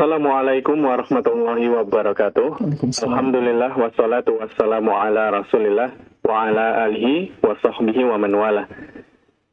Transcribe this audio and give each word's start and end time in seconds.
Assalamualaikum 0.00 0.80
warahmatullahi 0.80 1.68
wabarakatuh. 1.76 2.56
Alhamdulillah 3.04 3.76
wassalatu 3.76 4.40
wassalamu 4.40 4.96
ala 4.96 5.28
Rasulillah 5.28 5.92
wa 6.24 6.48
ala 6.48 6.88
alihi 6.88 7.36
wa 7.44 7.52
sahbihi 7.60 8.08
wa 8.08 8.16
man 8.16 8.32
wala. 8.32 8.64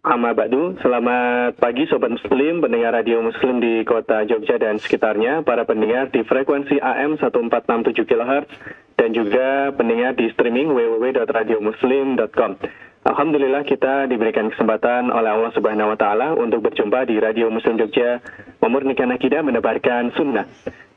Amma 0.07 0.31
ba'du, 0.31 0.79
selamat 0.79 1.59
pagi 1.59 1.83
Sobat 1.91 2.15
Muslim, 2.15 2.63
pendengar 2.63 2.95
Radio 2.95 3.19
Muslim 3.19 3.59
di 3.59 3.83
kota 3.83 4.23
Jogja 4.23 4.55
dan 4.55 4.79
sekitarnya, 4.79 5.43
para 5.43 5.67
pendengar 5.67 6.15
di 6.15 6.23
frekuensi 6.23 6.79
AM 6.79 7.19
1467 7.19 8.07
kHz, 8.07 8.47
dan 8.95 9.11
juga 9.11 9.75
pendengar 9.75 10.15
di 10.15 10.31
streaming 10.31 10.71
www.radiomuslim.com. 10.71 12.51
Alhamdulillah 13.03 13.67
kita 13.67 14.07
diberikan 14.07 14.47
kesempatan 14.47 15.11
oleh 15.11 15.27
Allah 15.27 15.51
Subhanahu 15.51 15.91
wa 15.91 15.97
taala 15.99 16.39
untuk 16.39 16.63
berjumpa 16.71 17.03
di 17.03 17.19
Radio 17.19 17.51
Muslim 17.51 17.75
Jogja 17.79 18.23
memurnikan 18.61 19.11
akidah 19.13 19.41
menebarkan 19.45 20.13
sunnah. 20.15 20.47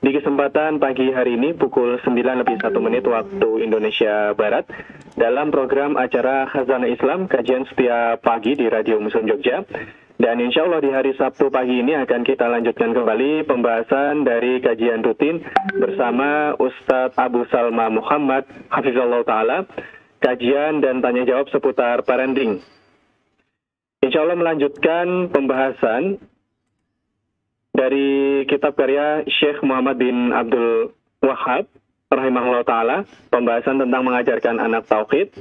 Di 0.01 0.17
kesempatan 0.17 0.81
pagi 0.81 1.13
hari 1.13 1.37
ini 1.37 1.53
pukul 1.53 2.01
9 2.01 2.17
lebih 2.17 2.57
1 2.57 2.73
menit 2.81 3.05
waktu 3.05 3.49
Indonesia 3.61 4.33
Barat 4.33 4.65
dalam 5.13 5.53
program 5.53 6.01
acara 6.01 6.49
Khazanah 6.49 6.89
Islam 6.89 7.29
kajian 7.29 7.69
setiap 7.69 8.25
pagi 8.25 8.57
di 8.57 8.65
Radio 8.73 8.97
Muslim 8.97 9.29
Jogja. 9.29 9.61
Dan 10.21 10.37
insya 10.37 10.69
Allah 10.69 10.85
di 10.85 10.93
hari 10.93 11.17
Sabtu 11.17 11.49
pagi 11.49 11.81
ini 11.81 11.97
akan 11.97 12.21
kita 12.29 12.45
lanjutkan 12.45 12.93
kembali 12.93 13.49
pembahasan 13.49 14.25
dari 14.25 14.61
kajian 14.61 15.01
rutin 15.01 15.41
bersama 15.77 16.53
Ustadz 16.61 17.17
Abu 17.17 17.49
Salma 17.49 17.89
Muhammad 17.89 18.45
Hafizullah 18.69 19.25
Ta'ala 19.25 19.65
kajian 20.21 20.85
dan 20.85 21.01
tanya 21.01 21.25
jawab 21.25 21.49
seputar 21.49 22.05
parenting. 22.05 22.61
Insya 24.01 24.25
Allah 24.25 24.37
melanjutkan 24.37 25.29
pembahasan 25.33 26.21
dari 27.81 28.09
kitab 28.45 28.77
karya 28.77 29.25
Syekh 29.25 29.65
Muhammad 29.65 29.97
bin 29.97 30.37
Abdul 30.37 30.93
Wahab 31.25 31.65
rahimahullah 32.13 32.65
taala 32.69 33.09
pembahasan 33.33 33.81
tentang 33.81 34.05
mengajarkan 34.05 34.61
anak 34.61 34.85
tauhid. 34.85 35.33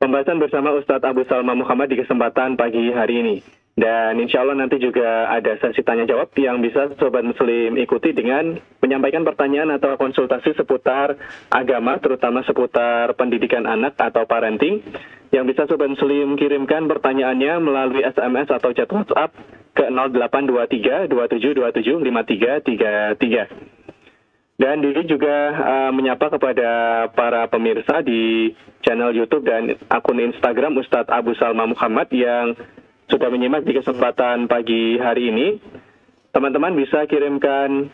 Pembahasan 0.00 0.40
bersama 0.40 0.72
Ustadz 0.76 1.04
Abu 1.04 1.28
Salma 1.28 1.52
Muhammad 1.52 1.92
di 1.92 2.00
kesempatan 2.00 2.56
pagi 2.56 2.88
hari 2.88 3.20
ini. 3.20 3.36
Dan 3.76 4.16
insya 4.24 4.40
Allah 4.40 4.56
nanti 4.56 4.80
juga 4.80 5.28
ada 5.28 5.52
sesi 5.60 5.84
tanya 5.84 6.08
jawab 6.08 6.32
yang 6.40 6.64
bisa 6.64 6.96
Sobat 6.96 7.20
Muslim 7.20 7.76
ikuti 7.76 8.16
dengan 8.16 8.56
menyampaikan 8.80 9.20
pertanyaan 9.20 9.68
atau 9.76 10.00
konsultasi 10.00 10.56
seputar 10.56 11.20
agama, 11.52 12.00
terutama 12.00 12.40
seputar 12.48 13.12
pendidikan 13.20 13.68
anak 13.68 13.92
atau 14.00 14.24
parenting. 14.24 14.80
Yang 15.28 15.44
bisa 15.52 15.68
Sobat 15.68 15.92
Muslim 15.92 16.40
kirimkan 16.40 16.88
pertanyaannya 16.88 17.60
melalui 17.60 18.00
SMS 18.00 18.48
atau 18.48 18.72
chat 18.72 18.88
WhatsApp 18.88 19.36
ke 19.76 19.84
0823 19.92 21.12
2727 21.12 22.00
5333. 22.00 23.76
Dan 24.56 24.80
diri 24.80 25.04
juga 25.04 25.52
uh, 25.52 25.92
menyapa 25.92 26.32
kepada 26.32 27.04
para 27.12 27.44
pemirsa 27.52 28.00
di 28.00 28.56
channel 28.80 29.12
YouTube 29.12 29.44
dan 29.44 29.76
akun 29.92 30.16
Instagram 30.16 30.80
Ustadz 30.80 31.12
Abu 31.12 31.36
Salma 31.36 31.68
Muhammad 31.68 32.08
yang 32.08 32.56
sudah 33.06 33.28
menyimak 33.30 33.62
di 33.62 33.72
kesempatan 33.74 34.50
pagi 34.50 34.98
hari 34.98 35.30
ini. 35.30 35.46
Teman-teman 36.34 36.76
bisa 36.76 37.08
kirimkan 37.08 37.88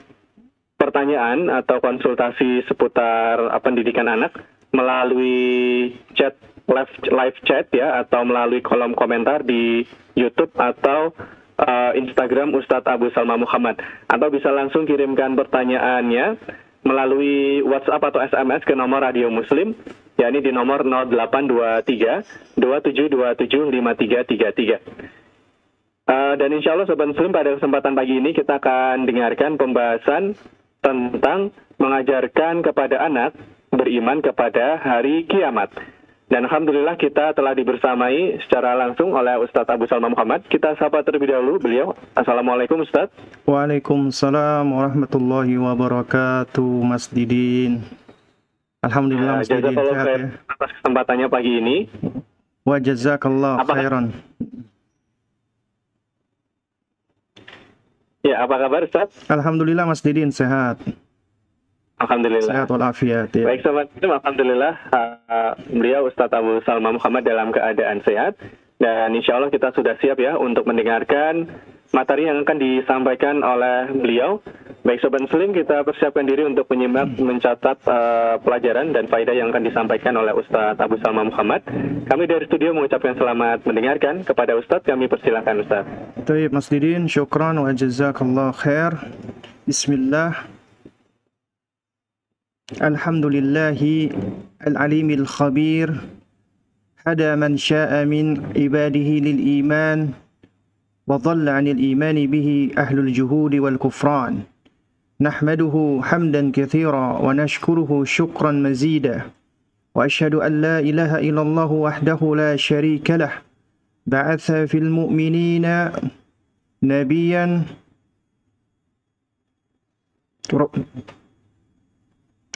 pertanyaan 0.75 1.47
atau 1.47 1.79
konsultasi 1.79 2.67
seputar 2.67 3.39
pendidikan 3.63 4.11
anak 4.11 4.35
melalui 4.75 5.95
chat 6.19 6.35
live, 6.67 6.93
live 7.07 7.39
chat 7.47 7.71
ya 7.71 8.03
atau 8.03 8.27
melalui 8.27 8.65
kolom 8.65 8.97
komentar 8.99 9.47
di 9.47 9.87
YouTube 10.19 10.51
atau 10.59 11.15
uh, 11.61 11.93
Instagram 11.95 12.57
Ustadz 12.57 12.91
Abu 12.91 13.15
Salma 13.15 13.39
Muhammad 13.39 13.79
atau 14.11 14.29
bisa 14.33 14.51
langsung 14.51 14.89
kirimkan 14.89 15.39
pertanyaannya 15.39 16.41
melalui 16.83 17.63
WhatsApp 17.63 18.03
atau 18.03 18.21
SMS 18.27 18.67
ke 18.67 18.75
nomor 18.75 19.07
Radio 19.07 19.31
Muslim 19.31 19.79
yakni 20.23 20.39
di 20.41 20.55
nomor 20.55 20.87
0823 20.87 22.55
2727 22.55 23.75
5333. 23.75 25.23
Uh, 26.03 26.35
dan 26.35 26.51
insya 26.51 26.75
Allah 26.75 26.87
Sobat 26.87 27.11
Muslim 27.11 27.31
pada 27.31 27.55
kesempatan 27.55 27.95
pagi 27.95 28.19
ini 28.19 28.35
kita 28.35 28.59
akan 28.59 29.07
dengarkan 29.07 29.55
pembahasan 29.55 30.35
tentang 30.83 31.55
mengajarkan 31.79 32.63
kepada 32.67 33.07
anak 33.07 33.35
beriman 33.71 34.19
kepada 34.19 34.83
hari 34.83 35.25
kiamat. 35.31 35.71
Dan 36.33 36.49
Alhamdulillah 36.49 36.97
kita 36.97 37.37
telah 37.37 37.53
dibersamai 37.53 38.41
secara 38.49 38.73
langsung 38.73 39.13
oleh 39.13 39.37
Ustadz 39.37 39.69
Abu 39.69 39.85
Salma 39.85 40.09
Muhammad. 40.09 40.41
Kita 40.49 40.73
sapa 40.81 41.05
terlebih 41.05 41.29
dahulu 41.29 41.61
beliau. 41.61 41.93
Assalamualaikum 42.17 42.81
Ustadz. 42.81 43.13
Waalaikumsalam 43.45 44.65
warahmatullahi 44.65 45.61
wabarakatuh 45.61 46.89
Mas 46.89 47.13
Didin. 47.13 48.02
Alhamdulillah 48.83 49.39
Mas 49.39 49.47
Didin 49.47 49.75
sehat 49.79 50.07
ya. 50.07 50.29
Atas 50.51 50.71
kesempatannya 50.79 51.27
pagi 51.31 51.53
ini. 51.63 51.77
Wa 52.67 52.83
jazakallah 52.83 53.63
khairan. 53.63 54.11
Ya, 58.23 58.43
apa 58.43 58.55
kabar 58.59 58.83
Ustaz? 58.87 59.11
Alhamdulillah 59.31 59.87
Mas 59.87 60.03
Didin 60.03 60.35
sehat. 60.35 60.83
Alhamdulillah. 62.03 62.51
Sehat 62.51 62.67
walafiat 62.67 63.31
ya. 63.31 63.47
Baik 63.47 63.63
sobat, 63.63 63.87
alhamdulillah 64.03 64.75
uh, 64.91 65.53
beliau 65.71 66.11
Ustadz 66.11 66.35
Abu 66.35 66.59
Salma 66.67 66.91
Muhammad 66.91 67.23
dalam 67.23 67.55
keadaan 67.55 68.03
sehat 68.03 68.35
dan 68.83 69.15
insya 69.15 69.39
Allah 69.39 69.55
kita 69.55 69.71
sudah 69.71 69.95
siap 70.03 70.19
ya 70.19 70.35
untuk 70.35 70.67
mendengarkan 70.67 71.47
materi 71.93 72.27
yang 72.27 72.41
akan 72.43 72.59
disampaikan 72.59 73.45
oleh 73.45 73.93
beliau. 73.93 74.41
Baik 74.83 74.99
Sobat 74.99 75.23
Muslim, 75.23 75.55
kita 75.55 75.87
persiapkan 75.87 76.27
diri 76.27 76.43
untuk 76.43 76.67
menyimak, 76.67 77.15
mencatat 77.15 77.79
uh, 77.87 78.35
pelajaran 78.43 78.91
dan 78.91 79.07
faedah 79.07 79.31
yang 79.31 79.55
akan 79.55 79.63
disampaikan 79.63 80.19
oleh 80.19 80.35
Ustadz 80.35 80.83
Abu 80.83 80.99
Salma 80.99 81.23
Muhammad. 81.23 81.63
Kami 82.11 82.27
dari 82.27 82.51
studio 82.51 82.75
mengucapkan 82.75 83.15
selamat 83.15 83.63
mendengarkan. 83.63 84.27
Kepada 84.27 84.59
Ustadz, 84.59 84.83
kami 84.83 85.07
persilahkan 85.07 85.63
Ustadz. 85.63 86.27
Baik 86.27 86.51
Mas 86.51 86.67
Didin, 86.67 87.07
syukran 87.07 87.63
wa 87.63 87.71
jazakallah 87.71 88.51
khair. 88.59 88.91
Bismillah. 89.71 90.51
Alhamdulillahi 92.83 94.11
al-alimil 94.67 95.31
khabir. 95.31 95.95
Hada 97.07 97.39
man 97.39 97.55
sya'a 97.55 98.03
min 98.03 98.51
ibadihi 98.59 99.15
lil 99.23 99.41
iman. 99.63 100.22
وضل 101.13 101.49
عن 101.49 101.69
الإيمان 101.69 102.27
به 102.27 102.71
أهل 102.79 102.99
الجهود 102.99 103.55
والكفران. 103.55 104.35
نحمده 105.21 106.01
حمدا 106.03 106.43
كثيرا 106.51 107.19
ونشكره 107.19 108.05
شكرا 108.05 108.53
مزيدا. 108.53 109.17
وأشهد 109.95 110.35
أن 110.35 110.53
لا 110.61 110.79
إله 110.81 111.19
إلا 111.29 111.43
الله 111.43 111.71
وحده 111.73 112.21
لا 112.37 112.57
شريك 112.57 113.11
له. 113.11 113.33
بعث 114.07 114.47
في 114.71 114.79
المؤمنين 114.79 115.67
نبيا. 116.83 117.63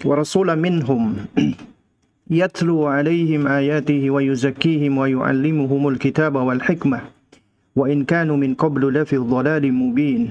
ورسولا 0.05 0.55
منهم 0.55 1.17
يتلو 2.31 2.87
عليهم 2.87 3.47
آياته 3.47 4.11
ويزكيهم 4.11 4.99
ويعلمهم 4.99 5.89
الكتاب 5.89 6.35
والحكمة. 6.35 7.16
وإن 7.77 8.05
كانوا 8.05 8.37
من 8.37 8.55
قبل 8.55 8.93
لفي 8.93 9.17
ضلال 9.17 9.65
مبين. 9.73 10.31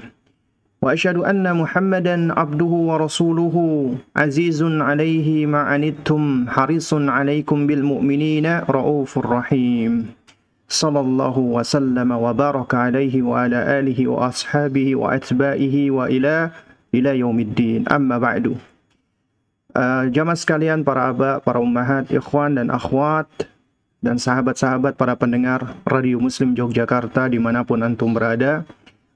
وأشهد 0.81 1.17
أن 1.17 1.45
محمدا 1.57 2.33
عبده 2.39 2.73
ورسوله 2.89 3.56
عزيز 4.16 4.63
عليه 4.63 5.45
ما 5.45 5.59
عنتم 5.59 6.45
حريص 6.50 6.94
عليكم 6.94 7.57
بالمؤمنين 7.67 8.45
رؤوف 8.69 9.17
رحيم. 9.17 9.94
صلى 10.69 11.00
الله 11.00 11.36
وسلم 11.39 12.09
وبارك 12.12 12.71
عليه 12.75 13.21
وعلى 13.21 13.59
آله 13.80 14.00
وأصحابه 14.07 14.95
وأتباعه 14.95 15.75
وإلى 15.89 16.50
إلى 16.95 17.12
يوم 17.19 17.38
الدين. 17.39 17.81
أما 17.89 18.18
بعد. 18.18 18.57
Uh, 19.75 20.07
jamaah 20.07 20.39
sekalian, 20.39 20.88
para 20.88 21.12
abah, 21.12 21.44
para 21.44 21.59
ummahat, 21.59 22.07
ikhwan 22.07 22.56
dan 22.56 22.71
akhwat, 22.71 23.27
dan 24.06 24.22
sahabat-sahabat 24.22 24.94
para 24.94 25.18
pendengar 25.18 25.81
Radio 25.81 26.22
Muslim 26.22 26.54
Yogyakarta 26.54 27.25
di 27.25 27.42
mana 27.42 27.66
pun 27.66 27.81
antum 27.81 28.13
berada. 28.13 28.62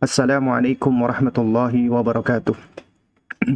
Assalamualaikum 0.01 0.89
warahmatullahi 0.89 1.85
wabarakatuh. 1.93 2.57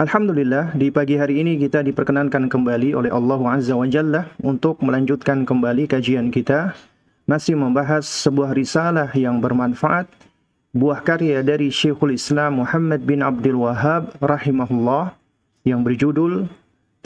Alhamdulillah, 0.00 0.72
di 0.72 0.88
pagi 0.88 1.20
hari 1.20 1.44
ini 1.44 1.60
kita 1.60 1.84
diperkenankan 1.84 2.48
kembali 2.48 2.96
oleh 2.96 3.12
Allah 3.12 3.40
Azza 3.52 3.76
wa 3.76 3.84
Jalla 3.84 4.32
untuk 4.40 4.80
melanjutkan 4.80 5.44
kembali 5.44 5.92
kajian 5.92 6.32
kita. 6.32 6.72
Masih 7.28 7.52
membahas 7.52 8.08
sebuah 8.08 8.56
risalah 8.56 9.12
yang 9.12 9.44
bermanfaat, 9.44 10.08
buah 10.72 11.04
karya 11.04 11.44
dari 11.44 11.68
Syekhul 11.68 12.16
Islam 12.16 12.64
Muhammad 12.64 13.04
bin 13.04 13.20
Abdul 13.20 13.60
Wahab 13.60 14.14
rahimahullah 14.24 15.12
yang 15.68 15.84
berjudul 15.84 16.48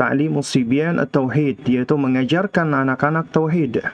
Ta'limus 0.01 0.49
Sibyan 0.49 0.97
At-Tauhid 0.97 1.61
yaitu 1.69 1.93
mengajarkan 2.01 2.73
anak-anak 2.73 3.29
tauhid. 3.29 3.85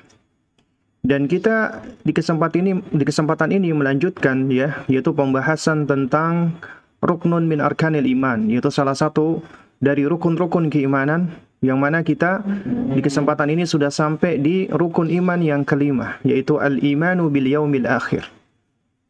Dan 1.02 1.26
kita 1.26 1.82
di 2.06 2.14
kesempatan 2.14 2.62
ini 2.62 2.72
di 2.94 3.02
kesempatan 3.02 3.50
ini 3.50 3.74
melanjutkan 3.74 4.46
ya 4.46 4.86
yaitu 4.86 5.10
pembahasan 5.10 5.90
tentang 5.90 6.54
ruknun 7.02 7.50
min 7.50 7.58
arkanil 7.58 8.06
iman, 8.06 8.46
yaitu 8.46 8.70
salah 8.70 8.94
satu 8.94 9.42
dari 9.82 10.06
rukun-rukun 10.06 10.70
keimanan 10.70 11.34
yang 11.62 11.82
mana 11.82 12.06
kita 12.06 12.42
di 12.94 13.00
kesempatan 13.02 13.50
ini 13.54 13.66
sudah 13.66 13.90
sampai 13.90 14.38
di 14.38 14.70
rukun 14.70 15.10
iman 15.10 15.42
yang 15.42 15.62
kelima, 15.66 16.22
yaitu 16.22 16.58
al-imanu 16.62 17.30
bil 17.30 17.50
yaumil 17.50 17.86
akhir. 17.86 18.26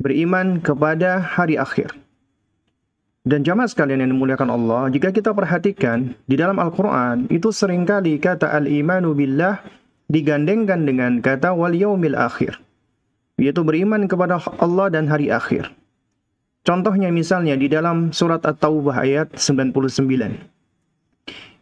Beriman 0.01 0.61
kepada 0.61 1.21
hari 1.21 1.57
akhir. 1.57 1.97
Dan 3.27 3.43
jamaah 3.43 3.67
sekalian 3.67 4.07
yang 4.07 4.15
dimuliakan 4.15 4.55
Allah, 4.55 4.87
jika 4.87 5.11
kita 5.11 5.35
perhatikan 5.35 6.15
di 6.31 6.39
dalam 6.39 6.63
Al-Quran, 6.63 7.27
itu 7.27 7.51
sering 7.51 7.83
kali 7.83 8.23
kata 8.23 8.55
al-imanu 8.55 9.19
billah 9.19 9.67
digandengkan 10.07 10.87
dengan 10.87 11.19
kata 11.19 11.51
wal 11.51 11.75
yaumil 11.75 12.15
akhir. 12.15 12.63
Yaitu 13.35 13.67
beriman 13.67 14.07
kepada 14.07 14.39
Allah 14.63 14.95
dan 14.95 15.11
hari 15.11 15.35
akhir. 15.35 15.75
Contohnya 16.63 17.11
misalnya 17.11 17.59
di 17.59 17.67
dalam 17.67 18.15
surat 18.15 18.47
At-Taubah 18.47 19.03
ayat 19.03 19.35
99. 19.35 20.47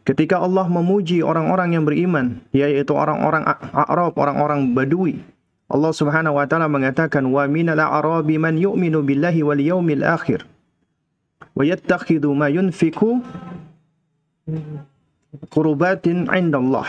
Ketika 0.05 0.45
Allah 0.45 0.69
memuji 0.69 1.25
orang-orang 1.25 1.81
yang 1.81 1.89
beriman, 1.89 2.45
yaitu 2.53 2.93
orang-orang 2.93 3.41
Arab, 3.73 4.13
orang-orang 4.21 4.77
Badui, 4.77 5.25
Allah 5.73 5.93
Subhanahu 5.97 6.37
wa 6.37 6.45
taala 6.45 6.69
mengatakan 6.69 7.25
wa 7.25 7.49
minal 7.49 7.81
a'rabi 7.81 8.37
man 8.37 8.61
yu'minu 8.61 9.01
billahi 9.01 9.41
wal 9.41 9.57
yaumil 9.57 10.05
akhir 10.05 10.45
wa 11.53 11.63
yattakhidhu 11.63 12.33
ma 12.33 12.49
yunfiku 12.49 13.21
qurbatin 15.53 16.31
indallah. 16.33 16.89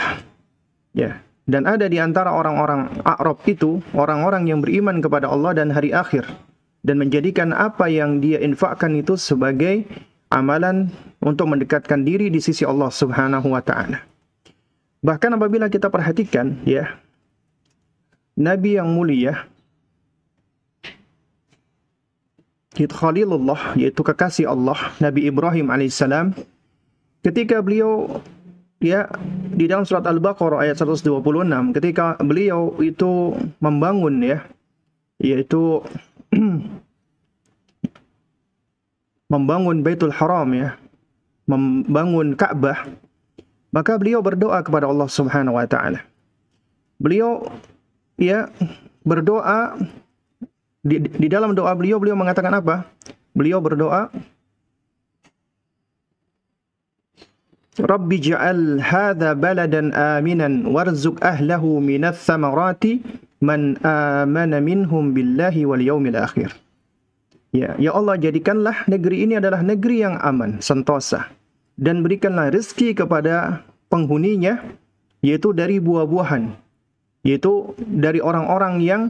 Ya. 0.95 1.19
Dan 1.45 1.69
ada 1.69 1.85
di 1.85 2.01
antara 2.01 2.33
orang-orang 2.33 3.05
Arab 3.05 3.37
itu 3.45 3.77
orang-orang 3.93 4.49
yang 4.49 4.65
beriman 4.65 4.97
kepada 4.97 5.29
Allah 5.29 5.53
dan 5.53 5.69
hari 5.69 5.93
akhir 5.93 6.25
dan 6.81 6.97
menjadikan 6.97 7.53
apa 7.53 7.85
yang 7.85 8.17
dia 8.17 8.41
infakkan 8.41 8.97
itu 8.97 9.13
sebagai 9.13 9.85
amalan 10.33 10.89
untuk 11.21 11.45
mendekatkan 11.45 12.01
diri 12.01 12.33
di 12.33 12.41
sisi 12.41 12.65
Allah 12.65 12.89
Subhanahu 12.89 13.53
wa 13.53 13.61
taala. 13.61 14.01
Bahkan 15.05 15.37
apabila 15.37 15.69
kita 15.69 15.93
perhatikan 15.93 16.65
ya 16.65 16.97
Nabi 18.33 18.81
yang 18.81 18.89
mulia 18.89 19.45
yaitu 19.45 19.45
Khalilullah, 22.83 23.79
yaitu 23.79 24.03
kekasih 24.03 24.51
Allah, 24.51 24.75
Nabi 24.99 25.31
Ibrahim 25.31 25.71
alaihissalam, 25.71 26.35
ketika 27.23 27.63
beliau 27.63 28.19
ya 28.83 29.07
di 29.55 29.71
dalam 29.71 29.87
surat 29.87 30.03
Al-Baqarah 30.03 30.67
ayat 30.67 30.83
126, 30.83 31.23
ketika 31.71 32.19
beliau 32.19 32.75
itu 32.83 33.31
membangun 33.63 34.19
ya, 34.19 34.43
yaitu 35.23 35.79
membangun 39.33 39.79
Baitul 39.79 40.11
Haram 40.11 40.51
ya, 40.51 40.75
membangun 41.47 42.35
Ka'bah, 42.35 42.83
maka 43.71 43.95
beliau 43.95 44.19
berdoa 44.19 44.59
kepada 44.59 44.91
Allah 44.91 45.07
Subhanahu 45.07 45.55
wa 45.55 45.63
taala. 45.63 46.03
Beliau 46.99 47.47
ya 48.19 48.51
berdoa 49.03 49.75
di, 50.85 51.01
di 51.01 51.27
dalam 51.27 51.57
doa 51.57 51.73
beliau 51.73 51.97
beliau 51.97 52.13
mengatakan 52.13 52.53
apa? 52.53 52.85
Beliau 53.33 53.57
berdoa 53.57 54.13
Rabbi 57.75 58.23
ja'al 58.23 58.79
hadha 58.79 59.35
baladan 59.35 59.91
aminan 59.91 60.63
warzuq 60.71 61.19
ahlahu 61.19 61.83
minats 61.83 62.23
thamarati 62.23 63.03
man 63.43 63.75
amana 63.83 64.63
minhum 64.63 65.11
billahi 65.11 65.67
wal 65.67 65.83
yaumil 65.83 66.15
akhir. 66.15 66.55
Ya, 67.51 67.75
ya 67.75 67.91
Allah 67.91 68.15
jadikanlah 68.15 68.87
negeri 68.87 69.27
ini 69.27 69.35
adalah 69.35 69.59
negeri 69.59 70.07
yang 70.07 70.15
aman, 70.23 70.63
sentosa 70.63 71.27
dan 71.75 71.99
berikanlah 71.99 72.51
rezeki 72.51 72.95
kepada 72.95 73.63
penghuninya 73.91 74.63
yaitu 75.19 75.51
dari 75.51 75.79
buah-buahan 75.83 76.55
yaitu 77.27 77.75
dari 77.79 78.23
orang-orang 78.23 78.79
yang 78.79 79.01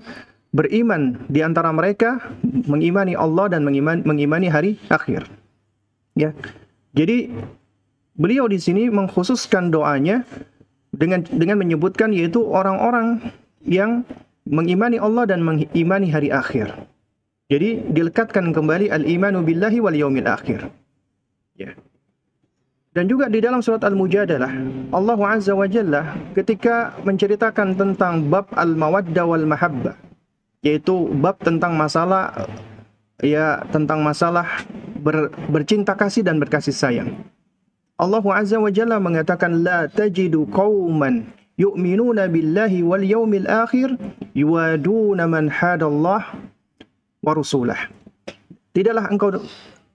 beriman 0.56 1.20
di 1.28 1.44
antara 1.44 1.68
mereka 1.76 2.24
mengimani 2.64 3.12
Allah 3.20 3.52
dan 3.52 3.68
mengimani, 3.68 4.02
mengimani 4.08 4.48
hari 4.48 4.80
akhir. 4.88 5.28
Ya. 6.16 6.32
Jadi 6.96 7.28
beliau 8.16 8.48
di 8.48 8.56
sini 8.56 8.88
mengkhususkan 8.88 9.68
doanya 9.68 10.24
dengan 10.96 11.28
dengan 11.28 11.60
menyebutkan 11.60 12.16
yaitu 12.16 12.40
orang-orang 12.48 13.20
yang 13.68 14.08
mengimani 14.48 14.96
Allah 14.96 15.28
dan 15.28 15.44
mengimani 15.44 16.08
hari 16.08 16.32
akhir. 16.32 16.72
Jadi 17.52 17.84
dilekatkan 17.92 18.56
kembali 18.56 18.90
al-imanu 18.90 19.44
billahi 19.44 19.84
wal 19.84 19.94
yaumil 19.94 20.26
akhir. 20.26 20.72
Ya. 21.60 21.76
Dan 22.96 23.12
juga 23.12 23.28
di 23.28 23.44
dalam 23.44 23.60
surat 23.60 23.84
Al-Mujadalah, 23.84 24.56
Allah 24.96 25.20
Azza 25.28 25.52
wa 25.52 25.68
Jalla 25.68 26.16
ketika 26.32 26.96
menceritakan 27.04 27.76
tentang 27.76 28.32
bab 28.32 28.48
al-mawaddah 28.56 29.28
wal 29.28 29.44
mahabbah 29.44 30.05
yaitu 30.66 31.14
bab 31.22 31.38
tentang 31.46 31.78
masalah 31.78 32.50
ya 33.22 33.62
tentang 33.70 34.02
masalah 34.02 34.66
ber, 34.98 35.30
bercinta 35.48 35.94
kasih 35.94 36.26
dan 36.26 36.42
berkasih 36.42 36.74
sayang. 36.74 37.14
Allah 37.96 38.26
Azza 38.36 38.60
wa 38.60 38.74
Jalla 38.74 39.00
mengatakan 39.00 39.64
la 39.64 39.88
tajidu 39.88 40.50
qauman 40.52 41.30
yu'minuna 41.56 42.28
billahi 42.28 42.84
wal 42.84 43.06
yaumil 43.06 43.48
akhir 43.48 43.96
yuwaduna 44.36 45.30
man 45.30 45.48
hadallah 45.48 46.36
wa 47.24 47.32
rusulah. 47.32 47.88
Tidaklah 48.76 49.08
engkau 49.08 49.40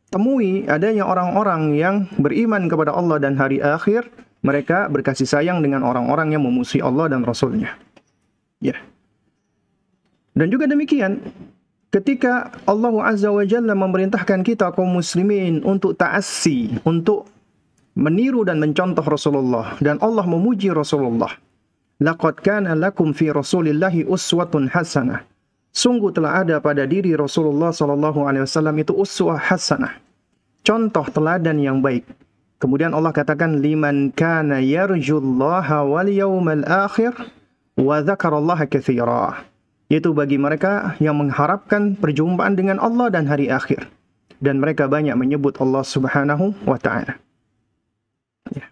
temui 0.08 0.64
adanya 0.64 1.04
orang-orang 1.04 1.76
yang 1.76 2.08
beriman 2.16 2.70
kepada 2.72 2.96
Allah 2.96 3.20
dan 3.20 3.36
hari 3.36 3.60
akhir, 3.60 4.08
mereka 4.40 4.88
berkasih 4.88 5.28
sayang 5.28 5.60
dengan 5.60 5.84
orang-orang 5.84 6.32
yang 6.32 6.40
memusuhi 6.40 6.80
Allah 6.80 7.12
dan 7.12 7.20
Rasulnya. 7.20 7.76
Ya. 8.64 8.72
Yeah. 8.72 8.89
Dan 10.40 10.48
juga 10.48 10.64
demikian, 10.64 11.20
ketika 11.92 12.48
Allah 12.64 12.96
Azza 13.04 13.28
wa 13.28 13.44
Jalla 13.44 13.76
memerintahkan 13.76 14.40
kita 14.40 14.72
kaum 14.72 14.96
muslimin 14.96 15.60
untuk 15.68 16.00
ta'assi, 16.00 16.80
untuk 16.88 17.28
meniru 17.92 18.48
dan 18.48 18.56
mencontoh 18.56 19.04
Rasulullah 19.04 19.76
dan 19.84 20.00
Allah 20.00 20.24
memuji 20.24 20.72
Rasulullah. 20.72 21.36
Laqad 22.00 22.40
kana 22.40 22.72
lakum 22.72 23.12
fi 23.12 23.28
Rasulillahi 23.28 24.08
uswatun 24.08 24.72
hasanah. 24.72 25.28
Sungguh 25.76 26.08
telah 26.08 26.40
ada 26.40 26.56
pada 26.56 26.88
diri 26.88 27.12
Rasulullah 27.12 27.76
sallallahu 27.76 28.24
alaihi 28.24 28.48
wasallam 28.48 28.80
itu 28.80 28.96
uswah 28.96 29.36
hasanah. 29.36 30.00
Contoh 30.64 31.04
teladan 31.12 31.60
yang 31.60 31.84
baik. 31.84 32.08
Kemudian 32.56 32.96
Allah 32.96 33.12
katakan 33.12 33.60
liman 33.60 34.08
kana 34.16 34.64
yarjullaha 34.64 35.84
wal 35.84 36.08
yawmal 36.08 36.64
akhir 36.64 37.12
wa 37.76 38.00
dzakarallaha 38.00 38.64
katsira 38.64 39.49
yaitu 39.90 40.14
bagi 40.14 40.38
mereka 40.38 40.94
yang 41.02 41.18
mengharapkan 41.18 41.98
perjumpaan 41.98 42.54
dengan 42.54 42.78
Allah 42.78 43.10
dan 43.10 43.26
hari 43.26 43.50
akhir 43.50 43.90
dan 44.40 44.62
mereka 44.62 44.88
banyak 44.88 45.12
menyebut 45.18 45.58
Allah 45.60 45.84
Subhanahu 45.84 46.56
wa 46.64 46.78
taala. 46.80 47.18
Ya. 48.54 48.70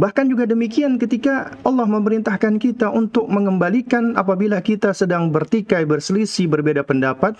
Bahkan 0.00 0.32
juga 0.32 0.48
demikian 0.48 0.96
ketika 0.96 1.52
Allah 1.66 1.84
memerintahkan 1.84 2.56
kita 2.56 2.88
untuk 2.88 3.28
mengembalikan 3.28 4.16
apabila 4.16 4.62
kita 4.64 4.96
sedang 4.96 5.28
bertikai, 5.28 5.84
berselisih, 5.84 6.48
berbeda 6.48 6.86
pendapat, 6.86 7.36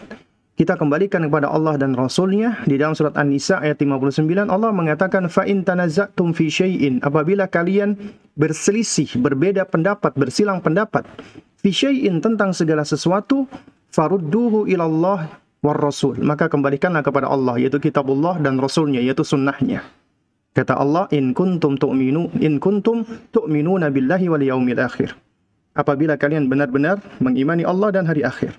kita 0.56 0.73
kembalikan 0.80 1.20
kepada 1.28 1.52
Allah 1.52 1.76
dan 1.76 1.92
Rasulnya 1.92 2.64
di 2.64 2.80
dalam 2.80 2.96
surat 2.96 3.12
An-Nisa 3.20 3.61
ayat 3.61 3.76
59 3.76 4.25
Allah 4.49 4.73
mengatakan 4.73 5.28
fa 5.28 5.44
in 5.44 5.61
syai'in 6.49 7.04
apabila 7.04 7.44
kalian 7.44 7.92
berselisih 8.40 9.20
berbeda 9.20 9.68
pendapat 9.68 10.16
bersilang 10.16 10.64
pendapat 10.64 11.04
fi 11.60 11.70
syai'in 11.72 12.20
tentang 12.20 12.52
segala 12.52 12.84
sesuatu 12.84 13.48
farudduhu 13.92 14.68
ilallah 14.68 15.28
war 15.64 15.78
rasul 15.78 16.20
maka 16.20 16.46
kembalikanlah 16.52 17.02
kepada 17.02 17.26
Allah 17.26 17.56
yaitu 17.58 17.80
kitabullah 17.80 18.38
dan 18.38 18.60
rasulnya 18.60 19.00
yaitu 19.00 19.25
sunnahnya. 19.25 19.84
Kata 20.56 20.72
Allah 20.80 21.04
in 21.12 21.36
kuntum 21.36 21.76
tu'minu 21.76 22.32
in 22.40 22.56
kuntum 22.56 23.04
tu'minuna 23.28 23.92
billahi 23.92 24.26
wal 24.32 24.40
yaumil 24.40 24.80
akhir. 24.80 25.12
Apabila 25.76 26.16
kalian 26.16 26.48
benar-benar 26.48 27.04
mengimani 27.20 27.60
Allah 27.68 27.92
dan 27.92 28.08
hari 28.08 28.25
akhir. 28.25 28.56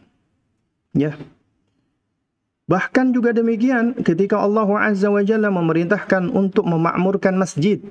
Ya. 0.94 1.18
Bahkan 2.70 3.18
juga 3.18 3.34
demikian 3.34 3.98
ketika 3.98 4.38
Allah 4.38 4.70
Azza 4.78 5.10
wa 5.10 5.26
Jalla 5.26 5.50
memerintahkan 5.50 6.30
untuk 6.30 6.70
memakmurkan 6.70 7.34
masjid 7.34 7.82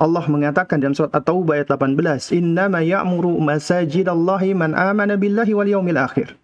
Allah 0.00 0.24
mengatakan 0.32 0.80
dalam 0.80 0.96
surat 0.96 1.12
At-Taubah 1.12 1.60
ayat 1.60 1.68
18, 1.68 2.32
"Innama 2.32 2.80
ya'muru 2.80 3.36
masajidallahi 3.36 4.56
man 4.56 4.72
amana 4.72 5.20
billahi 5.20 5.52
wal 5.52 5.68
yaumil 5.68 6.00
akhir." 6.00 6.40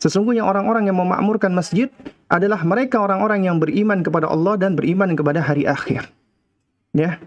Sesungguhnya 0.00 0.40
orang-orang 0.40 0.88
yang 0.88 0.96
memakmurkan 0.96 1.52
masjid 1.52 1.92
adalah 2.32 2.64
mereka 2.64 3.04
orang-orang 3.04 3.44
yang 3.44 3.60
beriman 3.60 4.00
kepada 4.00 4.32
Allah 4.32 4.56
dan 4.56 4.72
beriman 4.72 5.12
kepada 5.12 5.44
hari 5.44 5.68
akhir. 5.68 6.08
Ya. 6.96 7.20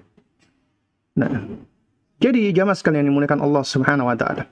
Nah, 1.13 1.45
jadi 2.17 2.49
jamaah 2.49 2.73
sekalian 2.73 3.05
yang 3.05 3.13
dimuliakan 3.13 3.45
Allah 3.45 3.61
Subhanahu 3.61 4.09
wa 4.09 4.17
taala. 4.17 4.49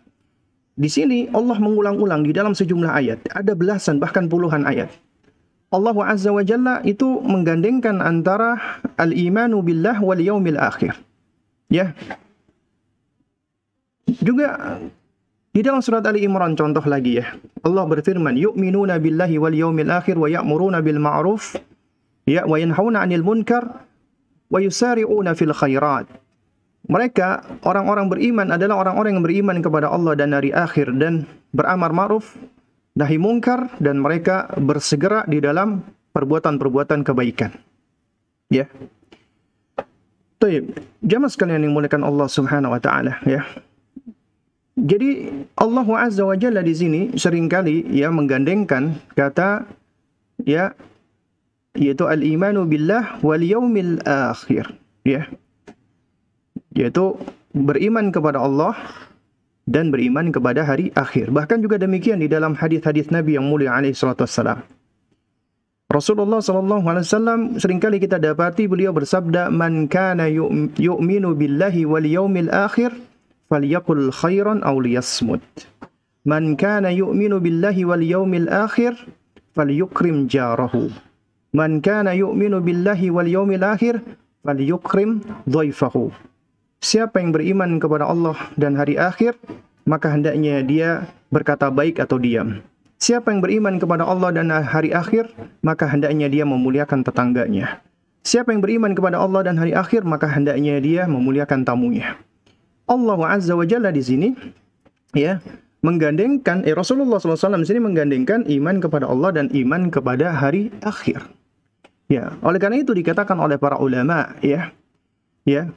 Di 0.77 0.91
sini 0.93 1.25
Allah 1.33 1.57
mengulang-ulang 1.57 2.21
di 2.21 2.37
dalam 2.37 2.53
sejumlah 2.53 2.91
ayat, 2.91 3.19
ada 3.33 3.57
belasan 3.57 3.97
bahkan 3.97 4.29
puluhan 4.29 4.61
ayat. 4.67 4.93
Allah 5.73 5.95
Azza 6.05 6.29
wa 6.29 6.45
Jalla 6.45 6.85
itu 6.85 7.19
menggandengkan 7.25 7.97
antara 7.99 8.81
al-imanu 9.01 9.65
billah 9.65 9.97
wal 9.97 10.21
yaumil 10.21 10.61
akhir. 10.61 10.93
Ya. 11.69 11.97
Juga 14.21 14.79
di 15.55 15.63
dalam 15.63 15.79
surat 15.79 16.03
Ali 16.05 16.27
Imran 16.27 16.53
contoh 16.53 16.83
lagi 16.83 17.23
ya. 17.23 17.31
Allah 17.63 17.87
berfirman, 17.87 18.35
"Yu'minuna 18.35 18.99
billahi 18.99 19.39
wal 19.39 19.55
yaumil 19.55 19.87
akhir 19.87 20.19
wa 20.19 20.27
ya'muruna 20.27 20.83
bil 20.83 20.99
ma'ruf 20.99 21.55
ya 22.27 22.43
wa 22.43 22.59
yanhauna 22.59 23.01
'anil 23.01 23.23
munkar 23.23 23.87
wa 24.51 24.59
yusari'una 24.59 25.33
fil 25.33 25.55
khairat." 25.55 26.11
Mereka 26.85 27.59
orang-orang 27.65 28.13
beriman 28.13 28.47
adalah 28.53 28.85
orang-orang 28.85 29.17
yang 29.17 29.25
beriman 29.25 29.57
kepada 29.63 29.89
Allah 29.89 30.13
dan 30.13 30.37
hari 30.37 30.53
akhir 30.53 30.93
dan 31.01 31.25
beramar 31.49 31.89
ma'ruf, 31.89 32.37
nahi 32.93 33.17
mungkar 33.17 33.73
dan 33.81 33.97
mereka 33.97 34.51
bersegera 34.59 35.25
di 35.25 35.41
dalam 35.41 35.81
perbuatan-perbuatan 36.13 37.01
kebaikan. 37.01 37.57
Ya. 38.53 38.69
Baik, 40.35 40.75
jamaah 40.99 41.31
sekalian 41.31 41.63
yang 41.63 41.71
dimuliakan 41.71 42.03
Allah 42.03 42.27
Subhanahu 42.27 42.75
wa 42.75 42.81
taala 42.83 43.17
ya. 43.23 43.41
Jadi 44.75 45.31
Allah 45.55 45.87
Azza 46.03 46.27
wa 46.27 46.35
Jalla 46.35 46.59
di 46.59 46.75
sini 46.75 47.01
sering 47.15 47.47
kali 47.47 47.87
ya 47.95 48.11
menggandengkan 48.11 48.99
kata 49.15 49.63
ya 50.43 50.75
yaitu 51.79 52.03
al-imanu 52.11 52.67
billah 52.67 53.23
wal 53.23 53.39
yaumil 53.39 54.03
akhir 54.03 54.75
ya. 55.07 55.31
Yaitu 56.75 57.15
beriman 57.55 58.11
kepada 58.11 58.43
Allah 58.43 58.75
dan 59.63 59.89
beriman 59.95 60.29
kepada 60.35 60.67
hari 60.67 60.91
akhir. 60.99 61.31
Bahkan 61.31 61.63
juga 61.63 61.79
demikian 61.79 62.19
di 62.19 62.27
dalam 62.27 62.53
hadis-hadis 62.53 63.07
Nabi 63.09 63.39
yang 63.39 63.47
mulia 63.47 63.71
alaihi 63.71 63.95
salatu 63.95 64.27
wassalam. 64.27 64.59
Rasulullah 65.95 66.43
sallallahu 66.43 66.83
alaihi 66.91 67.07
wasallam 67.07 67.39
sering 67.55 67.79
kali 67.79 68.03
kita 68.03 68.19
dapati 68.19 68.67
beliau 68.67 68.91
bersabda 68.91 69.47
man 69.47 69.87
kana 69.87 70.27
yu'minu 70.27 71.31
billahi 71.31 71.87
wal 71.87 72.03
yaumil 72.03 72.51
akhir 72.51 72.91
falyakul 73.47 74.11
khairan 74.11 74.59
aw 74.67 74.75
liyasmut. 74.75 75.39
Man 76.27 76.59
kana 76.59 76.91
yu'minu 76.91 77.39
billahi 77.39 77.87
wal 77.87 78.03
yawmil 78.03 78.51
akhir 78.51 78.99
falyukrim 79.55 80.27
jarahu. 80.27 80.91
Man 81.55 81.79
kana 81.79 82.11
yu'minu 82.11 82.59
billahi 82.59 83.07
wal 83.07 83.31
yawmil 83.31 83.63
akhir 83.63 84.03
falyukrim 84.43 85.23
dhaifahu. 85.47 86.11
Siapa 86.83 87.23
yang 87.23 87.31
beriman 87.31 87.79
kepada 87.79 88.03
Allah 88.03 88.35
dan 88.59 88.75
hari 88.75 88.99
akhir, 88.99 89.39
maka 89.87 90.11
hendaknya 90.11 90.59
dia 90.59 91.07
berkata 91.31 91.71
baik 91.71 92.03
atau 92.03 92.19
diam. 92.19 92.59
Siapa 92.95 93.31
yang 93.35 93.43
beriman 93.43 93.75
kepada 93.75 94.07
Allah 94.07 94.31
dan 94.31 94.47
hari 94.49 94.95
akhir, 94.95 95.35
maka 95.59 95.85
hendaknya 95.85 96.31
dia 96.31 96.47
memuliakan 96.47 97.03
tetangganya. 97.03 97.83
Siapa 98.25 98.55
yang 98.55 98.63
beriman 98.63 98.97
kepada 98.97 99.21
Allah 99.21 99.45
dan 99.45 99.59
hari 99.61 99.75
akhir, 99.75 100.01
maka 100.01 100.25
hendaknya 100.25 100.81
dia 100.81 101.05
memuliakan 101.05 101.61
tamunya. 101.61 102.17
Allah 102.89 103.19
Azza 103.29 103.53
wa 103.53 103.65
Jalla 103.65 103.93
di 103.93 104.01
sini 104.01 104.29
ya 105.13 105.41
menggandengkan 105.85 106.65
eh, 106.65 106.73
Rasulullah 106.73 107.21
SAW 107.21 107.61
di 107.61 107.69
sini 107.69 107.81
menggandengkan 107.81 108.49
iman 108.49 108.81
kepada 108.81 109.05
Allah 109.05 109.29
dan 109.41 109.53
iman 109.53 109.93
kepada 109.93 110.33
hari 110.33 110.73
akhir. 110.81 111.21
Ya, 112.09 112.37
oleh 112.41 112.57
karena 112.57 112.81
itu 112.81 112.93
dikatakan 112.93 113.37
oleh 113.37 113.57
para 113.57 113.77
ulama 113.81 114.33
ya, 114.41 114.73
ya, 115.45 115.69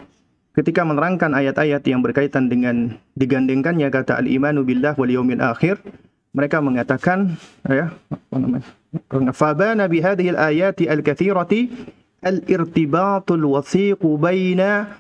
ketika 0.57 0.85
menerangkan 0.85 1.33
ayat-ayat 1.33 1.85
yang 1.89 2.05
berkaitan 2.05 2.53
dengan 2.53 2.97
digandengkannya 3.17 3.89
kata 3.89 4.21
al-imanu 4.21 4.65
billah 4.65 4.93
wal 4.97 5.09
yaumil 5.09 5.41
akhir, 5.41 5.81
mereka 6.33 6.61
mengatakan 6.61 7.37
ya, 7.67 7.95
apa 8.11 8.37
namanya? 8.37 8.69
Fabana 9.33 9.85
bi 9.89 10.01
hadhihi 10.01 10.33
al-ayati 10.33 10.85
al-kathirati 10.89 11.61
al-irtibatul 12.25 13.45
wathiq 13.53 14.01
baina 14.17 14.99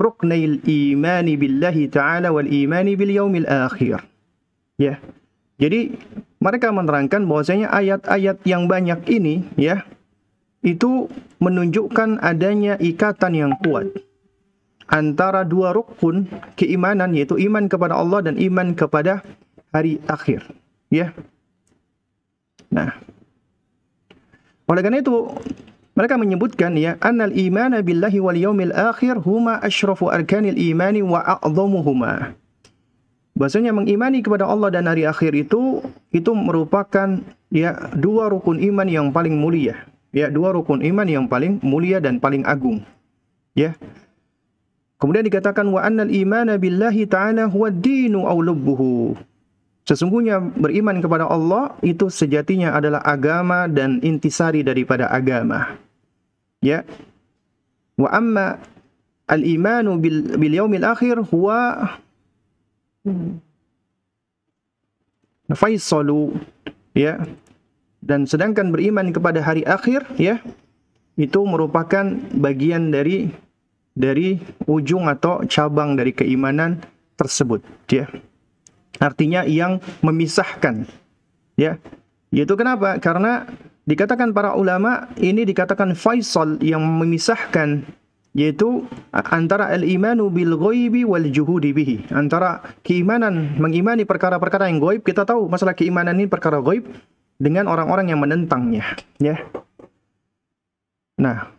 ruknail 0.00 0.64
imani 0.64 1.36
billahi 1.36 1.90
ta'ala 1.92 2.32
wal 2.32 2.48
imani 2.48 2.96
bil 2.96 3.12
yaumil 3.12 3.46
akhir. 3.46 4.02
Ya. 4.80 4.98
Jadi 5.60 5.92
mereka 6.40 6.72
menerangkan 6.72 7.28
bahwasanya 7.28 7.68
ayat-ayat 7.68 8.40
yang 8.48 8.64
banyak 8.64 9.04
ini 9.12 9.44
ya 9.60 9.84
itu 10.64 11.08
menunjukkan 11.40 12.20
adanya 12.24 12.80
ikatan 12.80 13.32
yang 13.36 13.52
kuat 13.60 13.92
antara 14.88 15.44
dua 15.44 15.76
rukun 15.76 16.28
keimanan 16.56 17.12
yaitu 17.12 17.36
iman 17.44 17.68
kepada 17.68 17.96
Allah 17.96 18.24
dan 18.24 18.40
iman 18.40 18.72
kepada 18.72 19.20
hari 19.68 20.00
akhir 20.08 20.48
ya 20.92 21.14
nah 22.70 22.98
oleh 24.70 24.82
karena 24.86 25.02
itu 25.02 25.26
mereka 25.98 26.14
menyebutkan 26.14 26.78
ya 26.78 26.94
annal 27.02 27.34
imana 27.34 27.82
billahi 27.82 28.22
wal 28.22 28.38
yaumil 28.38 28.70
akhir 28.70 29.18
huma 29.20 29.58
asyrafu 29.58 30.06
arkanil 30.08 30.54
imani 30.54 31.02
wa 31.02 31.20
a'dhamuhuma. 31.20 32.38
Bahasanya 33.34 33.74
mengimani 33.74 34.22
kepada 34.24 34.46
Allah 34.46 34.70
dan 34.70 34.86
hari 34.86 35.04
akhir 35.04 35.34
itu 35.36 35.84
itu 36.14 36.30
merupakan 36.32 37.20
ya 37.50 37.90
dua 37.92 38.32
rukun 38.32 38.62
iman 38.62 38.86
yang 38.86 39.12
paling 39.12 39.34
mulia. 39.34 39.84
Ya, 40.10 40.26
dua 40.32 40.56
rukun 40.56 40.82
iman 40.82 41.06
yang 41.06 41.26
paling 41.28 41.60
mulia 41.62 42.00
dan 42.00 42.16
paling 42.16 42.42
agung. 42.48 42.80
Ya. 43.52 43.76
Kemudian 44.98 45.22
dikatakan 45.26 45.68
wa 45.68 45.84
annal 45.84 46.10
imana 46.10 46.56
billahi 46.56 47.04
ta'ala 47.04 47.44
huwa 47.44 47.68
dinu 47.68 48.24
aw 48.24 48.40
lubbuhu. 48.40 49.20
Sesungguhnya 49.88 50.38
beriman 50.38 51.00
kepada 51.00 51.26
Allah 51.26 51.74
itu 51.80 52.12
sejatinya 52.12 52.76
adalah 52.76 53.00
agama 53.02 53.66
dan 53.66 53.98
intisari 54.04 54.60
daripada 54.62 55.08
agama. 55.08 55.80
Ya. 56.60 56.84
Wa 57.96 58.12
amma 58.12 58.60
al-imanu 59.26 59.98
bil, 59.98 60.36
bil 60.36 60.54
yaumil 60.54 60.84
akhir 60.84 61.24
huwa 61.32 61.90
faisalu 65.50 66.38
ya. 66.94 67.18
Dan 68.00 68.24
sedangkan 68.24 68.72
beriman 68.72 69.12
kepada 69.12 69.44
hari 69.44 69.60
akhir 69.66 70.08
ya 70.16 70.40
itu 71.20 71.40
merupakan 71.44 72.16
bagian 72.32 72.88
dari 72.88 73.28
dari 73.92 74.40
ujung 74.64 75.04
atau 75.10 75.44
cabang 75.44 75.98
dari 75.98 76.14
keimanan 76.16 76.80
tersebut 77.20 77.60
ya. 77.92 78.08
Artinya 79.00 79.48
yang 79.48 79.80
memisahkan 80.04 80.84
ya. 81.56 81.80
Yaitu 82.30 82.54
kenapa? 82.54 83.00
Karena 83.02 83.48
Dikatakan 83.90 84.30
para 84.30 84.54
ulama 84.54 85.10
ini 85.18 85.42
dikatakan 85.42 85.98
faisal 85.98 86.62
yang 86.62 86.78
memisahkan 86.84 87.82
yaitu 88.38 88.86
antara 89.10 89.66
al-imanu 89.74 90.30
bil 90.30 90.54
ghaibi 90.54 91.02
wal 91.02 91.26
juhudi 91.26 91.74
bihi. 91.74 92.06
Antara 92.14 92.62
keimanan 92.86 93.58
mengimani 93.58 94.06
perkara-perkara 94.06 94.70
yang 94.70 94.78
gaib, 94.78 95.02
kita 95.02 95.26
tahu 95.26 95.50
masalah 95.50 95.74
keimanan 95.74 96.14
ini 96.22 96.30
perkara 96.30 96.62
gaib 96.62 96.86
dengan 97.42 97.66
orang-orang 97.66 98.14
yang 98.14 98.22
menentangnya, 98.22 98.94
ya. 99.18 99.42
Nah, 101.18 101.50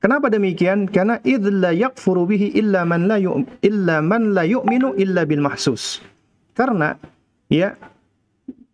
kenapa 0.00 0.32
demikian? 0.32 0.88
Karena 0.88 1.20
idz 1.20 1.52
la 1.52 1.76
yakfuru 1.76 2.24
bihi 2.24 2.56
illa 2.56 2.88
man 2.88 3.12
la 3.12 3.20
illa 3.60 4.00
man 4.00 4.32
la 4.32 4.48
yu'minu 4.48 4.96
illa 4.96 5.28
bil 5.28 5.44
mahsus. 5.44 6.00
Karena 6.58 6.98
ya 7.46 7.78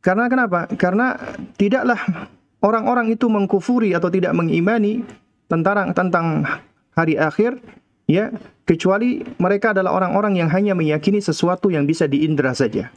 karena 0.00 0.28
kenapa? 0.32 0.68
Karena 0.76 1.16
tidaklah 1.60 2.28
orang-orang 2.64 3.12
itu 3.12 3.28
mengkufuri 3.28 3.92
atau 3.92 4.08
tidak 4.08 4.32
mengimani 4.32 5.04
tentang 5.48 5.92
tentang 5.96 6.48
hari 6.92 7.20
akhir 7.20 7.60
ya 8.04 8.32
kecuali 8.68 9.24
mereka 9.40 9.76
adalah 9.76 9.96
orang-orang 9.96 10.40
yang 10.40 10.48
hanya 10.52 10.76
meyakini 10.76 11.20
sesuatu 11.24 11.68
yang 11.68 11.84
bisa 11.84 12.04
diindra 12.04 12.52
saja. 12.52 12.92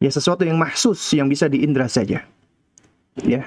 Ya 0.00 0.10
sesuatu 0.12 0.44
yang 0.44 0.56
mahsus 0.56 1.00
yang 1.12 1.28
bisa 1.28 1.48
diindra 1.52 1.84
saja. 1.84 2.24
Ya. 3.20 3.44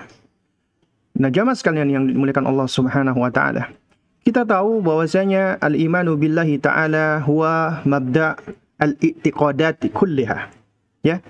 Nah 1.17 1.33
jamaah 1.33 1.57
sekalian 1.57 1.89
yang 1.89 2.03
dimuliakan 2.05 2.45
Allah 2.49 2.69
Subhanahu 2.69 3.17
wa 3.17 3.33
taala. 3.33 3.73
Kita 4.21 4.45
tahu 4.45 4.85
bahwasanya 4.85 5.57
al-imanu 5.57 6.21
billahi 6.21 6.61
taala 6.61 7.25
huwa 7.25 7.81
mabda 7.81 8.37
al-i'tiqadat 8.77 9.89
kulliha 9.89 10.60
ya. 11.01 11.21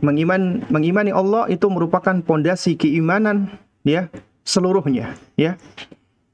Mengiman 0.00 0.64
mengimani 0.72 1.14
Allah 1.14 1.46
itu 1.52 1.70
merupakan 1.70 2.18
pondasi 2.24 2.74
keimanan 2.74 3.52
ya 3.86 4.10
seluruhnya 4.42 5.14
ya. 5.38 5.60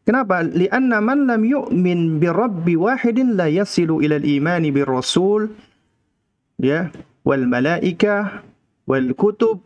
Kenapa? 0.08 0.42
Lianna 0.42 0.98
man 0.98 1.28
lam 1.28 1.44
yu'min 1.44 2.18
bi 2.18 2.26
rabbi 2.26 2.74
wahidin 2.74 3.36
la 3.36 3.46
yasilu 3.46 4.00
ila 4.00 4.16
al-imani 4.18 4.72
bir 4.72 4.88
rasul 4.88 5.52
ya 6.58 6.88
wal 7.22 7.44
malaika 7.46 8.42
wal 8.88 9.12
kutub 9.14 9.60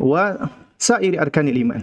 wa 0.00 0.48
sairi 0.78 1.18
arkanil 1.18 1.56
iman. 1.66 1.82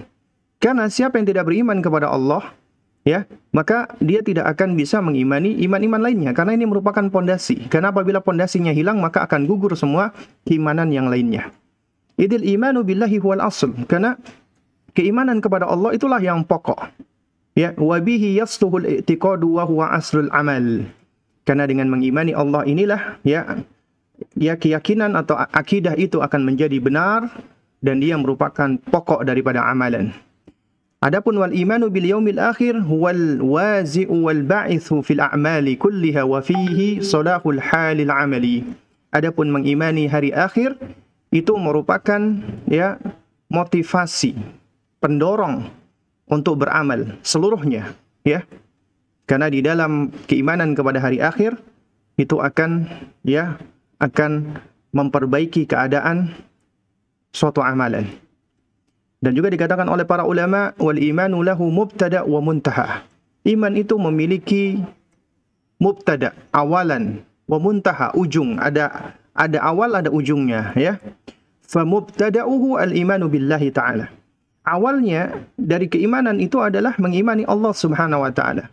Karena 0.64 0.88
siapa 0.88 1.20
yang 1.20 1.28
tidak 1.28 1.46
beriman 1.50 1.84
kepada 1.84 2.08
Allah 2.08 2.56
ya 3.04 3.28
maka 3.52 3.92
dia 4.00 4.24
tidak 4.24 4.48
akan 4.56 4.80
bisa 4.80 5.04
mengimani 5.04 5.60
iman-iman 5.68 6.00
lainnya 6.00 6.32
karena 6.32 6.56
ini 6.56 6.66
merupakan 6.68 7.04
pondasi 7.12 7.68
karena 7.68 7.92
apabila 7.92 8.24
pondasinya 8.24 8.72
hilang 8.72 9.04
maka 9.04 9.24
akan 9.28 9.44
gugur 9.48 9.76
semua 9.76 10.16
keimanan 10.48 10.90
yang 10.90 11.12
lainnya 11.12 11.52
idil 12.16 12.44
imanu 12.44 12.88
billahi 12.88 13.20
huwal 13.20 13.44
asl 13.44 13.76
karena 13.86 14.16
keimanan 14.94 15.42
kepada 15.42 15.68
Allah 15.68 15.94
itulah 15.94 16.22
yang 16.22 16.46
pokok. 16.46 16.94
Ya, 17.54 17.78
wa 17.78 18.02
bihi 18.02 18.38
yasluhul 18.42 19.02
i'tiqadu 19.02 19.62
wa 19.62 19.64
huwa 19.66 19.94
aslul 19.94 20.30
amal. 20.34 20.90
Karena 21.46 21.70
dengan 21.70 21.92
mengimani 21.92 22.34
Allah 22.34 22.66
inilah 22.66 23.22
ya 23.22 23.62
ya 24.34 24.58
keyakinan 24.58 25.14
atau 25.14 25.38
akidah 25.38 25.94
itu 26.00 26.24
akan 26.24 26.48
menjadi 26.48 26.80
benar 26.80 27.30
dan 27.84 28.00
dia 28.00 28.18
merupakan 28.18 28.80
pokok 28.90 29.28
daripada 29.28 29.62
amalan. 29.68 30.16
Adapun 31.04 31.36
wal 31.36 31.52
imanu 31.52 31.92
bil 31.92 32.08
yaumil 32.08 32.40
akhir 32.40 32.80
wal 32.88 33.44
wazi'u 33.44 34.24
wal 34.24 34.40
ba'ithu 34.40 35.04
fil 35.04 35.20
a'mali 35.20 35.76
kulliha 35.76 36.24
wa 36.24 36.40
fihi 36.40 37.04
salahul 37.04 37.60
halil 37.60 38.08
amali. 38.08 38.64
Adapun 39.12 39.52
mengimani 39.52 40.08
hari 40.08 40.32
akhir 40.32 40.80
itu 41.36 41.60
merupakan 41.60 42.40
ya 42.72 42.96
motivasi 43.52 44.32
pendorong 45.04 45.68
untuk 46.32 46.64
beramal 46.64 47.20
seluruhnya 47.20 48.00
ya. 48.24 48.48
Karena 49.28 49.52
di 49.52 49.60
dalam 49.60 50.08
keimanan 50.24 50.72
kepada 50.72 51.04
hari 51.04 51.20
akhir 51.20 51.60
itu 52.16 52.40
akan 52.40 52.88
ya 53.28 53.60
akan 54.00 54.56
memperbaiki 54.96 55.68
keadaan 55.68 56.32
suatu 57.36 57.60
amalan. 57.60 58.23
Dan 59.24 59.40
juga 59.40 59.48
dikatakan 59.48 59.88
oleh 59.88 60.04
para 60.04 60.28
ulama 60.28 60.76
wal 60.76 61.00
imanu 61.00 61.48
lahu 61.48 61.72
mubtada 61.72 62.28
wa 62.28 62.44
muntaha. 62.44 63.08
Iman 63.48 63.80
itu 63.80 63.96
memiliki 63.96 64.84
mubtada, 65.80 66.36
awalan, 66.52 67.24
wa 67.48 67.56
muntaha, 67.56 68.12
ujung. 68.20 68.60
Ada 68.60 69.16
ada 69.32 69.64
awal, 69.64 69.96
ada 69.96 70.12
ujungnya, 70.12 70.76
ya. 70.76 71.00
Fa 71.64 71.88
mubtada'uhu 71.88 72.76
al-imanu 72.76 73.32
billahi 73.32 73.72
ta'ala. 73.72 74.12
Awalnya 74.68 75.40
dari 75.56 75.88
keimanan 75.88 76.44
itu 76.44 76.60
adalah 76.60 76.92
mengimani 77.00 77.48
Allah 77.48 77.72
Subhanahu 77.72 78.28
wa 78.28 78.32
taala. 78.36 78.68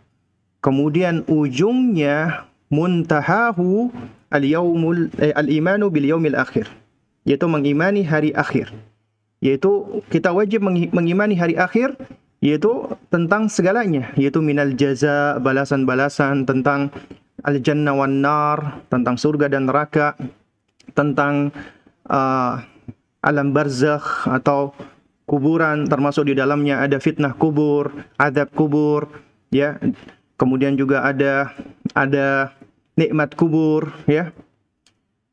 Kemudian 0.59 1.23
ujungnya 1.31 2.43
muntahahu 2.67 3.87
al-yaumul 4.27 5.15
eh, 5.15 5.31
al-imanu 5.31 5.87
bil 5.87 6.11
yaumil 6.11 6.35
akhir, 6.35 6.67
yaitu 7.23 7.47
mengimani 7.47 8.03
hari 8.03 8.35
akhir 8.35 8.67
yaitu 9.41 10.01
kita 10.13 10.29
wajib 10.31 10.61
mengimani 10.93 11.33
hari 11.33 11.57
akhir 11.57 11.97
yaitu 12.41 12.89
tentang 13.09 13.49
segalanya 13.49 14.13
yaitu 14.13 14.41
minal 14.41 14.73
jaza 14.77 15.41
balasan-balasan 15.41 16.45
tentang 16.45 16.93
al 17.41 17.57
jannah 17.57 17.97
wan 17.97 18.21
nar 18.21 18.85
tentang 18.93 19.17
surga 19.17 19.49
dan 19.49 19.65
neraka 19.65 20.13
tentang 20.93 21.49
uh, 22.05 22.61
alam 23.21 23.53
barzakh 23.53 24.29
atau 24.29 24.73
kuburan 25.29 25.85
termasuk 25.89 26.29
di 26.29 26.33
dalamnya 26.37 26.81
ada 26.81 26.97
fitnah 26.97 27.33
kubur 27.37 27.93
adab 28.17 28.49
kubur 28.53 29.09
ya. 29.53 29.77
Kemudian 30.37 30.73
juga 30.73 31.05
ada 31.05 31.53
ada 31.93 32.57
nikmat 32.97 33.37
kubur 33.37 33.93
ya. 34.09 34.33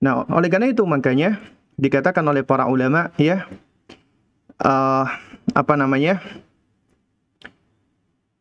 Nah 0.04 0.28
oleh 0.28 0.52
karena 0.52 0.68
itu 0.68 0.84
makanya 0.84 1.40
dikatakan 1.80 2.20
oleh 2.28 2.44
para 2.44 2.68
ulama 2.68 3.08
ya 3.16 3.48
uh, 4.62 5.04
apa 5.54 5.74
namanya? 5.74 6.22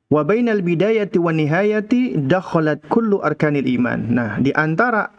Wa 0.07 0.23
bainal 0.23 0.63
bidayati 0.63 1.19
wan 1.19 1.35
nihayati 1.35 2.15
dakhalat 2.15 2.79
kullu 2.87 3.19
arkanil 3.19 3.67
iman. 3.67 3.99
Nah, 4.07 4.31
di 4.39 4.55
antara 4.55 5.11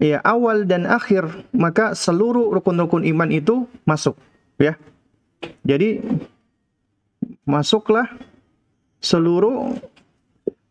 ya 0.00 0.24
awal 0.24 0.64
dan 0.64 0.88
akhir 0.88 1.28
maka 1.52 1.92
seluruh 1.92 2.48
rukun-rukun 2.56 3.04
iman 3.12 3.28
itu 3.28 3.68
masuk, 3.84 4.16
ya. 4.56 4.80
Jadi 5.68 6.00
masuklah 7.44 8.08
seluruh 9.02 9.76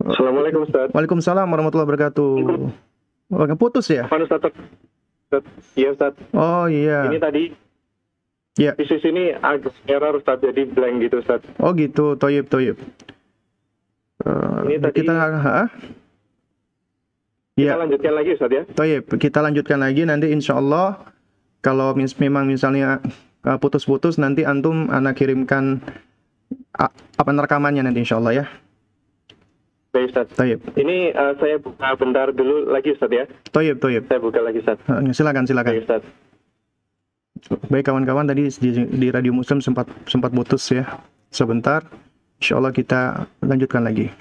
Assalamualaikum 0.01 0.65
Ustaz. 0.65 0.89
Waalaikumsalam 0.97 1.45
warahmatullahi 1.45 1.85
wabarakatuh. 1.85 2.33
Oke, 3.37 3.53
putus 3.53 3.85
ya? 3.93 4.09
Ustaz? 4.09 4.49
Iya 5.77 5.93
Ustaz. 5.93 6.17
Oh 6.33 6.65
iya. 6.65 7.05
Ini 7.05 7.21
tadi 7.21 7.53
Ya. 8.59 8.75
Di 8.75 8.83
sini 8.83 9.31
agak 9.31 9.71
error 9.87 10.19
Ustaz, 10.19 10.43
jadi 10.43 10.67
blank 10.67 11.07
gitu 11.07 11.23
Ustaz. 11.23 11.39
Oh 11.55 11.71
gitu, 11.71 12.19
toyib, 12.19 12.51
toyib. 12.51 12.75
Uh, 14.21 14.67
ini 14.67 14.75
tadi 14.77 15.01
kita, 15.01 15.13
ha? 15.15 15.71
Kita 17.55 17.63
ya. 17.63 17.79
lanjutkan 17.79 18.11
lagi 18.11 18.29
Ustaz 18.35 18.51
ya. 18.51 18.63
Toyib, 18.75 19.07
kita 19.15 19.39
lanjutkan 19.39 19.79
lagi 19.79 20.03
nanti 20.03 20.27
insya 20.35 20.59
Allah 20.59 20.99
kalau 21.63 21.95
mis 21.95 22.11
memang 22.19 22.43
misalnya 22.43 22.99
uh, 23.47 23.55
putus-putus 23.55 24.19
nanti 24.19 24.43
antum 24.43 24.91
anak 24.91 25.15
kirimkan 25.15 25.79
uh, 26.75 26.91
apa 26.91 27.29
rekamannya 27.31 27.87
nanti 27.87 28.03
insya 28.03 28.19
Allah 28.19 28.43
ya. 28.43 28.45
Baik 29.95 30.11
Ustaz. 30.11 30.27
Toyib. 30.35 30.59
Ini 30.75 31.15
uh, 31.15 31.33
saya 31.39 31.55
buka 31.59 31.87
bentar 31.95 32.35
dulu 32.35 32.67
lagi 32.67 32.95
Ustaz 32.95 33.11
ya. 33.11 33.27
Toyib, 33.51 33.79
toyib. 33.79 34.11
Saya 34.11 34.19
buka 34.19 34.39
lagi 34.43 34.59
Ustaz. 34.59 34.79
Uh, 34.91 35.07
silakan, 35.15 35.47
silakan. 35.47 35.71
Baik 35.71 35.83
Ustaz. 35.87 36.03
Baik 37.49 37.89
kawan-kawan 37.89 38.29
tadi 38.29 38.53
di, 38.61 38.69
di 38.85 39.07
Radio 39.09 39.33
Muslim 39.33 39.57
sempat 39.65 39.89
sempat 40.05 40.29
putus 40.29 40.69
ya 40.69 40.85
sebentar. 41.33 41.81
Insya 42.37 42.61
Allah 42.61 42.69
kita 42.69 43.25
lanjutkan 43.41 43.81
lagi. 43.81 44.13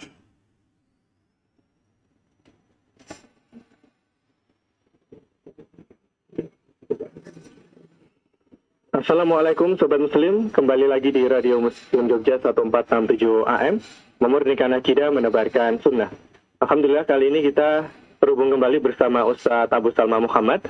Assalamualaikum 8.90 9.80
Sobat 9.80 9.96
Muslim, 9.96 10.52
kembali 10.52 10.84
lagi 10.84 11.08
di 11.08 11.24
Radio 11.24 11.56
Muslim 11.56 12.04
Jogja 12.04 12.36
1467 12.36 13.48
AM, 13.48 13.80
memurnikan 14.20 14.76
akidah 14.76 15.08
menebarkan 15.08 15.80
sunnah. 15.80 16.12
Alhamdulillah 16.60 17.08
kali 17.08 17.32
ini 17.32 17.40
kita 17.48 17.88
berhubung 18.20 18.52
kembali 18.52 18.84
bersama 18.84 19.24
Ustadz 19.24 19.72
Abu 19.72 19.88
Salma 19.96 20.20
Muhammad 20.20 20.60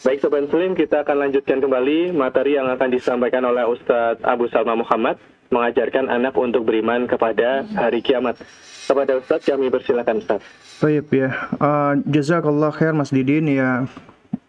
Baik 0.00 0.24
Sobat 0.24 0.48
Muslim, 0.48 0.72
kita 0.72 1.04
akan 1.04 1.28
lanjutkan 1.28 1.60
kembali 1.60 2.16
materi 2.16 2.56
yang 2.56 2.72
akan 2.72 2.88
disampaikan 2.88 3.44
oleh 3.44 3.68
Ustadz 3.68 4.24
Abu 4.24 4.48
Salma 4.48 4.72
Muhammad 4.72 5.20
mengajarkan 5.52 6.08
anak 6.08 6.32
untuk 6.40 6.64
beriman 6.64 7.04
kepada 7.04 7.68
hari 7.76 8.00
kiamat. 8.00 8.40
Kepada 8.88 9.20
Ustadz, 9.20 9.44
kami 9.44 9.68
persilakan 9.68 10.24
Ustadz. 10.24 10.48
Baik 10.80 11.12
ya, 11.12 11.36
uh, 11.60 12.00
jazakallah 12.08 12.72
khair 12.72 12.96
Mas 12.96 13.12
Didin 13.12 13.44
ya. 13.44 13.84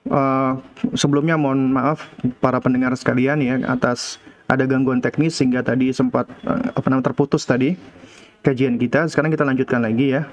Uh, 0.08 0.56
sebelumnya 0.96 1.36
mohon 1.36 1.76
maaf 1.76 2.08
para 2.40 2.64
pendengar 2.64 2.96
sekalian 2.96 3.44
ya 3.44 3.60
atas 3.68 4.24
ada 4.48 4.64
gangguan 4.64 5.04
teknis 5.04 5.36
sehingga 5.36 5.68
tadi 5.68 5.92
sempat 5.92 6.32
uh, 6.48 6.72
apa 6.72 6.88
namanya 6.88 7.12
terputus 7.12 7.44
tadi 7.44 7.76
kajian 8.40 8.80
kita. 8.80 9.04
Sekarang 9.12 9.28
kita 9.28 9.44
lanjutkan 9.44 9.84
lagi 9.84 10.16
ya. 10.16 10.32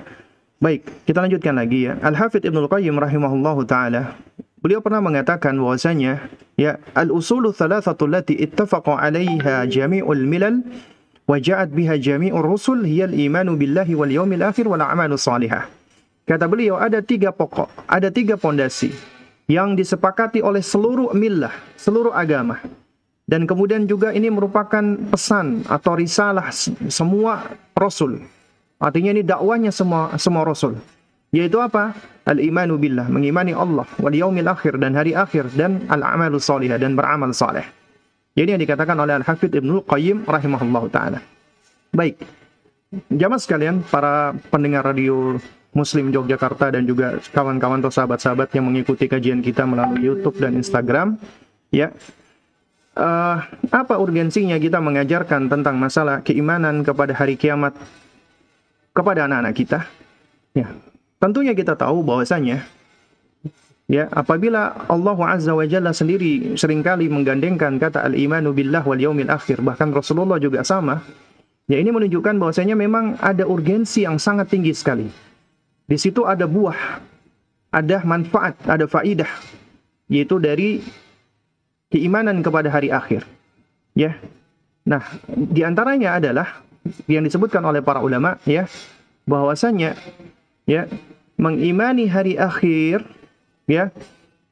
Baik, 0.63 0.87
kita 1.11 1.19
lanjutkan 1.27 1.59
lagi 1.59 1.91
ya. 1.91 1.99
Al-Hafidh 2.07 2.47
Ibnu 2.47 2.71
Qayyim 2.71 2.95
rahimahullahu 2.95 3.67
taala 3.67 4.15
Beliau 4.59 4.83
pernah 4.83 4.99
mengatakan 4.99 5.55
bahwasanya 5.55 6.27
ya 6.59 6.83
al-usulu 6.99 7.55
thalathatu 7.55 8.11
allati 8.11 8.35
ittafaqa 8.35 8.99
'alaiha 8.99 9.71
jami'ul 9.71 10.27
milal 10.27 10.67
wa 11.31 11.39
ja'at 11.39 11.71
biha 11.71 11.95
jami'ur 11.95 12.43
rusul 12.43 12.83
hiya 12.83 13.07
al-imanu 13.07 13.55
billahi 13.55 13.95
wal 13.95 14.11
yawmil 14.11 14.43
akhir 14.43 14.67
wal 14.67 14.83
a'malu 14.83 15.15
salihah. 15.15 15.71
Kata 16.27 16.51
beliau 16.51 16.75
ada 16.75 16.99
tiga 16.99 17.31
pokok, 17.31 17.71
ada 17.87 18.11
tiga 18.11 18.35
pondasi 18.35 18.91
yang 19.47 19.79
disepakati 19.79 20.43
oleh 20.43 20.61
seluruh 20.61 21.15
millah, 21.15 21.55
seluruh 21.79 22.11
agama. 22.11 22.59
Dan 23.29 23.47
kemudian 23.47 23.87
juga 23.87 24.11
ini 24.11 24.27
merupakan 24.27 24.83
pesan 25.13 25.63
atau 25.71 25.93
risalah 25.95 26.51
semua 26.91 27.47
rasul. 27.79 28.25
Artinya 28.83 29.15
ini 29.15 29.23
dakwanya 29.23 29.71
semua 29.71 30.19
semua 30.19 30.43
rasul. 30.43 30.81
Yaitu 31.29 31.61
apa? 31.61 31.93
Al-imanu 32.25 32.81
billah, 32.81 33.09
mengimani 33.09 33.53
Allah, 33.53 33.85
wal 34.01 34.13
yaumil 34.13 34.49
akhir 34.49 34.81
dan 34.81 34.97
hari 34.97 35.13
akhir 35.13 35.53
dan 35.57 35.85
al-amalu 35.89 36.41
salihah 36.41 36.81
dan 36.81 36.97
beramal 36.97 37.33
saleh. 37.33 37.65
Jadi 38.37 38.55
yang 38.57 38.63
dikatakan 38.63 38.97
oleh 38.97 39.17
Al-Hafidh 39.19 39.61
Ibnu 39.61 39.85
Qayyim 39.85 40.29
rahimahullah 40.29 40.85
taala. 40.93 41.21
Baik. 41.93 42.21
Jamaah 43.13 43.41
sekalian, 43.41 43.85
para 43.85 44.33
pendengar 44.49 44.89
radio 44.93 45.37
Muslim 45.77 46.09
Yogyakarta 46.09 46.73
dan 46.73 46.89
juga 46.89 47.21
kawan-kawan 47.33 47.85
atau 47.85 47.93
sahabat-sahabat 47.93 48.49
yang 48.57 48.65
mengikuti 48.65 49.05
kajian 49.05 49.45
kita 49.45 49.69
melalui 49.69 50.09
YouTube 50.09 50.41
dan 50.41 50.57
Instagram, 50.57 51.21
ya. 51.69 51.93
Uh, 52.99 53.39
apa 53.71 53.95
urgensinya 54.01 54.59
kita 54.59 54.83
mengajarkan 54.83 55.47
tentang 55.47 55.79
masalah 55.79 56.19
keimanan 56.25 56.83
kepada 56.83 57.15
hari 57.15 57.39
kiamat 57.39 57.77
kepada 58.97 59.29
anak-anak 59.29 59.55
kita? 59.55 59.79
Ya, 60.57 60.73
Tentunya 61.19 61.51
kita 61.51 61.75
tahu 61.75 62.07
bahwasanya 62.07 62.63
ya 63.91 64.07
apabila 64.15 64.87
Allah 64.87 65.19
Azza 65.27 65.51
wa 65.51 65.67
Jalla 65.67 65.91
sendiri 65.91 66.55
sering 66.55 66.85
kali 66.87 67.11
menggandengkan 67.11 67.81
kata 67.83 68.07
al-imanu 68.07 68.55
billah 68.55 68.87
wal 68.87 69.01
yaumil 69.01 69.33
akhir 69.33 69.59
bahkan 69.65 69.91
Rasulullah 69.91 70.39
juga 70.39 70.63
sama 70.63 71.03
ya 71.67 71.81
ini 71.81 71.91
menunjukkan 71.91 72.39
bahwasanya 72.39 72.79
memang 72.79 73.19
ada 73.19 73.49
urgensi 73.49 74.07
yang 74.07 74.23
sangat 74.23 74.53
tinggi 74.53 74.71
sekali. 74.77 75.11
Di 75.89 75.97
situ 75.99 76.23
ada 76.23 76.47
buah 76.47 77.03
ada 77.75 77.99
manfaat 78.07 78.55
ada 78.69 78.87
faidah 78.87 79.29
yaitu 80.07 80.39
dari 80.39 80.79
keimanan 81.91 82.47
kepada 82.47 82.71
hari 82.71 82.95
akhir 82.95 83.27
ya. 83.99 84.15
Nah, 84.87 85.03
di 85.29 85.67
antaranya 85.67 86.17
adalah 86.17 86.63
yang 87.11 87.27
disebutkan 87.27 87.61
oleh 87.67 87.83
para 87.83 88.01
ulama 88.01 88.39
ya 88.49 88.65
bahwasanya 89.29 89.99
ya 90.69 90.85
mengimani 91.41 92.05
hari 92.05 92.37
akhir 92.37 93.09
ya 93.65 93.89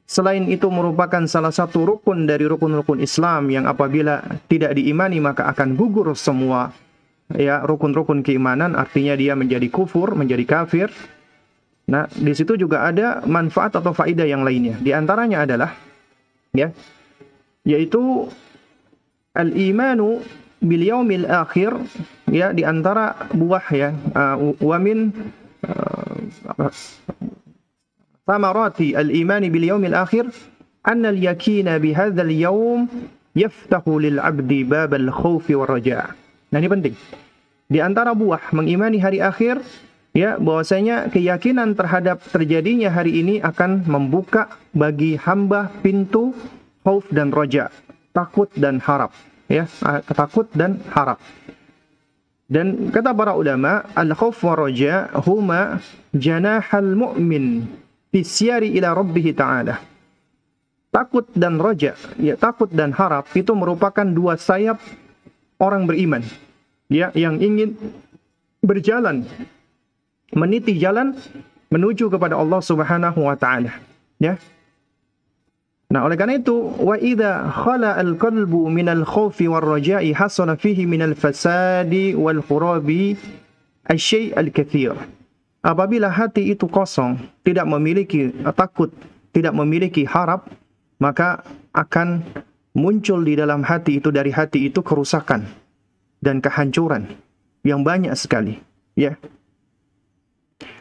selain 0.09 0.49
itu 0.49 0.71
merupakan 0.73 1.21
salah 1.29 1.53
satu 1.53 1.85
rukun 1.85 2.25
dari 2.25 2.49
rukun-rukun 2.49 3.05
Islam 3.05 3.53
yang 3.53 3.69
apabila 3.69 4.25
tidak 4.49 4.73
diimani 4.79 5.21
maka 5.21 5.51
akan 5.53 5.77
gugur 5.77 6.17
semua 6.17 6.73
ya 7.35 7.61
rukun-rukun 7.67 8.23
keimanan 8.23 8.79
artinya 8.79 9.19
dia 9.19 9.35
menjadi 9.35 9.67
kufur, 9.67 10.15
menjadi 10.15 10.47
kafir. 10.47 10.89
Nah, 11.87 12.07
di 12.11 12.35
situ 12.35 12.59
juga 12.59 12.87
ada 12.87 13.23
manfaat 13.27 13.79
atau 13.79 13.95
faidah 13.95 14.27
yang 14.27 14.43
lainnya. 14.43 14.75
Di 14.79 14.91
antaranya 14.91 15.47
adalah 15.47 15.71
ya 16.55 16.71
yaitu 17.67 18.31
al-imanu 19.35 20.23
bil 20.63 20.83
yaumil 20.83 21.27
akhir 21.27 21.75
ya 22.31 22.55
di 22.55 22.63
antara 22.63 23.29
buah 23.35 23.67
ya 23.75 23.91
uh, 24.17 24.55
wa 24.57 24.79
min 24.81 25.11
uh, 25.13 25.46
ثمرات 28.28 28.80
الإيمان 28.82 29.44
باليوم 29.50 29.84
الآخر 29.86 30.26
أن 30.88 31.04
اليقين 31.06 31.68
بهذا 31.78 32.22
اليوم 32.22 32.80
يفتح 33.36 33.84
للعبد 33.88 34.52
باب 34.70 34.92
الخوف 34.94 35.46
والرجاء. 35.50 36.06
Nah 36.52 36.58
ini 36.60 36.68
penting. 36.68 36.96
Di 37.72 37.80
antara 37.80 38.12
buah 38.12 38.52
mengimani 38.52 39.00
hari 39.00 39.24
akhir 39.24 39.64
ya 40.12 40.36
bahwasanya 40.36 41.08
keyakinan 41.08 41.72
terhadap 41.72 42.20
terjadinya 42.28 42.92
hari 42.92 43.24
ini 43.24 43.40
akan 43.40 43.88
membuka 43.88 44.52
bagi 44.76 45.16
hamba 45.16 45.72
pintu 45.80 46.36
khauf 46.84 47.08
dan 47.16 47.32
roja, 47.32 47.72
takut 48.12 48.52
dan 48.60 48.84
harap 48.84 49.16
ya 49.52 49.68
takut 50.16 50.48
dan 50.56 50.80
harap 50.96 51.20
dan 52.47 52.95
kata 52.95 53.11
para 53.11 53.35
ulama 53.35 53.83
al 53.99 54.15
khauf 54.15 54.39
wa 54.47 54.55
raja 54.55 55.11
huma 55.27 55.83
janahal 56.15 56.95
mu'min 56.95 57.67
fisyari 58.15 58.71
ila 58.79 58.95
rabbih 58.95 59.35
ta'ala. 59.35 59.83
Takut 60.95 61.27
dan 61.37 61.61
roja 61.61 61.93
ya 62.17 62.39
takut 62.41 62.73
dan 62.73 62.95
harap 62.95 63.29
itu 63.37 63.53
merupakan 63.53 64.07
dua 64.07 64.41
sayap 64.41 64.81
orang 65.61 65.85
beriman 65.85 66.25
ya 66.89 67.13
yang 67.13 67.37
ingin 67.37 67.77
berjalan 68.65 69.29
meniti 70.33 70.79
jalan 70.81 71.13
menuju 71.69 72.09
kepada 72.09 72.39
Allah 72.41 72.65
Subhanahu 72.65 73.29
wa 73.29 73.37
taala 73.37 73.77
ya 74.17 74.41
Nah, 75.87 76.03
oleh 76.03 76.19
karena 76.19 76.35
itu, 76.35 76.75
wa 76.83 76.99
idza 76.99 77.47
khala 77.47 77.95
al-qalbu 77.95 78.67
min 78.67 78.91
al-khawfi 78.91 79.47
war-raja'i 79.47 80.11
hasala 80.11 80.59
fihi 80.59 80.83
min 80.83 80.99
al-fasadi 81.07 82.11
wal-khurabi 82.19 83.15
asy 83.87 84.35
al-katsir. 84.35 84.99
Apabila 85.63 86.11
hati 86.11 86.51
itu 86.51 86.67
kosong, 86.67 87.23
tidak 87.47 87.71
memiliki 87.71 88.35
takut, 88.59 88.91
tidak 89.31 89.55
memiliki 89.55 90.03
harap, 90.03 90.51
maka 90.99 91.47
akan 91.71 92.23
muncul 92.75 93.23
di 93.23 93.39
dalam 93.39 93.63
hati 93.63 94.03
itu 94.03 94.11
dari 94.11 94.35
hati 94.35 94.67
itu 94.67 94.83
kerusakan 94.83 95.47
dan 96.19 96.43
kehancuran 96.43 97.15
yang 97.63 97.87
banyak 97.87 98.15
sekali, 98.19 98.59
ya. 98.99 99.15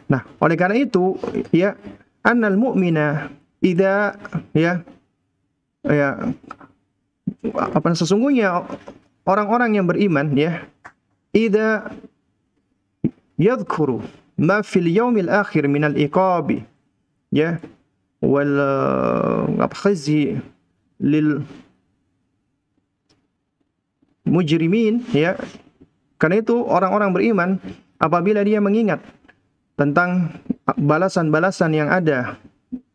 Nah, 0.09 0.25
oleh 0.41 0.57
karena 0.57 0.81
itu, 0.81 1.17
ya, 1.53 1.77
annal 2.25 2.57
mu'mina 2.57 3.29
idza 3.61 4.17
ya 4.53 4.85
ya 5.85 6.33
apa 7.55 7.87
sesungguhnya 7.93 8.65
orang-orang 9.25 9.77
yang 9.77 9.85
beriman 9.85 10.33
ya 10.33 10.65
idza 11.33 11.93
yadhkuru 13.37 14.01
ma 14.39 14.65
fil 14.65 14.89
yaumil 14.89 15.29
akhir 15.29 15.69
min 15.69 15.85
al 15.85 15.95
iqabi 15.95 16.65
ya 17.29 17.61
wal 18.23 18.57
khizi 19.83 20.39
lil 20.99 21.45
mujrimin 24.25 25.05
ya. 25.13 25.37
Karena 26.17 26.41
itu 26.41 26.63
orang-orang 26.65 27.11
beriman 27.13 27.49
apabila 28.01 28.41
dia 28.41 28.63
mengingat 28.63 29.03
tentang 29.75 30.31
balasan-balasan 30.79 31.75
yang 31.75 31.91
ada 31.91 32.39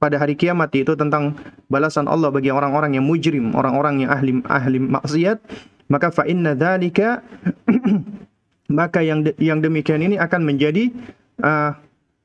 pada 0.01 0.17
hari 0.17 0.33
kiamat 0.33 0.73
itu 0.73 0.97
tentang 0.97 1.37
balasan 1.69 2.09
Allah 2.09 2.33
bagi 2.33 2.49
orang-orang 2.49 2.97
yang 2.97 3.05
mujrim, 3.05 3.53
orang-orang 3.53 4.09
yang 4.09 4.11
ahli 4.11 4.41
ahli 4.49 4.81
maksiat, 4.81 5.39
maka 5.93 6.09
fa 6.09 6.25
inna 6.25 6.57
dzalika 6.57 7.21
maka 8.81 9.05
yang 9.05 9.29
de, 9.29 9.37
yang 9.37 9.61
demikian 9.61 10.01
ini 10.01 10.17
akan 10.17 10.41
menjadi 10.49 10.89
uh, 11.45 11.77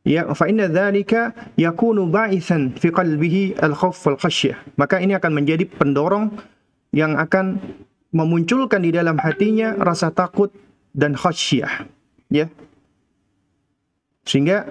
ya 0.08 0.32
fa 0.32 0.48
inna 0.48 0.72
dzalika 0.72 1.36
yakunu 1.60 2.08
ba'ithan 2.08 2.80
fi 2.80 2.96
qalbihi 2.96 3.60
al-khauf 3.60 4.00
wal 4.08 4.16
khasyah. 4.24 4.56
Maka 4.80 5.04
ini 5.04 5.12
akan 5.12 5.36
menjadi 5.36 5.68
pendorong 5.68 6.32
yang 6.96 7.20
akan 7.20 7.60
memunculkan 8.16 8.80
di 8.80 8.96
dalam 8.96 9.20
hatinya 9.20 9.76
rasa 9.76 10.16
takut 10.16 10.56
dan 10.96 11.12
khasyah. 11.20 11.92
Ya. 12.32 12.48
Sehingga 14.24 14.64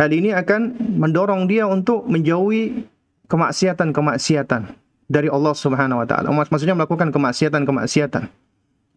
Hal 0.00 0.16
ini 0.16 0.32
akan 0.32 0.80
mendorong 0.96 1.44
dia 1.44 1.68
untuk 1.68 2.08
menjauhi 2.08 2.88
kemaksiatan-kemaksiatan 3.28 4.72
dari 5.12 5.28
Allah 5.28 5.52
Subhanahu 5.52 6.00
wa 6.00 6.06
taala. 6.08 6.32
Maksudnya 6.32 6.72
melakukan 6.72 7.12
kemaksiatan-kemaksiatan. 7.12 8.24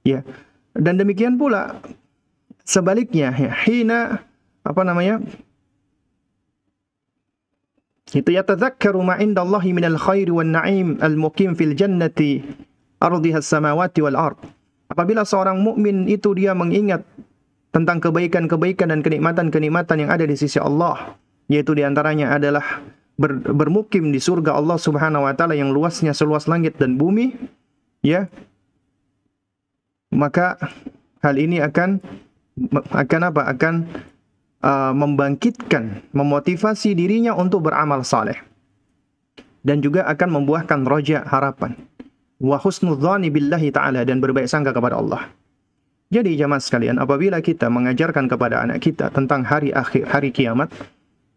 Ya. 0.07 0.23
Dan 0.71 0.95
demikian 0.95 1.35
pula 1.35 1.75
sebaliknya 2.63 3.35
ya, 3.35 3.51
hina 3.51 4.23
apa 4.63 4.81
namanya? 4.87 5.19
Itu 8.15 8.31
ya 8.31 8.47
tadzakkaru 8.47 9.03
ma 9.03 9.19
indallahi 9.19 9.75
minal 9.75 9.99
khairi 9.99 10.31
wan 10.31 10.55
na'im 10.55 11.03
al-muqim 11.03 11.51
fil 11.51 11.75
jannati 11.75 12.47
ardiha 13.03 13.43
as-samawati 13.43 13.99
wal 14.07 14.15
ard. 14.15 14.39
Apabila 14.87 15.27
seorang 15.27 15.59
mukmin 15.59 16.07
itu 16.07 16.31
dia 16.31 16.55
mengingat 16.55 17.03
tentang 17.73 17.97
kebaikan-kebaikan 17.97 18.93
dan 18.93 19.01
kenikmatan-kenikmatan 19.01 20.05
yang 20.05 20.11
ada 20.13 20.29
di 20.29 20.37
sisi 20.37 20.61
Allah, 20.61 21.17
yaitu 21.49 21.73
di 21.73 21.81
antaranya 21.81 22.29
adalah 22.37 22.85
ber, 23.17 23.41
bermukim 23.41 24.13
di 24.13 24.21
surga 24.21 24.53
Allah 24.53 24.77
Subhanahu 24.77 25.25
wa 25.25 25.33
taala 25.33 25.57
yang 25.57 25.73
luasnya 25.73 26.13
seluas 26.13 26.45
langit 26.45 26.77
dan 26.77 27.01
bumi, 27.01 27.33
ya. 28.05 28.29
Maka 30.13 30.61
hal 31.25 31.35
ini 31.41 31.57
akan 31.57 31.97
akan 32.93 33.21
apa? 33.33 33.41
Akan 33.49 33.89
uh, 34.61 34.93
membangkitkan, 34.93 36.13
memotivasi 36.13 36.93
dirinya 36.93 37.33
untuk 37.33 37.65
beramal 37.65 38.05
saleh. 38.05 38.37
Dan 39.65 39.81
juga 39.81 40.05
akan 40.05 40.43
membuahkan 40.43 40.85
roja 40.85 41.25
harapan. 41.25 41.73
Wa 42.37 42.61
husnudzani 42.61 43.33
billahi 43.33 43.73
ta'ala 43.73 44.05
dan 44.05 44.21
berbaik 44.21 44.45
sangka 44.45 44.75
kepada 44.75 44.99
Allah. 44.99 45.31
Jadi 46.13 46.37
jamaah 46.37 46.61
sekalian, 46.61 47.01
apabila 47.01 47.41
kita 47.41 47.73
mengajarkan 47.73 48.29
kepada 48.29 48.61
anak 48.61 48.85
kita 48.85 49.09
tentang 49.09 49.41
hari 49.41 49.73
akhir, 49.73 50.05
hari 50.05 50.29
kiamat, 50.29 50.69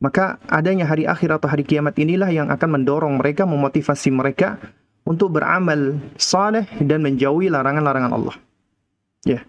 maka 0.04 0.36
adanya 0.52 0.84
hari 0.84 1.08
akhir 1.08 1.40
atau 1.40 1.48
hari 1.48 1.64
kiamat 1.64 1.96
inilah 1.96 2.28
yang 2.28 2.52
akan 2.52 2.76
mendorong 2.76 3.16
mereka, 3.16 3.48
memotivasi 3.48 4.12
mereka 4.12 4.60
untuk 5.08 5.40
beramal 5.40 5.96
saleh 6.20 6.68
dan 6.84 7.00
menjauhi 7.00 7.48
larangan-larangan 7.48 8.12
Allah. 8.12 8.36
Ya. 9.24 9.40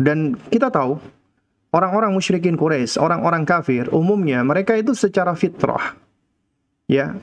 Dan 0.00 0.40
kita 0.48 0.72
tahu 0.72 0.96
orang-orang 1.76 2.16
musyrikin 2.16 2.56
Quraisy, 2.56 2.96
orang-orang 2.96 3.44
kafir, 3.44 3.92
umumnya 3.92 4.40
mereka 4.40 4.72
itu 4.72 4.96
secara 4.96 5.36
fitrah 5.36 6.00
ya 6.88 7.16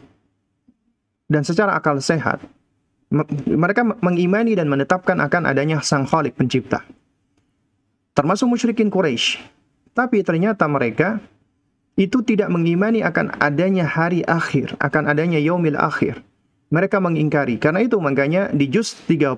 dan 1.31 1.41
secara 1.45 1.77
akal 1.77 2.01
sehat 2.01 2.41
mereka 3.45 3.83
mengimani 3.83 4.55
dan 4.55 4.71
menetapkan 4.71 5.19
akan 5.19 5.43
adanya 5.51 5.83
sang 5.83 6.07
khalik 6.07 6.33
pencipta. 6.39 6.87
Termasuk 8.15 8.47
musyrikin 8.47 8.87
Quraisy. 8.87 9.39
Tapi 9.91 10.23
ternyata 10.23 10.63
mereka 10.71 11.19
itu 11.99 12.23
tidak 12.23 12.47
mengimani 12.47 13.03
akan 13.03 13.35
adanya 13.43 13.83
hari 13.83 14.23
akhir, 14.23 14.79
akan 14.79 15.11
adanya 15.11 15.37
yaumil 15.37 15.75
akhir. 15.75 16.23
Mereka 16.71 17.03
mengingkari. 17.03 17.59
Karena 17.59 17.83
itu 17.83 17.99
makanya 17.99 18.47
di 18.55 18.71
juz 18.71 18.95
30 19.11 19.35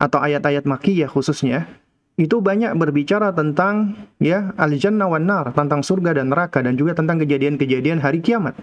atau 0.00 0.18
ayat-ayat 0.20 0.64
makiyah 0.64 1.08
khususnya 1.12 1.68
itu 2.16 2.40
banyak 2.40 2.72
berbicara 2.80 3.28
tentang 3.36 3.92
ya 4.16 4.56
al-jannah 4.56 5.04
wan 5.04 5.28
nar, 5.28 5.52
tentang 5.52 5.84
surga 5.84 6.16
dan 6.16 6.32
neraka 6.32 6.64
dan 6.64 6.72
juga 6.72 6.96
tentang 6.96 7.20
kejadian-kejadian 7.20 8.00
hari 8.00 8.24
kiamat. 8.24 8.56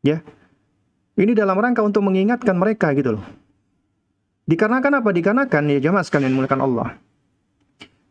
Ya. 0.00 0.24
Ini 1.12 1.36
dalam 1.36 1.60
rangka 1.60 1.84
untuk 1.84 2.00
mengingatkan 2.00 2.56
mereka 2.56 2.96
gitu 2.96 3.20
loh. 3.20 3.24
Dikarenakan 4.52 5.00
apa? 5.00 5.16
Dikarenakan 5.16 5.62
ya 5.72 5.78
jemaah 5.80 6.04
sekalian 6.04 6.36
mulakan 6.36 6.60
Allah. 6.60 6.88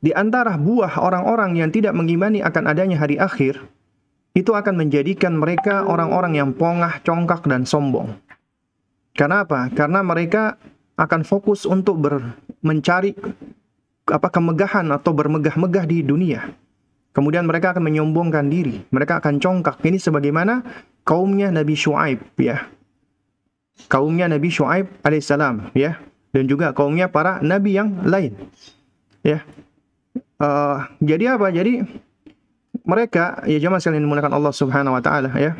Di 0.01 0.09
antara 0.17 0.57
buah 0.57 0.97
orang-orang 0.97 1.61
yang 1.61 1.69
tidak 1.69 1.93
mengimani 1.93 2.41
akan 2.41 2.65
adanya 2.65 2.97
hari 2.97 3.21
akhir, 3.21 3.61
itu 4.33 4.49
akan 4.49 4.73
menjadikan 4.73 5.37
mereka 5.37 5.85
orang-orang 5.85 6.41
yang 6.41 6.49
pongah, 6.57 6.97
congkak, 7.05 7.45
dan 7.45 7.69
sombong. 7.69 8.17
Karena 9.13 9.45
apa? 9.45 9.69
Karena 9.69 10.01
mereka 10.01 10.57
akan 10.97 11.21
fokus 11.21 11.69
untuk 11.69 12.01
ber, 12.01 12.33
mencari 12.65 13.13
apa 14.09 14.33
kemegahan 14.33 14.89
atau 14.89 15.13
bermegah-megah 15.13 15.85
di 15.85 16.01
dunia. 16.01 16.57
Kemudian 17.13 17.45
mereka 17.45 17.77
akan 17.77 17.85
menyombongkan 17.85 18.49
diri, 18.49 18.81
mereka 18.89 19.21
akan 19.21 19.37
congkak. 19.37 19.77
Ini 19.85 20.01
sebagaimana 20.01 20.65
kaumnya 21.05 21.53
Nabi 21.53 21.77
Shu'aib 21.77 22.17
ya. 22.41 22.65
Kaumnya 23.93 24.25
Nabi 24.25 24.49
Shu'aib 24.49 25.05
alaihissalam 25.05 25.69
ya 25.77 26.01
dan 26.31 26.43
juga 26.47 26.71
kaumnya 26.71 27.11
para 27.11 27.39
nabi 27.43 27.75
yang 27.75 28.03
lain. 28.07 28.35
Ya. 29.21 29.43
Uh, 30.41 30.89
jadi 31.03 31.37
apa? 31.37 31.53
Jadi 31.53 31.85
mereka 32.81 33.45
ya 33.45 33.61
jemaah 33.61 33.77
sekalian 33.77 34.07
menggunakan 34.09 34.33
Allah 34.33 34.53
Subhanahu 34.55 34.97
wa 34.97 35.03
taala 35.03 35.31
ya. 35.37 35.53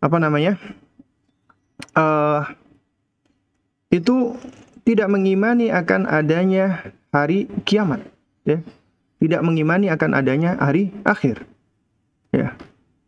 Apa 0.00 0.16
namanya? 0.16 0.56
Uh, 1.92 2.46
itu 3.92 4.38
tidak 4.86 5.10
mengimani 5.12 5.68
akan 5.68 6.08
adanya 6.08 6.94
hari 7.12 7.50
kiamat, 7.66 8.00
ya. 8.46 8.62
Tidak 9.20 9.44
mengimani 9.44 9.92
akan 9.92 10.16
adanya 10.16 10.56
hari 10.56 10.94
akhir. 11.04 11.44
Ya. 12.32 12.56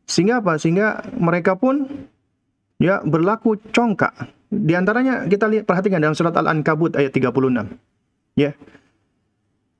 Sehingga 0.05 0.45
apa? 0.45 0.61
Sehingga 0.61 1.01
mereka 1.17 1.57
pun 1.57 1.89
ya 2.77 3.01
berlaku 3.01 3.57
congkak. 3.73 4.13
Di 4.53 4.77
antaranya 4.77 5.25
kita 5.25 5.49
lihat 5.49 5.65
perhatikan 5.65 5.97
dalam 5.97 6.13
surat 6.13 6.37
Al-Ankabut 6.37 6.93
ayat 6.93 7.17
36. 7.17 7.73
Ya. 8.37 8.53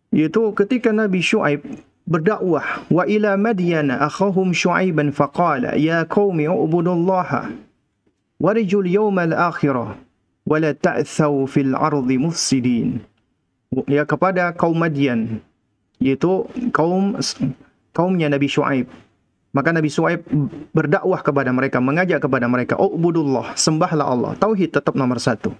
Yaitu 0.09 0.41
ketika 0.57 0.97
Nabi 0.97 1.21
Syuaib 1.21 1.61
berdakwah 2.09 2.89
wa 2.89 3.05
ila 3.07 3.37
madyana 3.39 4.01
akhahum 4.03 4.51
syuaiban 4.51 5.15
faqala 5.15 5.79
ya 5.79 6.03
qaumi 6.03 6.51
ubudullaha 6.51 7.55
warjul 8.43 8.91
yawmal 8.91 9.31
akhirah 9.31 9.95
wa 10.43 10.57
la 10.59 10.75
ta'thaw 10.75 11.47
fil 11.47 11.79
ardi 11.79 12.19
mufsidin 12.19 13.07
ya 13.87 14.03
kepada 14.03 14.51
kaum 14.51 14.75
Madian 14.83 15.39
yaitu 16.03 16.51
kaum 16.75 17.15
kaumnya 17.95 18.27
Nabi 18.27 18.51
Syuaib 18.51 18.91
maka 19.53 19.69
Nabi 19.69 19.93
Syuaib 19.93 20.25
berdakwah 20.73 21.21
kepada 21.21 21.53
mereka 21.53 21.77
mengajak 21.77 22.25
kepada 22.25 22.49
mereka 22.49 22.81
ubudullah 22.81 23.53
sembahlah 23.53 24.07
Allah. 24.09 24.33
Tauhid 24.41 24.73
tetap 24.73 24.97
nomor 24.97 25.21
satu. 25.21 25.53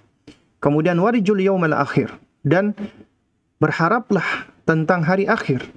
Kemudian 0.57 0.97
warijul 0.97 1.37
yaumal 1.37 1.77
akhir. 1.77 2.09
Dan 2.41 2.73
berharaplah 3.61 4.49
tentang 4.65 5.05
hari 5.05 5.29
akhir. 5.29 5.69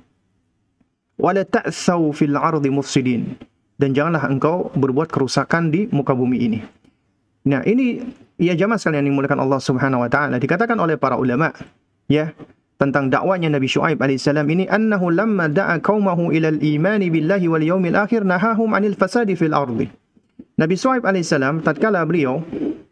Wala 1.21 1.45
ta'tsaw 1.45 2.01
fil 2.17 2.41
ardi 2.41 2.73
mufsidin. 2.73 3.37
Dan 3.77 3.93
janganlah 3.93 4.25
engkau 4.33 4.73
berbuat 4.73 5.13
kerusakan 5.13 5.69
di 5.69 5.85
muka 5.93 6.17
bumi 6.17 6.39
ini. 6.41 6.61
Nah, 7.47 7.61
ini 7.69 8.01
ya 8.41 8.57
jamaah 8.57 8.81
sekalian 8.81 9.05
yang 9.05 9.13
dimuliakan 9.13 9.45
Allah 9.45 9.61
Subhanahu 9.61 10.03
wa 10.03 10.11
taala 10.11 10.41
dikatakan 10.41 10.77
oleh 10.81 10.97
para 10.97 11.21
ulama 11.21 11.53
ya 12.09 12.33
tentang 12.77 13.09
dakwanya 13.09 13.49
Nabi 13.49 13.69
Shu'aib 13.69 13.97
alaihissalam 14.01 14.45
ini 14.53 14.65
annahu 14.69 15.09
lamma 15.09 15.49
da'a 15.49 15.81
qaumahu 15.81 16.29
ila 16.33 16.53
al-iman 16.53 17.01
billahi 17.01 17.47
wal 17.49 17.65
yawmil 17.65 17.97
akhir 17.97 18.25
nahahum 18.25 18.77
'anil 18.77 18.97
fasadi 18.97 19.33
fil 19.33 19.57
ardi. 19.57 19.89
Nabi 20.61 20.75
Shu'aib 20.77 21.05
alaihissalam 21.09 21.65
tatkala 21.65 22.05
beliau 22.05 22.45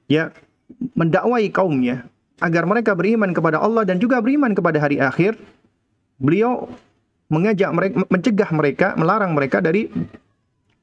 ya 0.09 0.33
mendakwai 0.97 1.53
kaumnya 1.53 2.09
agar 2.41 2.65
mereka 2.65 2.97
beriman 2.97 3.31
kepada 3.31 3.61
Allah 3.61 3.85
dan 3.87 4.01
juga 4.01 4.19
beriman 4.19 4.53
kepada 4.57 4.81
hari 4.81 4.99
akhir, 4.99 5.39
beliau 6.19 6.67
mengajak 7.29 7.71
mereka, 7.73 7.95
mencegah 8.09 8.51
mereka, 8.53 8.87
melarang 8.97 9.33
mereka 9.33 9.61
dari 9.65 9.89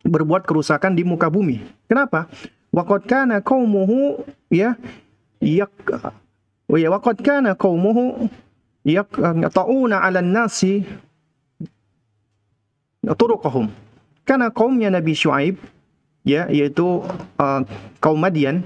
berbuat 0.02 0.46
kerusakan 0.46 0.98
di 0.98 1.06
muka 1.06 1.30
bumi. 1.30 1.62
Kenapa? 1.86 2.26
Waqad 2.72 3.04
kana 3.06 3.44
qaumuhu 3.44 4.24
ya 4.48 4.80
yak 5.44 5.76
wa 6.72 6.78
ya 6.80 6.88
waqad 6.88 7.20
kana 7.20 7.52
qaumuhu 7.54 8.32
yaqta'una 8.86 10.02
'ala 10.02 10.20
an-nasi 10.22 10.86
turuqahum. 13.06 13.70
Karena 14.26 14.54
kaumnya 14.54 14.94
Nabi 14.94 15.18
Syuaib 15.18 15.58
ya 16.22 16.46
yaitu 16.54 17.02
uh, 17.42 17.62
kaum 17.98 18.22
Madian 18.22 18.62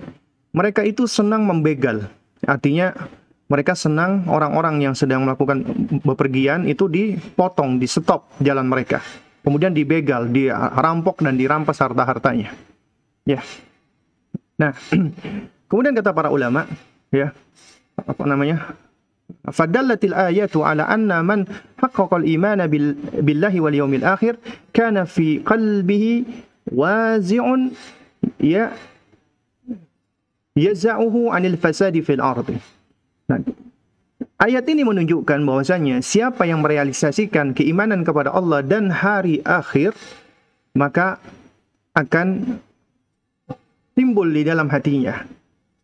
mereka 0.56 0.84
itu 0.84 1.08
senang 1.08 1.43
membegal. 1.47 2.08
Artinya 2.43 2.95
mereka 3.45 3.78
senang 3.78 4.25
orang-orang 4.25 4.82
yang 4.82 4.95
sedang 4.97 5.21
melakukan 5.28 5.62
bepergian 6.01 6.65
itu 6.65 6.89
dipotong, 6.89 7.78
di 7.78 7.86
stop 7.86 8.32
jalan 8.41 8.65
mereka. 8.65 9.04
Kemudian 9.45 9.75
dibegal, 9.75 10.25
dirampok 10.32 11.21
dan 11.21 11.38
dirampas 11.38 11.78
harta-hartanya. 11.78 12.49
Ya. 13.30 13.45
Nah, 14.58 14.73
kemudian 15.69 15.93
kata 15.93 16.10
para 16.10 16.34
ulama, 16.34 16.65
ya, 17.13 17.30
apa 18.01 18.23
namanya? 18.25 18.73
Fadallatil 19.45 20.13
ayatu 20.13 20.65
ala 20.65 20.85
anna 20.89 21.21
man 21.21 21.45
haqqaqal 21.77 22.25
imana 22.25 22.65
bil, 22.65 22.97
billahi 22.97 23.57
wal 23.61 23.73
yawmil 23.73 24.05
akhir 24.05 24.38
kana 24.73 25.05
fi 25.05 25.41
qalbihi 25.41 26.25
wazi'un 26.73 27.73
ya 28.41 28.73
yaza'uhu 30.57 31.29
anil 31.29 31.57
fasadi 31.61 32.01
fil 32.01 32.21
ardi. 32.21 32.57
Ayat 34.41 34.65
ini 34.69 34.81
menunjukkan 34.85 35.41
bahwasanya 35.45 36.01
siapa 36.01 36.45
yang 36.45 36.61
merealisasikan 36.65 37.53
keimanan 37.53 38.05
kepada 38.05 38.33
Allah 38.33 38.61
dan 38.65 38.89
hari 38.89 39.41
akhir 39.45 39.93
maka 40.73 41.21
akan 41.93 42.59
timbul 43.95 44.27
di 44.27 44.43
dalam 44.43 44.67
hatinya, 44.67 45.23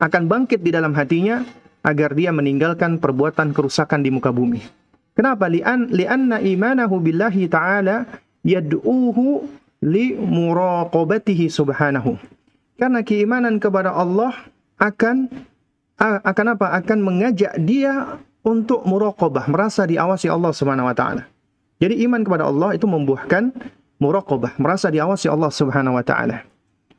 akan 0.01 0.23
bangkit 0.27 0.59
di 0.61 0.69
dalam 0.73 0.91
hatinya 0.97 1.45
agar 1.81 2.13
dia 2.13 2.29
meninggalkan 2.29 3.01
perbuatan 3.01 3.53
kerusakan 3.53 4.05
di 4.05 4.13
muka 4.13 4.29
bumi. 4.29 4.61
Kenapa? 5.17 5.49
Li'an 5.51 5.91
li'anna 5.91 6.39
imanahu 6.39 7.01
billahi 7.01 7.49
ta'ala 7.51 8.07
yad'uhu 8.45 9.45
li 9.85 10.15
muraqabatihi 10.15 11.49
subhanahu. 11.49 12.17
Karena 12.77 13.05
keimanan 13.05 13.61
kepada 13.61 13.93
Allah 13.93 14.33
akan 14.81 15.29
akan 16.01 16.45
apa? 16.57 16.73
Akan 16.73 17.05
mengajak 17.05 17.53
dia 17.61 18.17
untuk 18.41 18.81
muraqabah, 18.89 19.45
merasa 19.45 19.85
diawasi 19.85 20.25
Allah 20.25 20.49
Subhanahu 20.49 20.89
wa 20.89 20.95
taala. 20.97 21.29
Jadi 21.77 22.01
iman 22.09 22.21
kepada 22.25 22.49
Allah 22.49 22.73
itu 22.73 22.89
membuahkan 22.89 23.53
muraqabah, 24.01 24.57
merasa 24.57 24.89
diawasi 24.89 25.29
Allah 25.29 25.53
Subhanahu 25.53 25.97
wa 25.97 26.05
taala. 26.05 26.45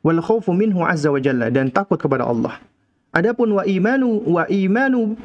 Wal 0.03 0.23
khaufu 0.23 0.55
minhu 0.55 0.83
azza 0.87 1.11
wa 1.11 1.19
jalla 1.19 1.51
dan 1.51 1.71
takut 1.71 1.99
kepada 1.99 2.27
Allah. 2.27 2.59
Adapun 3.13 3.61
wa 3.61 3.65
imanu 3.69 4.25
wa 4.25 4.49
imanu 4.49 5.17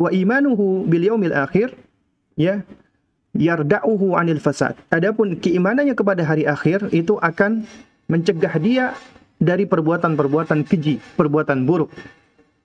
wa 0.00 0.08
imanuhu 0.08 0.88
bil 0.88 1.04
yaumil 1.04 1.36
akhir 1.36 1.76
ya 2.40 2.64
yarda'uhu 3.36 4.16
anil 4.16 4.40
fasad. 4.40 4.74
Adapun 4.88 5.36
keimanannya 5.36 5.92
kepada 5.92 6.24
hari 6.24 6.48
akhir 6.48 6.88
itu 6.96 7.20
akan 7.20 7.68
mencegah 8.08 8.54
dia 8.56 8.96
dari 9.36 9.68
perbuatan-perbuatan 9.68 10.64
keji, 10.64 11.04
perbuatan 11.20 11.68
buruk 11.68 11.92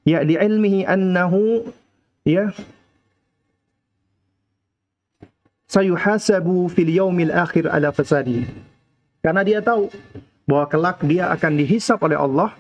ya 0.07 0.23
di 0.23 0.39
ilmihi 0.39 0.87
annahu 0.87 1.67
ya 2.25 2.49
sayuhasabu 5.69 6.71
fil 6.71 6.89
yaumil 6.89 7.29
akhir 7.29 7.67
ala 7.69 7.93
fasadi 7.93 8.47
karena 9.21 9.41
dia 9.43 9.59
tahu 9.61 9.91
bahwa 10.49 10.65
kelak 10.65 10.97
dia 11.05 11.29
akan 11.29 11.61
dihisap 11.61 12.01
oleh 12.01 12.17
Allah 12.17 12.55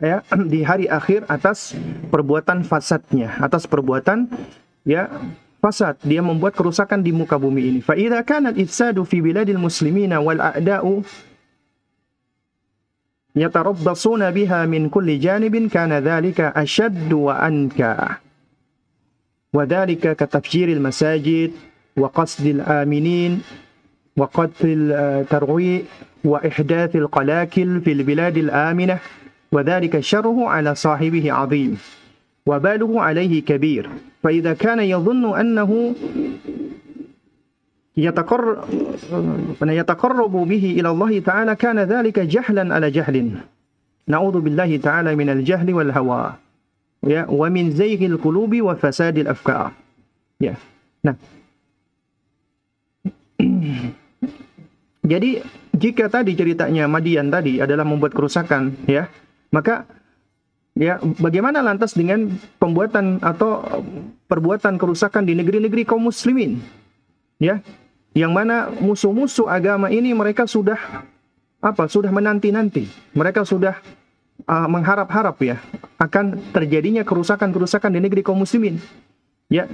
ya 0.00 0.24
di 0.52 0.64
hari 0.64 0.88
akhir 0.88 1.28
atas 1.28 1.76
perbuatan 2.08 2.64
fasadnya, 2.64 3.36
atas 3.38 3.68
perbuatan 3.68 4.26
ya 4.88 5.06
fasad. 5.60 6.00
Dia 6.02 6.24
membuat 6.24 6.56
kerusakan 6.56 7.04
di 7.04 7.12
muka 7.12 7.36
bumi 7.36 7.62
ini. 7.76 7.80
Fa 7.84 7.94
idza 7.94 8.24
kanat 8.24 8.56
ifsadu 8.56 9.04
fi 9.04 9.20
biladil 9.20 9.60
muslimina 9.60 10.18
wal 10.18 10.40
a'da'u 10.40 11.04
yatarabbasuna 13.36 14.32
biha 14.34 14.64
min 14.66 14.88
kulli 14.90 15.20
janibin 15.20 15.68
kana 15.68 16.00
dhalika 16.00 16.56
ashaddu 16.56 17.30
wa 17.30 17.38
anka. 17.38 18.18
Wa 19.52 19.62
dhalika 19.68 20.16
katafjiril 20.16 20.80
masajid 20.80 21.54
wa 21.94 22.08
qasdil 22.08 22.64
aminin 22.64 23.44
wa 24.16 24.26
qatlil 24.26 24.90
eh, 24.90 25.22
tarwi 25.28 25.84
wa 26.24 26.40
ihdathil 26.40 27.06
qalakil 27.12 27.84
fil 27.84 28.02
biladil 28.02 28.50
aminah. 28.50 29.19
وذلك 29.52 30.00
شره 30.00 30.48
على 30.48 30.74
صاحبه 30.74 31.32
عظيم 31.32 31.78
وباله 32.46 33.02
عليه 33.02 33.42
كبير. 33.42 33.90
فإذا 34.22 34.52
كان 34.54 34.80
يظن 34.80 35.38
أنه 35.38 35.94
يتقرب 37.96 38.64
يتقرب 39.62 40.32
به 40.32 40.64
إلى 40.78 40.90
الله 40.90 41.18
تعالى 41.18 41.56
كان 41.56 41.78
ذلك 41.78 42.18
جهلا 42.18 42.74
على 42.74 42.90
جهل. 42.90 43.16
نعوذ 44.08 44.40
بالله 44.40 44.76
تعالى 44.76 45.16
من 45.16 45.28
الجهل 45.28 45.74
والهوى 45.74 46.32
ومن 47.28 47.70
زيغ 47.70 48.06
القلوب 48.06 48.52
وفساد 48.60 49.18
الأفكار. 49.18 49.70
ya 50.40 50.56
nah 51.06 51.16
jadi 55.04 55.44
jika 55.76 56.08
tadi 56.08 56.32
ceritanya 56.32 56.88
Madian 56.88 57.28
tadi 57.28 57.60
adalah 57.60 57.84
membuat 57.84 58.16
kerusakan 58.16 58.72
ya. 58.88 59.08
Maka 59.50 59.86
Ya, 60.78 61.02
bagaimana 61.18 61.60
lantas 61.60 61.98
dengan 61.98 62.30
pembuatan 62.62 63.18
atau 63.20 63.60
perbuatan 64.30 64.78
kerusakan 64.78 65.26
di 65.26 65.34
negeri-negeri 65.34 65.82
kaum 65.82 66.06
muslimin? 66.08 66.62
Ya, 67.42 67.58
yang 68.14 68.30
mana 68.30 68.70
musuh-musuh 68.78 69.50
agama 69.50 69.90
ini 69.90 70.14
mereka 70.14 70.46
sudah 70.46 70.78
apa? 71.58 71.84
Sudah 71.90 72.14
menanti-nanti. 72.14 72.86
Mereka 73.12 73.42
sudah 73.42 73.76
uh, 74.46 74.68
mengharap-harap 74.70 75.36
ya 75.42 75.60
akan 75.98 76.38
terjadinya 76.54 77.02
kerusakan-kerusakan 77.02 77.98
di 77.98 78.00
negeri 78.00 78.22
kaum 78.22 78.40
muslimin. 78.40 78.78
Ya, 79.50 79.66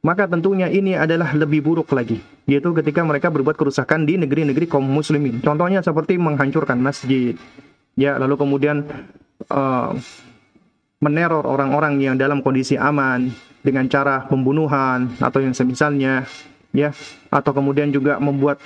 maka 0.00 0.30
tentunya 0.30 0.70
ini 0.70 0.94
adalah 0.94 1.34
lebih 1.34 1.66
buruk 1.66 1.90
lagi, 1.90 2.22
yaitu 2.46 2.70
ketika 2.78 3.02
mereka 3.02 3.28
berbuat 3.28 3.58
kerusakan 3.58 4.06
di 4.06 4.14
negeri-negeri 4.16 4.64
kaum 4.70 4.86
muslimin. 4.86 5.42
Contohnya 5.42 5.82
seperti 5.82 6.14
menghancurkan 6.16 6.78
masjid, 6.78 7.34
ya, 7.94 8.18
lalu 8.18 8.34
kemudian 8.36 8.84
uh, 9.48 9.94
meneror 10.98 11.46
orang-orang 11.46 12.02
yang 12.02 12.14
dalam 12.18 12.42
kondisi 12.42 12.74
aman 12.74 13.30
dengan 13.62 13.86
cara 13.86 14.26
pembunuhan 14.26 15.14
atau 15.22 15.38
yang 15.38 15.54
semisalnya 15.54 16.26
ya. 16.74 16.90
Atau 17.30 17.54
kemudian 17.54 17.94
juga 17.94 18.18
membuat 18.18 18.58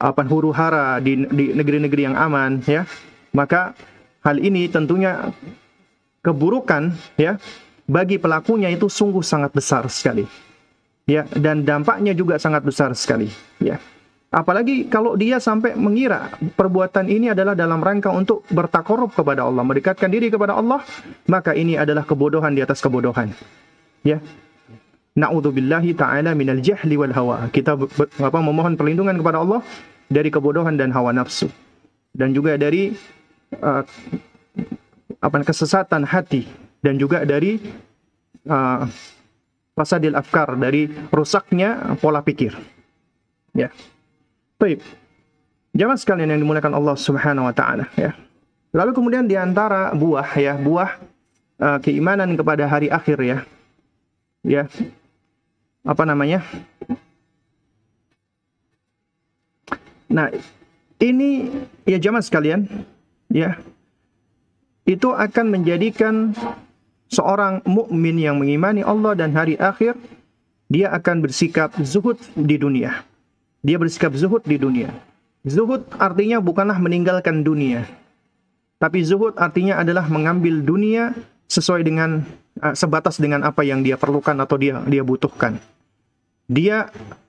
apa 0.00 0.26
huru 0.26 0.50
hara 0.50 0.98
di 0.98 1.14
negeri-negeri 1.30 2.10
yang 2.12 2.16
aman 2.16 2.64
ya. 2.64 2.88
Maka 3.36 3.76
hal 4.24 4.40
ini 4.40 4.66
tentunya 4.72 5.30
keburukan 6.24 6.96
ya 7.20 7.36
bagi 7.88 8.16
pelakunya 8.16 8.72
itu 8.72 8.88
sungguh 8.88 9.22
sangat 9.22 9.52
besar 9.52 9.84
sekali 9.92 10.24
ya. 11.04 11.28
Dan 11.28 11.68
dampaknya 11.68 12.16
juga 12.16 12.40
sangat 12.40 12.64
besar 12.64 12.96
sekali 12.96 13.28
ya 13.60 13.76
Apalagi 14.28 14.92
kalau 14.92 15.16
dia 15.16 15.40
sampai 15.40 15.72
mengira 15.72 16.28
perbuatan 16.52 17.08
ini 17.08 17.32
adalah 17.32 17.56
dalam 17.56 17.80
rangka 17.80 18.12
untuk 18.12 18.44
bertakorup 18.52 19.16
kepada 19.16 19.48
Allah, 19.48 19.64
mendekatkan 19.64 20.12
diri 20.12 20.28
kepada 20.28 20.52
Allah, 20.52 20.84
maka 21.24 21.56
ini 21.56 21.80
adalah 21.80 22.04
kebodohan 22.04 22.52
di 22.52 22.60
atas 22.60 22.84
kebodohan. 22.84 23.32
Ya. 24.04 24.20
Na'udzubillahi 25.16 25.96
ta'ala 25.96 26.36
minal 26.36 26.60
jahli 26.60 27.00
wal 27.00 27.16
hawa. 27.16 27.48
Kita 27.48 27.80
apa 28.20 28.38
memohon 28.44 28.76
perlindungan 28.76 29.16
kepada 29.16 29.40
Allah 29.40 29.64
dari 30.12 30.28
kebodohan 30.28 30.76
dan 30.76 30.92
hawa 30.92 31.16
nafsu. 31.16 31.48
Dan 32.12 32.36
juga 32.36 32.60
dari 32.60 32.92
uh, 33.64 33.82
apa 35.24 35.36
kesesatan 35.40 36.04
hati 36.04 36.44
dan 36.84 37.00
juga 37.00 37.24
dari 37.24 37.58
uh, 38.44 38.84
fasadil 39.72 40.20
afkar 40.20 40.52
dari 40.60 40.92
rusaknya 41.08 41.96
pola 41.96 42.20
pikir. 42.20 42.52
Ya. 43.56 43.72
Baik. 44.58 44.82
Jamaah 45.70 45.94
sekalian 45.94 46.34
yang 46.34 46.42
dimuliakan 46.42 46.74
Allah 46.74 46.98
Subhanahu 46.98 47.46
wa 47.46 47.54
taala 47.54 47.86
ya. 47.94 48.10
Lalu 48.74 48.90
kemudian 48.90 49.30
di 49.30 49.38
antara 49.38 49.94
buah 49.94 50.26
ya, 50.34 50.58
buah 50.58 50.98
uh, 51.62 51.78
keimanan 51.78 52.34
kepada 52.34 52.66
hari 52.66 52.90
akhir 52.90 53.22
ya. 53.22 53.38
Ya. 54.42 54.66
Apa 55.86 56.02
namanya? 56.02 56.42
Nah, 60.10 60.34
ini 60.98 61.54
ya 61.86 62.02
jamaah 62.02 62.26
sekalian 62.26 62.66
ya. 63.30 63.62
Itu 64.82 65.14
akan 65.14 65.54
menjadikan 65.54 66.34
seorang 67.06 67.62
mukmin 67.62 68.18
yang 68.18 68.42
mengimani 68.42 68.82
Allah 68.82 69.14
dan 69.14 69.30
hari 69.38 69.54
akhir 69.54 69.94
dia 70.66 70.90
akan 70.90 71.22
bersikap 71.22 71.78
zuhud 71.78 72.18
di 72.34 72.58
dunia. 72.58 73.06
Dia 73.62 73.76
bersikap 73.76 74.14
zuhud 74.14 74.46
di 74.46 74.56
dunia. 74.58 74.94
Zuhud 75.46 75.86
artinya 75.98 76.38
bukanlah 76.38 76.78
meninggalkan 76.78 77.42
dunia. 77.42 77.86
Tapi 78.78 79.02
zuhud 79.02 79.34
artinya 79.34 79.82
adalah 79.82 80.06
mengambil 80.06 80.62
dunia 80.62 81.10
sesuai 81.50 81.82
dengan 81.82 82.22
uh, 82.62 82.74
sebatas 82.76 83.18
dengan 83.18 83.42
apa 83.42 83.66
yang 83.66 83.82
dia 83.82 83.98
perlukan 83.98 84.38
atau 84.38 84.54
dia 84.54 84.78
dia 84.86 85.02
butuhkan. 85.02 85.58
Dia 86.46 86.86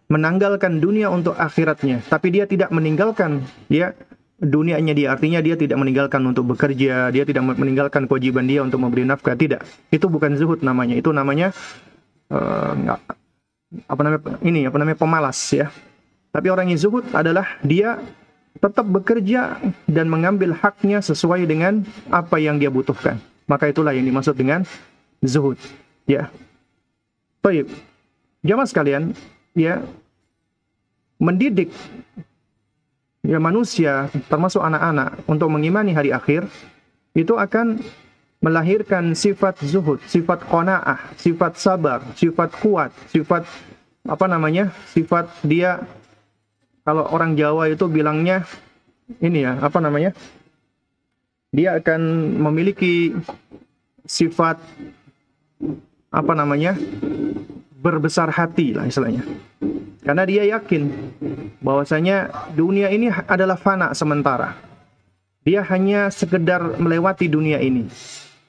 menanggalkan 0.10 0.78
dunia 0.78 1.10
untuk 1.10 1.38
akhiratnya, 1.38 2.06
tapi 2.06 2.34
dia 2.34 2.46
tidak 2.46 2.70
meninggalkan 2.70 3.46
ya 3.70 3.98
dunianya 4.38 4.94
dia. 4.94 5.08
Artinya 5.14 5.42
dia 5.42 5.58
tidak 5.58 5.82
meninggalkan 5.82 6.22
untuk 6.24 6.54
bekerja, 6.54 7.10
dia 7.10 7.24
tidak 7.26 7.44
meninggalkan 7.58 8.06
kewajiban 8.06 8.46
dia 8.46 8.62
untuk 8.62 8.80
memberi 8.80 9.06
nafkah. 9.06 9.34
Tidak. 9.34 9.92
Itu 9.92 10.08
bukan 10.08 10.38
zuhud 10.38 10.62
namanya. 10.62 10.94
Itu 10.94 11.10
namanya 11.10 11.50
uh, 12.30 12.98
apa 13.90 14.02
namanya 14.02 14.22
ini 14.46 14.70
apa 14.70 14.78
namanya 14.78 14.98
pemalas 14.98 15.40
ya. 15.50 15.74
Tapi 16.30 16.48
orang 16.50 16.70
yang 16.70 16.80
zuhud 16.80 17.06
adalah 17.12 17.58
dia 17.66 17.98
tetap 18.60 18.86
bekerja 18.86 19.58
dan 19.88 20.06
mengambil 20.12 20.54
haknya 20.54 21.00
sesuai 21.00 21.48
dengan 21.48 21.82
apa 22.12 22.38
yang 22.38 22.60
dia 22.60 22.70
butuhkan. 22.70 23.18
Maka 23.50 23.72
itulah 23.72 23.96
yang 23.96 24.06
dimaksud 24.06 24.38
dengan 24.38 24.68
zuhud. 25.26 25.58
Ya. 26.06 26.30
Baik. 27.42 27.72
Jamaah 28.46 28.68
sekalian, 28.70 29.16
ya 29.58 29.84
mendidik 31.20 31.74
ya 33.28 33.38
manusia 33.38 34.08
termasuk 34.32 34.64
anak-anak 34.64 35.20
untuk 35.28 35.52
mengimani 35.52 35.92
hari 35.92 36.16
akhir 36.16 36.48
itu 37.12 37.36
akan 37.36 37.84
melahirkan 38.40 39.12
sifat 39.12 39.60
zuhud, 39.68 40.00
sifat 40.08 40.48
qanaah, 40.48 41.12
sifat 41.20 41.60
sabar, 41.60 42.00
sifat 42.16 42.50
kuat, 42.64 42.92
sifat 43.12 43.44
apa 44.08 44.26
namanya? 44.32 44.72
sifat 44.96 45.28
dia 45.44 45.84
kalau 46.90 47.06
orang 47.14 47.38
Jawa 47.38 47.70
itu 47.70 47.86
bilangnya 47.86 48.50
ini 49.22 49.46
ya, 49.46 49.62
apa 49.62 49.78
namanya? 49.78 50.18
Dia 51.54 51.78
akan 51.78 52.02
memiliki 52.42 53.14
sifat 54.10 54.58
apa 56.10 56.34
namanya? 56.34 56.74
berbesar 57.80 58.28
hati 58.28 58.76
lah 58.76 58.84
istilahnya. 58.90 59.24
Karena 60.04 60.28
dia 60.28 60.44
yakin 60.52 60.92
bahwasanya 61.64 62.50
dunia 62.52 62.92
ini 62.92 63.08
adalah 63.08 63.56
fana 63.56 63.96
sementara. 63.96 64.60
Dia 65.48 65.64
hanya 65.64 66.12
sekedar 66.12 66.76
melewati 66.76 67.32
dunia 67.32 67.64
ini. 67.64 67.88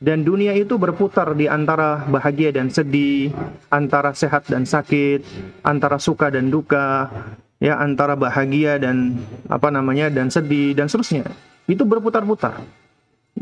Dan 0.00 0.24
dunia 0.24 0.56
itu 0.56 0.80
berputar 0.80 1.36
di 1.36 1.44
antara 1.44 2.08
bahagia 2.08 2.56
dan 2.56 2.72
sedih, 2.72 3.30
antara 3.68 4.16
sehat 4.16 4.48
dan 4.48 4.64
sakit, 4.64 5.22
antara 5.62 6.00
suka 6.00 6.32
dan 6.32 6.48
duka, 6.48 7.12
ya 7.60 7.76
antara 7.76 8.16
bahagia 8.16 8.80
dan 8.80 9.20
apa 9.46 9.68
namanya 9.68 10.08
dan 10.08 10.32
sedih 10.32 10.72
dan 10.72 10.88
seterusnya. 10.88 11.28
Itu 11.68 11.84
berputar-putar. 11.86 12.58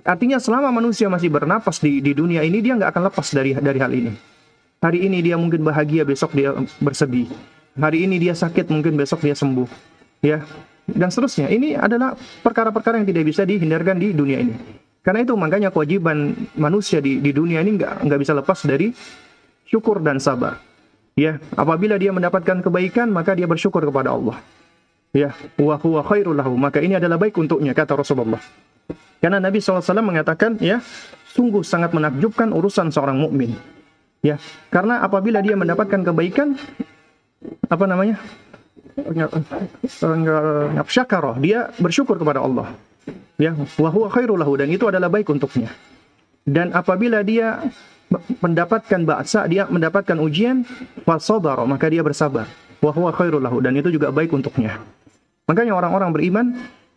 Artinya 0.04 0.36
selama 0.36 0.68
manusia 0.68 1.08
masih 1.08 1.32
bernapas 1.32 1.80
di 1.80 2.04
di 2.04 2.12
dunia 2.12 2.44
ini 2.44 2.60
dia 2.60 2.76
nggak 2.76 2.92
akan 2.92 3.02
lepas 3.08 3.26
dari 3.32 3.56
dari 3.56 3.78
hal 3.80 3.92
ini. 3.94 4.12
Hari 4.78 4.98
ini 5.08 5.18
dia 5.24 5.38
mungkin 5.40 5.64
bahagia 5.64 6.04
besok 6.04 6.36
dia 6.36 6.52
bersedih. 6.82 7.30
Hari 7.78 8.04
ini 8.04 8.20
dia 8.20 8.34
sakit 8.34 8.68
mungkin 8.68 8.98
besok 8.98 9.24
dia 9.24 9.32
sembuh. 9.32 9.70
Ya 10.20 10.44
dan 10.84 11.08
seterusnya. 11.08 11.48
Ini 11.48 11.78
adalah 11.78 12.18
perkara-perkara 12.18 13.00
yang 13.00 13.08
tidak 13.08 13.24
bisa 13.32 13.46
dihindarkan 13.46 13.96
di 13.96 14.12
dunia 14.12 14.38
ini. 14.42 14.54
Karena 15.00 15.24
itu 15.24 15.32
makanya 15.38 15.72
kewajiban 15.72 16.36
manusia 16.58 17.00
di 17.00 17.22
di 17.22 17.32
dunia 17.32 17.64
ini 17.64 17.80
nggak 17.80 18.04
nggak 18.04 18.20
bisa 18.20 18.36
lepas 18.36 18.60
dari 18.66 18.92
syukur 19.64 20.04
dan 20.04 20.20
sabar 20.20 20.67
Ya, 21.18 21.42
apabila 21.58 21.98
dia 21.98 22.14
mendapatkan 22.14 22.62
kebaikan 22.62 23.10
maka 23.10 23.34
dia 23.34 23.50
bersyukur 23.50 23.82
kepada 23.82 24.14
Allah. 24.14 24.38
Ya, 25.10 25.34
wa 25.58 25.74
huwa 25.74 26.06
khairul 26.06 26.38
lahu. 26.38 26.54
Maka 26.54 26.78
ini 26.78 26.94
adalah 26.94 27.18
baik 27.18 27.34
untuknya 27.34 27.74
kata 27.74 27.98
Rasulullah. 27.98 28.38
Karena 29.18 29.42
Nabi 29.42 29.58
SAW 29.58 29.82
mengatakan 29.98 30.62
ya, 30.62 30.78
sungguh 31.34 31.66
sangat 31.66 31.90
menakjubkan 31.90 32.54
urusan 32.54 32.94
seorang 32.94 33.18
mukmin. 33.18 33.58
Ya, 34.22 34.38
karena 34.70 35.02
apabila 35.02 35.42
dia 35.42 35.58
mendapatkan 35.58 36.06
kebaikan 36.06 36.54
apa 37.66 37.84
namanya? 37.90 38.22
syakaroh, 40.86 41.38
dia 41.42 41.70
bersyukur 41.82 42.14
kepada 42.14 42.46
Allah. 42.46 42.78
Ya, 43.42 43.58
wa 43.58 43.90
huwa 43.90 44.06
khairul 44.10 44.38
lahu 44.38 44.54
dan 44.54 44.70
itu 44.70 44.86
adalah 44.86 45.10
baik 45.10 45.30
untuknya. 45.34 45.70
Dan 46.46 46.70
apabila 46.74 47.26
dia 47.26 47.58
mendapatkan 48.40 49.00
ba'sa, 49.04 49.44
dia 49.46 49.68
mendapatkan 49.68 50.16
ujian, 50.16 50.64
fasabar, 51.04 51.60
maka 51.68 51.92
dia 51.92 52.00
bersabar. 52.00 52.48
Wa 52.78 52.94
huwa 52.94 53.10
khairul 53.12 53.42
lahu 53.42 53.58
dan 53.60 53.74
itu 53.76 53.90
juga 53.92 54.08
baik 54.14 54.32
untuknya. 54.32 54.80
Makanya 55.50 55.74
orang-orang 55.74 56.10
beriman 56.14 56.46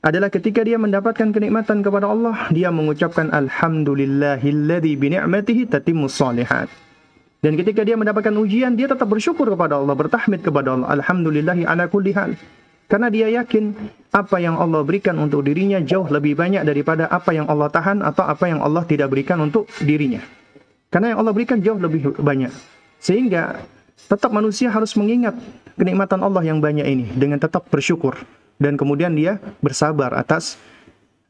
adalah 0.01 0.33
ketika 0.33 0.65
dia 0.65 0.81
mendapatkan 0.81 1.29
kenikmatan 1.29 1.85
kepada 1.85 2.09
Allah, 2.09 2.49
dia 2.49 2.73
mengucapkan 2.73 3.29
alhamdulillahilladzi 3.29 4.93
bi 4.97 5.07
ni'matihi 5.13 5.69
tatimmus 5.69 6.17
shalihat. 6.17 6.67
Dan 7.41 7.57
ketika 7.57 7.81
dia 7.81 7.97
mendapatkan 7.97 8.33
ujian, 8.37 8.77
dia 8.77 8.85
tetap 8.85 9.09
bersyukur 9.09 9.49
kepada 9.49 9.81
Allah, 9.81 9.97
bertahmid 9.97 10.45
kepada 10.45 10.77
Allah. 10.77 11.01
Alhamdulillahi 11.01 11.65
ala 11.65 11.89
kulli 11.89 12.13
hal. 12.13 12.37
Karena 12.85 13.07
dia 13.07 13.31
yakin 13.31 13.71
apa 14.13 14.37
yang 14.37 14.59
Allah 14.59 14.83
berikan 14.83 15.15
untuk 15.17 15.47
dirinya 15.47 15.79
jauh 15.81 16.05
lebih 16.11 16.35
banyak 16.35 16.61
daripada 16.67 17.07
apa 17.07 17.31
yang 17.33 17.47
Allah 17.47 17.71
tahan 17.71 18.03
atau 18.03 18.27
apa 18.27 18.51
yang 18.51 18.59
Allah 18.61 18.83
tidak 18.85 19.09
berikan 19.09 19.39
untuk 19.41 19.65
dirinya. 19.79 20.21
Karena 20.91 21.15
yang 21.15 21.23
Allah 21.23 21.33
berikan 21.33 21.57
jauh 21.63 21.79
lebih 21.79 22.19
banyak. 22.19 22.51
Sehingga 22.99 23.63
tetap 24.11 24.29
manusia 24.35 24.67
harus 24.67 24.91
mengingat 24.99 25.39
kenikmatan 25.79 26.19
Allah 26.19 26.43
yang 26.43 26.59
banyak 26.59 26.83
ini 26.83 27.05
dengan 27.15 27.39
tetap 27.39 27.65
bersyukur 27.71 28.19
dan 28.61 28.77
kemudian 28.77 29.17
dia 29.17 29.41
bersabar 29.63 30.13
atas 30.13 30.61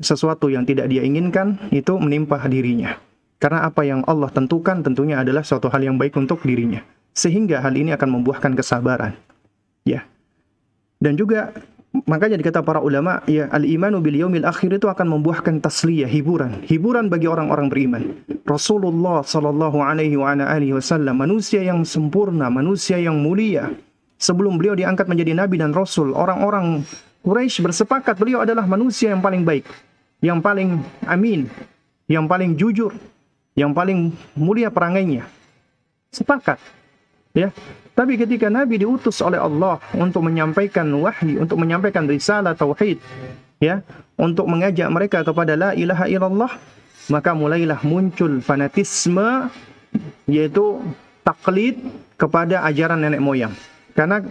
sesuatu 0.04 0.52
yang 0.52 0.68
tidak 0.68 0.92
dia 0.92 1.00
inginkan 1.06 1.56
itu 1.72 1.96
menimpa 1.96 2.42
dirinya. 2.50 3.00
Karena 3.40 3.66
apa 3.66 3.88
yang 3.88 4.04
Allah 4.06 4.30
tentukan 4.30 4.84
tentunya 4.84 5.24
adalah 5.24 5.42
suatu 5.42 5.72
hal 5.72 5.82
yang 5.82 5.98
baik 5.98 6.14
untuk 6.20 6.44
dirinya. 6.44 6.84
Sehingga 7.16 7.64
hal 7.64 7.74
ini 7.74 7.96
akan 7.96 8.22
membuahkan 8.22 8.54
kesabaran. 8.54 9.18
Ya. 9.88 10.06
Dan 11.02 11.18
juga 11.18 11.56
makanya 12.08 12.40
dikata 12.40 12.64
para 12.64 12.80
ulama 12.80 13.20
ya 13.28 13.52
al-imanu 13.52 14.00
bil 14.00 14.16
yaumil 14.16 14.48
akhir 14.48 14.80
itu 14.80 14.88
akan 14.88 15.20
membuahkan 15.20 15.60
tasliyah, 15.60 16.08
hiburan, 16.08 16.64
hiburan 16.64 17.12
bagi 17.12 17.28
orang-orang 17.28 17.68
beriman. 17.68 18.04
Rasulullah 18.48 19.24
sallallahu 19.24 19.84
alaihi 19.84 20.16
wa 20.16 20.32
alihi 20.32 20.76
wasallam 20.76 21.20
manusia 21.20 21.60
yang 21.60 21.84
sempurna, 21.84 22.48
manusia 22.48 22.96
yang 23.00 23.20
mulia. 23.20 23.72
Sebelum 24.22 24.62
beliau 24.62 24.78
diangkat 24.78 25.10
menjadi 25.10 25.34
nabi 25.34 25.58
dan 25.58 25.74
rasul, 25.74 26.14
orang-orang 26.14 26.86
Quraisy 27.26 27.62
bersepakat 27.66 28.18
beliau 28.18 28.46
adalah 28.46 28.66
manusia 28.66 29.14
yang 29.14 29.22
paling 29.22 29.42
baik, 29.46 29.66
yang 30.22 30.42
paling 30.42 30.82
amin, 31.10 31.50
yang 32.10 32.26
paling 32.30 32.54
jujur, 32.58 32.94
yang 33.54 33.74
paling 33.74 34.14
mulia 34.34 34.70
perangainya. 34.70 35.26
Sepakat. 36.14 36.58
Ya. 37.34 37.50
Tapi 37.92 38.16
ketika 38.16 38.48
Nabi 38.48 38.80
diutus 38.80 39.20
oleh 39.20 39.38
Allah 39.38 39.78
untuk 39.94 40.24
menyampaikan 40.24 40.88
wahyu, 40.96 41.44
untuk 41.44 41.60
menyampaikan 41.60 42.08
risalah 42.08 42.56
tauhid, 42.56 42.98
ya, 43.60 43.84
untuk 44.16 44.48
mengajak 44.48 44.88
mereka 44.88 45.28
kepada 45.28 45.60
la 45.60 45.70
ilaha 45.76 46.08
illallah, 46.08 46.52
maka 47.12 47.36
mulailah 47.36 47.84
muncul 47.84 48.40
fanatisme 48.40 49.52
yaitu 50.24 50.80
taklid 51.28 51.84
kepada 52.16 52.64
ajaran 52.64 53.04
nenek 53.04 53.20
moyang. 53.20 53.52
Karena 53.92 54.24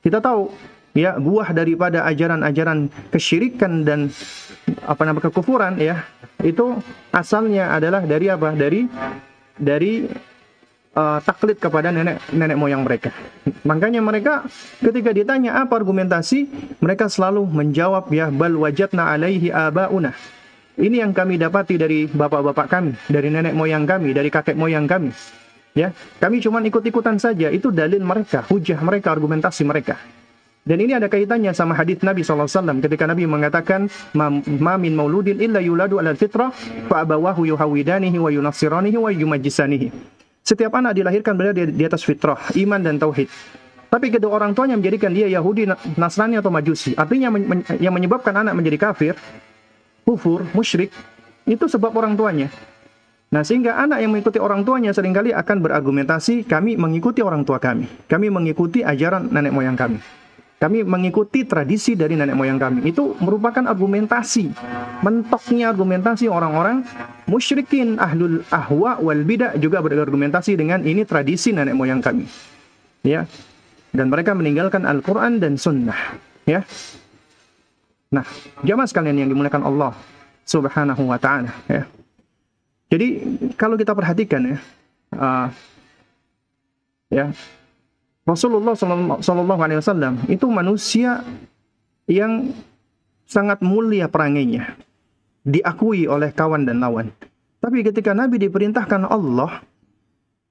kita 0.00 0.22
tahu 0.22 0.54
ya 0.94 1.18
buah 1.18 1.50
daripada 1.50 2.06
ajaran-ajaran 2.06 2.88
kesyirikan 3.10 3.82
dan 3.82 4.08
apa 4.86 5.02
namanya 5.04 5.28
kekufuran 5.28 5.76
ya 5.76 6.06
itu 6.40 6.78
asalnya 7.10 7.74
adalah 7.74 8.06
dari 8.06 8.26
apa? 8.30 8.54
Dari 8.54 8.86
dari 9.56 10.06
uh, 10.96 11.20
taklid 11.20 11.60
kepada 11.60 11.92
nenek 11.92 12.18
nenek 12.32 12.56
moyang 12.56 12.82
mereka. 12.82 13.12
Makanya 13.68 14.00
mereka 14.00 14.48
ketika 14.80 15.12
ditanya 15.12 15.60
apa 15.60 15.76
argumentasi, 15.76 16.48
mereka 16.80 17.12
selalu 17.12 17.44
menjawab 17.44 18.08
ya 18.10 18.32
bal 18.32 18.56
wajadna 18.56 19.12
alaihi 19.12 19.52
abauna. 19.52 20.16
Ini 20.76 21.04
yang 21.04 21.16
kami 21.16 21.40
dapati 21.40 21.80
dari 21.80 22.04
bapak-bapak 22.04 22.66
kami, 22.68 22.92
dari 23.08 23.32
nenek 23.32 23.56
moyang 23.56 23.88
kami, 23.88 24.12
dari 24.12 24.28
kakek 24.28 24.56
moyang 24.60 24.84
kami. 24.84 25.08
Ya, 25.72 25.92
kami 26.20 26.40
cuma 26.40 26.60
ikut-ikutan 26.60 27.16
saja. 27.20 27.52
Itu 27.52 27.72
dalil 27.72 28.00
mereka, 28.00 28.44
hujah 28.48 28.80
mereka, 28.80 29.12
argumentasi 29.12 29.64
mereka. 29.64 29.96
Dan 30.66 30.82
ini 30.82 30.98
ada 30.98 31.06
kaitannya 31.06 31.54
sama 31.54 31.78
hadis 31.78 32.02
Nabi 32.02 32.26
SAW 32.26 32.50
ketika 32.82 33.06
Nabi 33.06 33.22
mengatakan 33.22 33.86
ma 34.18 34.74
min 34.74 34.98
mauludin 34.98 35.38
illa 35.38 35.62
yuladu 35.62 36.02
ala 36.02 36.10
fitrah 36.18 36.50
fa 36.90 37.06
abawahu 37.06 37.46
yuhawidanihi 37.46 38.18
wa 38.18 38.34
yunassiranihi 38.34 38.98
wa 38.98 39.08
yumajjisanihi. 39.14 40.15
Setiap 40.46 40.78
anak 40.78 40.94
dilahirkan 40.94 41.34
berada 41.34 41.58
di, 41.66 41.82
atas 41.82 42.06
fitrah, 42.06 42.38
iman 42.54 42.78
dan 42.78 43.02
tauhid. 43.02 43.26
Tapi 43.90 44.14
kedua 44.14 44.38
orang 44.38 44.54
tuanya 44.54 44.78
menjadikan 44.78 45.10
dia 45.10 45.26
Yahudi, 45.26 45.66
Nasrani 45.98 46.38
atau 46.38 46.54
Majusi. 46.54 46.94
Artinya 46.94 47.34
yang 47.82 47.90
menyebabkan 47.90 48.30
anak 48.30 48.54
menjadi 48.54 48.78
kafir, 48.78 49.18
kufur, 50.06 50.46
musyrik, 50.54 50.94
itu 51.50 51.66
sebab 51.66 51.90
orang 51.98 52.14
tuanya. 52.14 52.46
Nah, 53.26 53.42
sehingga 53.42 53.74
anak 53.74 53.98
yang 53.98 54.14
mengikuti 54.14 54.38
orang 54.38 54.62
tuanya 54.62 54.94
sering 54.94 55.10
kali 55.10 55.34
akan 55.34 55.66
berargumentasi, 55.66 56.46
kami 56.46 56.78
mengikuti 56.78 57.26
orang 57.26 57.42
tua 57.42 57.58
kami. 57.58 57.90
Kami 58.06 58.30
mengikuti 58.30 58.86
ajaran 58.86 59.26
nenek 59.34 59.50
moyang 59.50 59.74
kami. 59.74 59.98
Kami 60.56 60.88
mengikuti 60.88 61.44
tradisi 61.44 61.92
dari 61.92 62.16
nenek 62.16 62.32
moyang 62.32 62.56
kami. 62.56 62.88
Itu 62.88 63.12
merupakan 63.20 63.60
argumentasi. 63.60 64.56
Mentoknya 65.04 65.68
argumentasi 65.68 66.32
orang-orang 66.32 66.80
musyrikin 67.28 68.00
ahlul 68.00 68.40
ahwa 68.48 68.96
wal 68.96 69.20
bidah 69.20 69.52
juga 69.60 69.84
berargumentasi 69.84 70.56
dengan 70.56 70.80
ini 70.80 71.04
tradisi 71.04 71.52
nenek 71.52 71.76
moyang 71.76 72.00
kami. 72.00 72.24
Ya. 73.04 73.28
Dan 73.92 74.08
mereka 74.08 74.32
meninggalkan 74.32 74.84
Al-Qur'an 74.84 75.40
dan 75.40 75.56
sunnah, 75.56 75.96
ya. 76.44 76.64
Nah, 78.12 78.28
jamaah 78.60 78.84
sekalian 78.84 79.24
yang 79.24 79.28
dimuliakan 79.32 79.64
Allah 79.64 79.96
Subhanahu 80.44 81.08
wa 81.08 81.16
taala, 81.16 81.48
ya. 81.64 81.88
Jadi 82.92 83.24
kalau 83.56 83.80
kita 83.80 83.96
perhatikan 83.96 84.52
ya, 84.52 84.58
uh, 85.16 85.48
ya 87.08 87.32
Rasulullah 88.26 88.74
Shallallahu 89.22 89.62
Alaihi 89.62 89.78
Wasallam 89.78 90.26
itu 90.26 90.50
manusia 90.50 91.22
yang 92.10 92.50
sangat 93.22 93.62
mulia 93.62 94.10
perangainya, 94.10 94.74
diakui 95.46 96.10
oleh 96.10 96.34
kawan 96.34 96.66
dan 96.66 96.82
lawan. 96.82 97.14
Tapi 97.62 97.86
ketika 97.86 98.18
Nabi 98.18 98.42
diperintahkan 98.42 99.06
Allah 99.06 99.62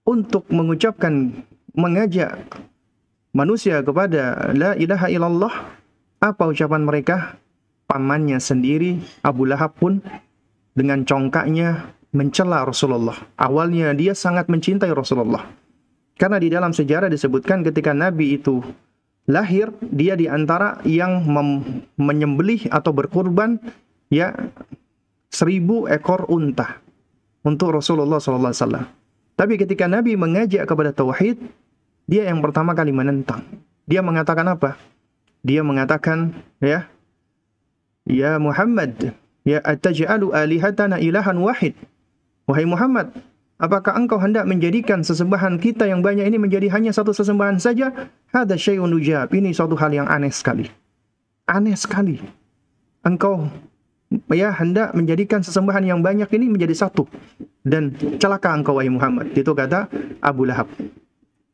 untuk 0.07 0.47
mengucapkan 0.47 1.35
mengajak 1.75 2.39
manusia 3.35 3.83
kepada 3.83 4.55
la 4.55 4.71
ilaha 4.79 5.11
illallah, 5.11 5.53
apa 6.23 6.43
ucapan 6.47 6.79
mereka? 6.87 7.35
Pamannya 7.85 8.39
sendiri 8.39 9.03
Abu 9.21 9.45
Lahab 9.45 9.75
pun 9.77 9.99
dengan 10.73 11.03
congkaknya 11.03 11.91
mencela 12.15 12.63
Rasulullah. 12.63 13.19
Awalnya 13.35 13.91
dia 13.93 14.15
sangat 14.15 14.47
mencintai 14.47 14.89
Rasulullah 14.95 15.64
karena 16.15 16.39
di 16.39 16.47
dalam 16.47 16.71
sejarah 16.71 17.11
disebutkan 17.11 17.63
ketika 17.67 17.91
Nabi 17.91 18.39
itu 18.39 18.63
lahir, 19.27 19.73
dia 19.83 20.15
di 20.15 20.31
antara 20.31 20.79
yang 20.87 21.27
menyembelih 21.99 22.71
atau 22.71 22.95
berkurban 22.95 23.59
ya 24.07 24.31
seribu 25.27 25.91
ekor 25.91 26.23
unta 26.31 26.79
untuk 27.43 27.75
Rasulullah 27.75 28.23
SAW. 28.23 28.87
Tapi 29.35 29.53
ketika 29.59 29.91
Nabi 29.91 30.15
mengajak 30.15 30.63
kepada 30.63 30.95
tauhid, 30.95 31.35
dia 32.07 32.23
yang 32.31 32.39
pertama 32.39 32.71
kali 32.71 32.95
menentang. 32.95 33.43
Dia 33.83 33.99
mengatakan 33.99 34.47
apa? 34.47 34.79
Dia 35.43 35.61
mengatakan, 35.61 36.31
ya, 36.63 36.87
ya 38.07 38.39
Muhammad, 38.39 39.13
ya 39.43 39.59
ataj'alu 39.61 40.31
alihatana 40.31 40.97
ilahan 40.97 41.37
wahid. 41.37 41.75
Wahai 42.47 42.65
Muhammad, 42.65 43.11
Apakah 43.55 43.95
engkau 43.95 44.19
hendak 44.19 44.43
menjadikan 44.43 44.99
sesembahan 44.99 45.55
kita 45.63 45.87
yang 45.87 46.03
banyak 46.03 46.27
ini 46.27 46.35
menjadi 46.35 46.67
hanya 46.75 46.91
satu 46.91 47.15
sesembahan 47.15 47.55
saja? 47.55 48.11
Hada 48.35 48.59
syai'un 48.59 48.91
ujab. 48.91 49.31
Ini 49.31 49.55
suatu 49.55 49.79
hal 49.79 49.95
yang 49.95 50.07
aneh 50.11 50.27
sekali. 50.27 50.67
Aneh 51.47 51.79
sekali. 51.79 52.19
Engkau 53.07 53.47
ya 54.27 54.51
hendak 54.51 54.91
menjadikan 54.91 55.39
sesembahan 55.39 55.87
yang 55.87 56.03
banyak 56.03 56.27
ini 56.35 56.51
menjadi 56.51 56.75
satu. 56.75 57.07
Dan 57.63 57.95
celaka 58.19 58.51
engkau 58.51 58.75
wahai 58.75 58.91
Muhammad. 58.91 59.31
Itu 59.31 59.55
kata 59.55 59.87
Abu 60.19 60.43
Lahab. 60.43 60.67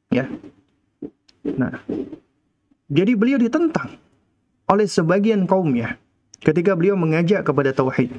Ya. 0.10 0.26
Nah. 1.45 1.86
Jadi 2.91 3.16
beliau 3.16 3.38
ditentang 3.39 3.95
oleh 4.68 4.84
sebagian 4.89 5.47
kaumnya 5.47 6.02
ketika 6.41 6.74
beliau 6.74 6.97
mengajak 6.97 7.45
kepada 7.45 7.72
tauhid. 7.72 8.10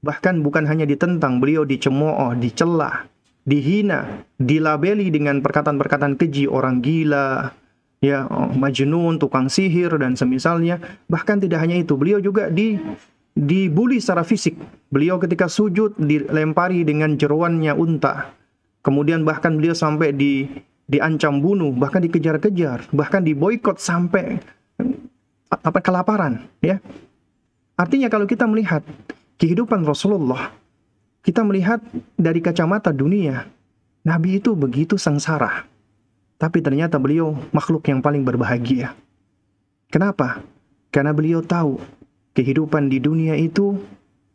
Bahkan 0.00 0.40
bukan 0.40 0.64
hanya 0.70 0.86
ditentang, 0.86 1.38
beliau 1.38 1.66
dicemooh, 1.66 2.34
dicela, 2.38 3.06
dihina, 3.46 4.26
dilabeli 4.36 5.08
dengan 5.08 5.38
perkataan-perkataan 5.40 6.18
keji 6.18 6.50
orang 6.50 6.82
gila, 6.82 7.54
ya 8.02 8.26
oh, 8.26 8.50
majnun, 8.52 9.22
tukang 9.22 9.46
sihir 9.46 9.94
dan 9.96 10.18
semisalnya. 10.18 10.82
Bahkan 11.06 11.46
tidak 11.46 11.62
hanya 11.62 11.78
itu, 11.78 11.94
beliau 11.94 12.18
juga 12.18 12.50
di 12.50 12.76
dibully 13.32 14.02
secara 14.02 14.26
fisik. 14.26 14.58
Beliau 14.90 15.22
ketika 15.22 15.46
sujud 15.46 15.94
dilempari 15.96 16.82
dengan 16.82 17.14
jeruannya 17.14 17.72
unta. 17.72 18.34
Kemudian 18.82 19.22
bahkan 19.22 19.54
beliau 19.56 19.74
sampai 19.74 20.10
di 20.14 20.46
diancam 20.86 21.42
bunuh, 21.42 21.74
bahkan 21.74 22.02
dikejar-kejar, 22.02 22.90
bahkan 22.94 23.22
diboykot 23.26 23.82
sampai 23.82 24.38
apa 25.50 25.78
kelaparan, 25.82 26.46
ya. 26.62 26.78
Artinya 27.76 28.08
kalau 28.08 28.24
kita 28.24 28.46
melihat 28.46 28.86
kehidupan 29.36 29.84
Rasulullah 29.84 30.54
kita 31.26 31.42
melihat 31.42 31.82
dari 32.14 32.38
kacamata 32.38 32.94
dunia, 32.94 33.50
Nabi 34.06 34.38
itu 34.38 34.54
begitu 34.54 34.94
sengsara. 34.94 35.66
Tapi 36.38 36.62
ternyata 36.62 37.02
beliau 37.02 37.34
makhluk 37.50 37.82
yang 37.90 37.98
paling 37.98 38.22
berbahagia. 38.22 38.94
Kenapa? 39.90 40.46
Karena 40.94 41.10
beliau 41.10 41.42
tahu 41.42 41.82
kehidupan 42.30 42.86
di 42.86 43.02
dunia 43.02 43.34
itu 43.34 43.74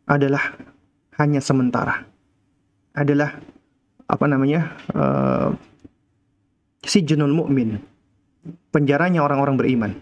adalah 0.04 0.52
hanya 1.16 1.40
sementara. 1.40 2.04
Adalah 2.92 3.40
apa 4.04 4.24
namanya? 4.28 4.76
Uh, 4.92 5.56
si 6.84 7.00
jenun 7.00 7.32
mukmin. 7.32 7.80
Penjaranya 8.68 9.24
orang-orang 9.24 9.56
beriman. 9.56 9.92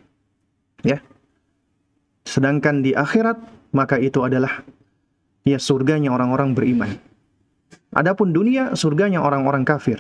Ya. 0.83 0.99
Sedangkan 2.27 2.83
di 2.83 2.99
akhirat 2.99 3.39
maka 3.71 3.95
itu 4.03 4.27
adalah 4.27 4.67
ya 5.45 5.59
surganya 5.59 6.13
orang-orang 6.13 6.55
beriman. 6.55 6.97
Adapun 7.91 8.31
dunia 8.31 8.79
surganya 8.79 9.19
orang-orang 9.23 9.67
kafir. 9.67 9.99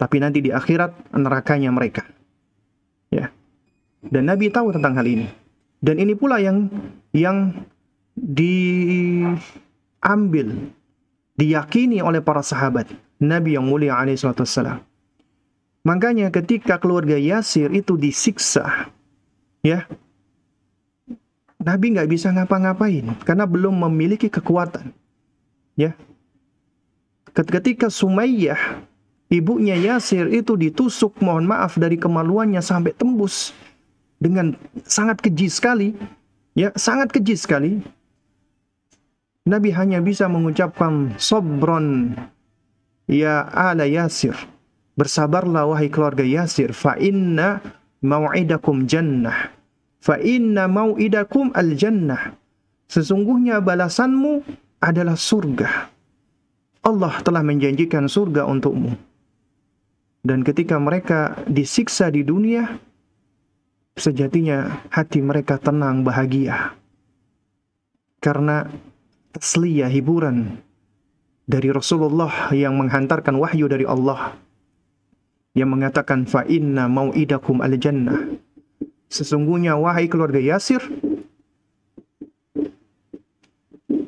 Tapi 0.00 0.16
nanti 0.18 0.40
di 0.40 0.50
akhirat 0.50 1.12
nerakanya 1.14 1.70
mereka. 1.70 2.02
Ya. 3.12 3.30
Dan 4.00 4.26
Nabi 4.32 4.48
tahu 4.48 4.72
tentang 4.72 4.96
hal 4.96 5.06
ini. 5.06 5.28
Dan 5.80 6.00
ini 6.00 6.16
pula 6.16 6.40
yang 6.40 6.68
yang 7.12 7.52
diambil 8.16 9.28
diyakini 11.36 12.04
oleh 12.04 12.20
para 12.20 12.44
sahabat 12.44 12.88
Nabi 13.20 13.56
yang 13.56 13.64
mulia 13.68 13.96
alaihi 13.96 14.20
wassalam. 14.20 14.80
Makanya 15.84 16.28
ketika 16.28 16.76
keluarga 16.76 17.16
Yasir 17.16 17.72
itu 17.72 17.96
disiksa, 17.96 18.92
ya, 19.64 19.88
Nabi 21.60 21.92
nggak 21.92 22.08
bisa 22.08 22.32
ngapa-ngapain 22.32 23.04
karena 23.24 23.44
belum 23.44 23.84
memiliki 23.88 24.32
kekuatan. 24.32 24.92
Ya. 25.76 25.92
Ketika 27.30 27.92
Sumayyah, 27.92 28.82
ibunya 29.30 29.76
Yasir 29.76 30.26
itu 30.32 30.56
ditusuk, 30.56 31.20
mohon 31.22 31.46
maaf 31.46 31.78
dari 31.78 32.00
kemaluannya 32.00 32.58
sampai 32.64 32.96
tembus 32.96 33.54
dengan 34.18 34.56
sangat 34.82 35.22
keji 35.22 35.46
sekali, 35.46 35.94
ya, 36.58 36.74
sangat 36.74 37.14
keji 37.14 37.36
sekali. 37.38 37.72
Nabi 39.46 39.72
hanya 39.72 40.04
bisa 40.04 40.28
mengucapkan 40.28 41.16
sobron 41.16 42.12
ya 43.08 43.48
ala 43.48 43.88
Yasir 43.88 44.36
Bersabarlah 45.00 45.64
wahai 45.64 45.88
keluarga 45.88 46.20
Yasir, 46.20 46.76
fa 46.76 46.92
inna 47.00 47.64
mau'idakum 48.04 48.84
jannah. 48.84 49.48
Fa 50.00 50.16
inna 50.16 50.64
mau'idakum 50.64 51.52
al 51.52 51.76
jannah. 51.76 52.32
Sesungguhnya 52.90 53.60
balasanmu 53.60 54.42
adalah 54.80 55.14
surga. 55.14 55.92
Allah 56.80 57.14
telah 57.20 57.44
menjanjikan 57.44 58.08
surga 58.08 58.48
untukmu. 58.48 58.96
Dan 60.24 60.44
ketika 60.44 60.80
mereka 60.80 61.36
disiksa 61.44 62.08
di 62.08 62.24
dunia, 62.24 62.80
sejatinya 63.96 64.88
hati 64.88 65.20
mereka 65.20 65.60
tenang, 65.60 66.00
bahagia. 66.02 66.72
Karena 68.20 68.68
tasliyah 69.36 69.88
hiburan 69.88 70.60
dari 71.44 71.68
Rasulullah 71.72 72.52
yang 72.52 72.76
menghantarkan 72.80 73.36
wahyu 73.36 73.68
dari 73.68 73.84
Allah 73.88 74.36
yang 75.54 75.74
mengatakan 75.74 76.26
fa 76.30 76.46
inna 76.46 76.86
mau'idakum 76.86 77.58
al 77.58 77.74
jannah. 77.74 78.18
Sesungguhnya 79.10 79.74
wahai 79.74 80.06
keluarga 80.06 80.38
Yasir, 80.38 80.78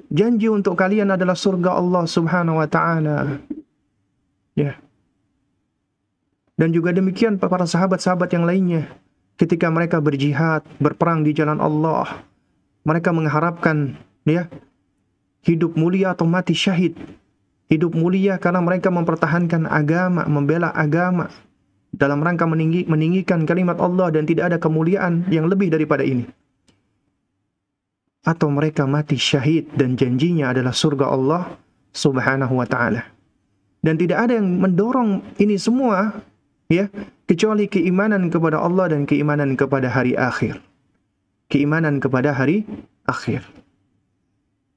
janji 0.06 0.46
untuk 0.46 0.78
kalian 0.78 1.10
adalah 1.10 1.34
surga 1.34 1.74
Allah 1.74 2.06
Subhanahu 2.06 2.62
wa 2.62 2.68
taala. 2.70 3.42
Ya. 4.54 4.78
Dan 6.54 6.70
juga 6.70 6.94
demikian 6.94 7.42
para 7.42 7.66
sahabat-sahabat 7.66 8.30
yang 8.30 8.46
lainnya 8.46 8.94
ketika 9.34 9.66
mereka 9.66 9.98
berjihad, 9.98 10.62
berperang 10.78 11.26
di 11.26 11.34
jalan 11.34 11.58
Allah, 11.58 12.22
mereka 12.86 13.10
mengharapkan 13.10 13.98
ya 14.22 14.46
hidup 15.42 15.74
mulia 15.74 16.14
atau 16.14 16.30
mati 16.30 16.54
syahid 16.54 16.94
hidup 17.72 17.96
mulia 17.96 18.36
karena 18.36 18.60
mereka 18.60 18.92
mempertahankan 18.92 19.64
agama, 19.64 20.28
membela 20.28 20.68
agama 20.76 21.32
dalam 21.92 22.24
rangka 22.24 22.48
meninggi, 22.48 22.88
meninggikan 22.88 23.44
kalimat 23.44 23.76
Allah 23.78 24.10
dan 24.10 24.24
tidak 24.24 24.50
ada 24.52 24.58
kemuliaan 24.58 25.28
yang 25.28 25.46
lebih 25.46 25.68
daripada 25.68 26.02
ini. 26.02 26.24
Atau 28.22 28.48
mereka 28.50 28.86
mati 28.86 29.18
syahid 29.18 29.70
dan 29.76 29.98
janjinya 29.98 30.50
adalah 30.54 30.72
surga 30.72 31.06
Allah 31.10 31.42
Subhanahu 31.92 32.58
wa 32.58 32.66
taala. 32.66 33.04
Dan 33.82 33.98
tidak 33.98 34.30
ada 34.30 34.38
yang 34.38 34.62
mendorong 34.62 35.36
ini 35.42 35.58
semua 35.58 36.22
ya 36.70 36.86
kecuali 37.26 37.66
keimanan 37.66 38.30
kepada 38.30 38.62
Allah 38.62 38.94
dan 38.94 39.04
keimanan 39.04 39.58
kepada 39.58 39.90
hari 39.90 40.14
akhir. 40.14 40.62
Keimanan 41.50 41.98
kepada 41.98 42.30
hari 42.32 42.62
akhir. 43.10 43.42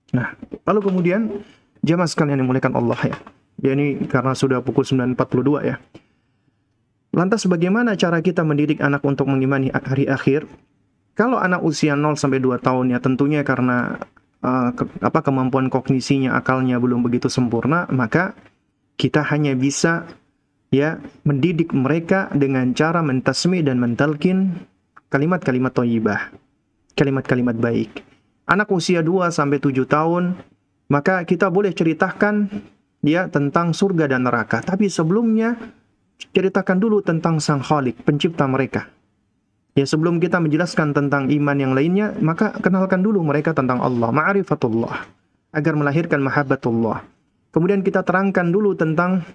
Nah, 0.10 0.34
lalu 0.66 0.80
kemudian 0.90 1.46
Jamaah 1.86 2.10
sekalian 2.10 2.42
yang 2.42 2.50
dimuliakan 2.50 2.74
Allah 2.82 2.98
ya. 3.06 3.16
Ya 3.62 3.72
ini 3.78 4.10
karena 4.10 4.34
sudah 4.34 4.66
pukul 4.66 4.82
9.42 4.82 5.70
ya. 5.70 5.78
Lantas 7.16 7.48
bagaimana 7.48 7.96
cara 7.96 8.20
kita 8.20 8.44
mendidik 8.44 8.84
anak 8.84 9.00
untuk 9.08 9.32
mengimani 9.32 9.72
hari 9.72 10.04
akhir? 10.04 10.44
Kalau 11.16 11.40
anak 11.40 11.64
usia 11.64 11.96
0 11.96 12.20
sampai 12.20 12.44
2 12.44 12.60
tahun 12.60 12.92
ya 12.92 13.00
tentunya 13.00 13.40
karena 13.48 14.04
uh, 14.44 14.76
ke, 14.76 14.84
apa 15.00 15.24
kemampuan 15.24 15.72
kognisinya, 15.72 16.36
akalnya 16.36 16.76
belum 16.76 17.00
begitu 17.08 17.32
sempurna, 17.32 17.88
maka 17.88 18.36
kita 19.00 19.24
hanya 19.32 19.56
bisa 19.56 20.04
ya 20.76 21.00
mendidik 21.24 21.72
mereka 21.72 22.28
dengan 22.36 22.76
cara 22.76 23.00
mentasmi 23.00 23.64
dan 23.64 23.80
mentalkin 23.80 24.60
kalimat-kalimat 25.08 25.72
thayyibah, 25.72 26.36
kalimat-kalimat 27.00 27.56
baik. 27.56 28.04
Anak 28.44 28.68
usia 28.76 29.00
2 29.00 29.32
sampai 29.32 29.64
7 29.64 29.88
tahun 29.88 30.36
maka 30.92 31.24
kita 31.24 31.48
boleh 31.48 31.72
ceritakan 31.72 32.52
ya 33.02 33.32
tentang 33.32 33.72
surga 33.72 34.12
dan 34.12 34.28
neraka. 34.28 34.62
Tapi 34.62 34.92
sebelumnya 34.92 35.56
ceritakan 36.36 36.78
dulu 36.80 37.00
tentang 37.00 37.40
Sang 37.40 37.64
Khalik, 37.64 38.04
pencipta 38.04 38.46
mereka. 38.46 38.92
Ya 39.76 39.84
sebelum 39.84 40.24
kita 40.24 40.40
menjelaskan 40.40 40.96
tentang 40.96 41.28
iman 41.28 41.58
yang 41.60 41.76
lainnya, 41.76 42.16
maka 42.24 42.56
kenalkan 42.64 43.04
dulu 43.04 43.20
mereka 43.28 43.52
tentang 43.52 43.84
Allah, 43.84 44.08
ma'rifatullah, 44.08 45.04
agar 45.52 45.74
melahirkan 45.76 46.24
mahabbatullah. 46.24 47.04
Kemudian 47.52 47.84
kita 47.84 48.04
terangkan 48.04 48.52
dulu 48.52 48.72
tentang 48.76 49.28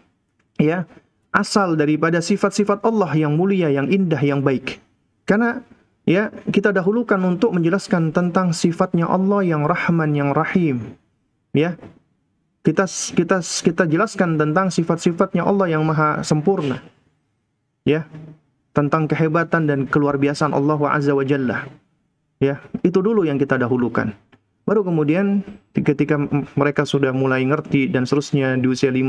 ya 0.57 0.89
asal 1.29 1.77
daripada 1.77 2.25
sifat-sifat 2.25 2.81
Allah 2.85 3.13
yang 3.17 3.37
mulia, 3.37 3.69
yang 3.69 3.89
indah, 3.93 4.21
yang 4.21 4.41
baik. 4.41 4.81
Karena 5.29 5.61
ya 6.09 6.33
kita 6.49 6.73
dahulukan 6.73 7.21
untuk 7.21 7.53
menjelaskan 7.53 8.11
tentang 8.11 8.57
sifatnya 8.57 9.13
Allah 9.13 9.45
yang 9.45 9.69
Rahman, 9.69 10.17
yang 10.17 10.33
Rahim, 10.33 10.97
ya 11.53 11.77
kita 12.61 12.85
kita 12.89 13.41
kita 13.41 13.85
jelaskan 13.89 14.37
tentang 14.37 14.69
sifat-sifatnya 14.69 15.45
Allah 15.45 15.73
yang 15.73 15.85
maha 15.85 16.21
sempurna. 16.21 16.85
Ya. 17.89 18.05
Tentang 18.71 19.11
kehebatan 19.11 19.67
dan 19.67 19.91
keluar 19.91 20.15
biasaan 20.15 20.55
Allah 20.55 20.79
Azza 20.93 21.17
wa 21.17 21.25
Jalla. 21.27 21.67
Ya. 22.39 22.61
Itu 22.85 23.01
dulu 23.03 23.25
yang 23.27 23.41
kita 23.41 23.57
dahulukan. 23.57 24.13
Baru 24.69 24.87
kemudian 24.87 25.43
ketika 25.75 26.15
mereka 26.55 26.87
sudah 26.87 27.11
mulai 27.11 27.43
ngerti 27.43 27.91
dan 27.91 28.07
seterusnya 28.07 28.55
di 28.55 28.71
usia 28.71 28.93
5 28.93 29.03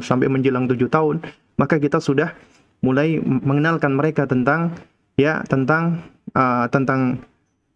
6 0.00 0.08
sampai 0.08 0.30
menjelang 0.32 0.64
7 0.64 0.78
tahun 0.88 1.20
maka 1.60 1.76
kita 1.76 2.00
sudah 2.00 2.32
mulai 2.80 3.20
mengenalkan 3.20 3.92
mereka 3.92 4.24
tentang 4.24 4.72
ya 5.20 5.44
tentang 5.46 6.00
uh, 6.32 6.64
tentang 6.72 7.20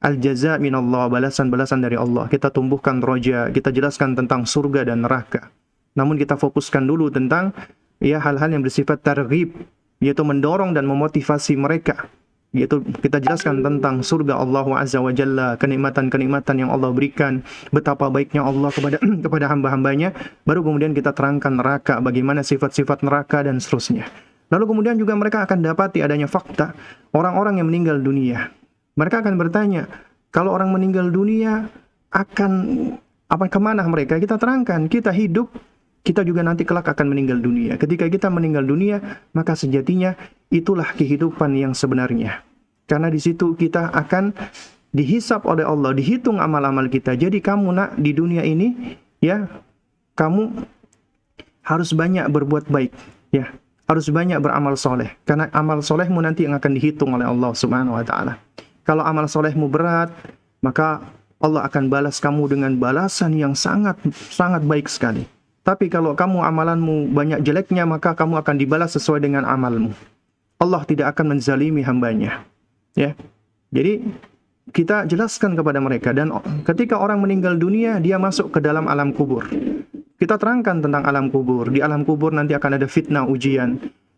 al-jaza 0.01 0.61
minallah, 0.61 1.09
balasan-balasan 1.09 1.81
dari 1.81 1.97
Allah. 1.97 2.29
Kita 2.29 2.53
tumbuhkan 2.53 3.01
roja, 3.01 3.49
kita 3.49 3.73
jelaskan 3.73 4.13
tentang 4.19 4.45
surga 4.45 4.89
dan 4.89 5.05
neraka. 5.05 5.49
Namun 5.97 6.21
kita 6.21 6.37
fokuskan 6.37 6.85
dulu 6.85 7.09
tentang 7.09 7.57
ya 8.03 8.21
hal-hal 8.21 8.53
yang 8.53 8.61
bersifat 8.61 9.01
targhib, 9.01 9.57
yaitu 10.05 10.23
mendorong 10.23 10.77
dan 10.77 10.85
memotivasi 10.85 11.57
mereka. 11.57 12.09
Yaitu 12.57 12.81
kita 13.05 13.21
jelaskan 13.21 13.61
tentang 13.61 14.01
surga 14.01 14.41
Allah 14.41 14.65
Azza 14.81 15.01
wa 15.05 15.13
Jalla, 15.13 15.61
kenikmatan-kenikmatan 15.61 16.57
yang 16.65 16.71
Allah 16.73 16.89
berikan, 16.89 17.45
betapa 17.69 18.09
baiknya 18.09 18.45
Allah 18.45 18.73
kepada 18.73 18.97
kepada 19.25 19.45
hamba-hambanya, 19.53 20.17
baru 20.49 20.65
kemudian 20.65 20.97
kita 20.97 21.13
terangkan 21.13 21.61
neraka, 21.61 22.01
bagaimana 22.01 22.41
sifat-sifat 22.41 23.05
neraka 23.05 23.45
dan 23.45 23.61
seterusnya. 23.61 24.09
Lalu 24.47 24.65
kemudian 24.73 24.97
juga 24.97 25.19
mereka 25.19 25.43
akan 25.43 25.59
dapati 25.59 26.07
adanya 26.07 26.31
fakta 26.31 26.71
orang-orang 27.11 27.59
yang 27.59 27.67
meninggal 27.67 27.99
dunia 27.99 28.56
mereka 28.97 29.21
akan 29.21 29.37
bertanya, 29.37 29.87
kalau 30.33 30.57
orang 30.57 30.73
meninggal 30.73 31.13
dunia 31.13 31.69
akan 32.11 32.53
apa 33.29 33.45
ke 33.53 33.61
mana 33.61 33.85
mereka? 33.85 34.17
Kita 34.17 34.41
terangkan, 34.41 34.89
kita 34.89 35.13
hidup, 35.13 35.53
kita 36.01 36.25
juga 36.25 36.41
nanti 36.41 36.65
kelak 36.65 36.89
akan 36.89 37.13
meninggal 37.13 37.37
dunia. 37.39 37.77
Ketika 37.77 38.09
kita 38.09 38.33
meninggal 38.33 38.65
dunia, 38.65 39.21
maka 39.37 39.53
sejatinya 39.53 40.17
itulah 40.49 40.97
kehidupan 40.97 41.53
yang 41.55 41.77
sebenarnya. 41.77 42.41
Karena 42.89 43.13
di 43.13 43.21
situ 43.21 43.53
kita 43.59 43.93
akan 43.93 44.33
dihisap 44.97 45.45
oleh 45.45 45.67
Allah, 45.67 45.93
dihitung 45.93 46.41
amal-amal 46.41 46.89
kita. 46.89 47.13
Jadi 47.19 47.43
kamu 47.45 47.69
nak 47.75 47.91
di 48.01 48.17
dunia 48.17 48.47
ini, 48.47 48.97
ya, 49.21 49.45
kamu 50.17 50.65
harus 51.67 51.91
banyak 51.93 52.31
berbuat 52.31 52.71
baik, 52.71 52.95
ya, 53.35 53.51
harus 53.91 54.07
banyak 54.09 54.39
beramal 54.39 54.79
soleh. 54.79 55.13
Karena 55.27 55.51
amal 55.53 55.83
solehmu 55.83 56.23
nanti 56.23 56.47
yang 56.47 56.55
akan 56.55 56.73
dihitung 56.79 57.13
oleh 57.13 57.27
Allah 57.27 57.51
Subhanahu 57.53 57.99
Wa 57.99 58.07
Taala. 58.07 58.35
Kalau 58.87 59.03
amal 59.03 59.27
solehmu 59.27 59.67
berat, 59.67 60.15
maka 60.63 61.03
Allah 61.43 61.67
akan 61.67 61.91
balas 61.91 62.23
kamu 62.23 62.57
dengan 62.57 62.73
balasan 62.79 63.35
yang 63.35 63.53
sangat 63.53 63.99
sangat 64.15 64.63
baik 64.63 64.87
sekali. 64.87 65.27
Tapi 65.67 65.91
kalau 65.91 66.15
kamu 66.15 66.47
amalanmu 66.47 67.11
banyak 67.11 67.43
jeleknya, 67.43 67.83
maka 67.83 68.15
kamu 68.15 68.39
akan 68.39 68.55
dibalas 68.55 68.95
sesuai 68.95 69.19
dengan 69.19 69.43
amalmu. 69.43 69.91
Allah 70.63 70.87
tidak 70.87 71.13
akan 71.19 71.37
menzalimi 71.37 71.83
hambanya. 71.83 72.47
Ya. 72.95 73.19
Jadi 73.75 74.07
kita 74.71 75.05
jelaskan 75.11 75.59
kepada 75.59 75.83
mereka 75.83 76.15
dan 76.15 76.31
ketika 76.63 77.03
orang 77.03 77.19
meninggal 77.19 77.59
dunia 77.59 77.99
dia 77.99 78.17
masuk 78.17 78.55
ke 78.55 78.63
dalam 78.63 78.87
alam 78.87 79.11
kubur. 79.11 79.45
Kita 80.17 80.41
terangkan 80.41 80.81
tentang 80.81 81.05
alam 81.05 81.29
kubur. 81.29 81.69
Di 81.69 81.85
alam 81.85 82.07
kubur 82.07 82.33
nanti 82.33 82.57
akan 82.57 82.81
ada 82.81 82.87
fitnah 82.89 83.29
ujian 83.29 83.77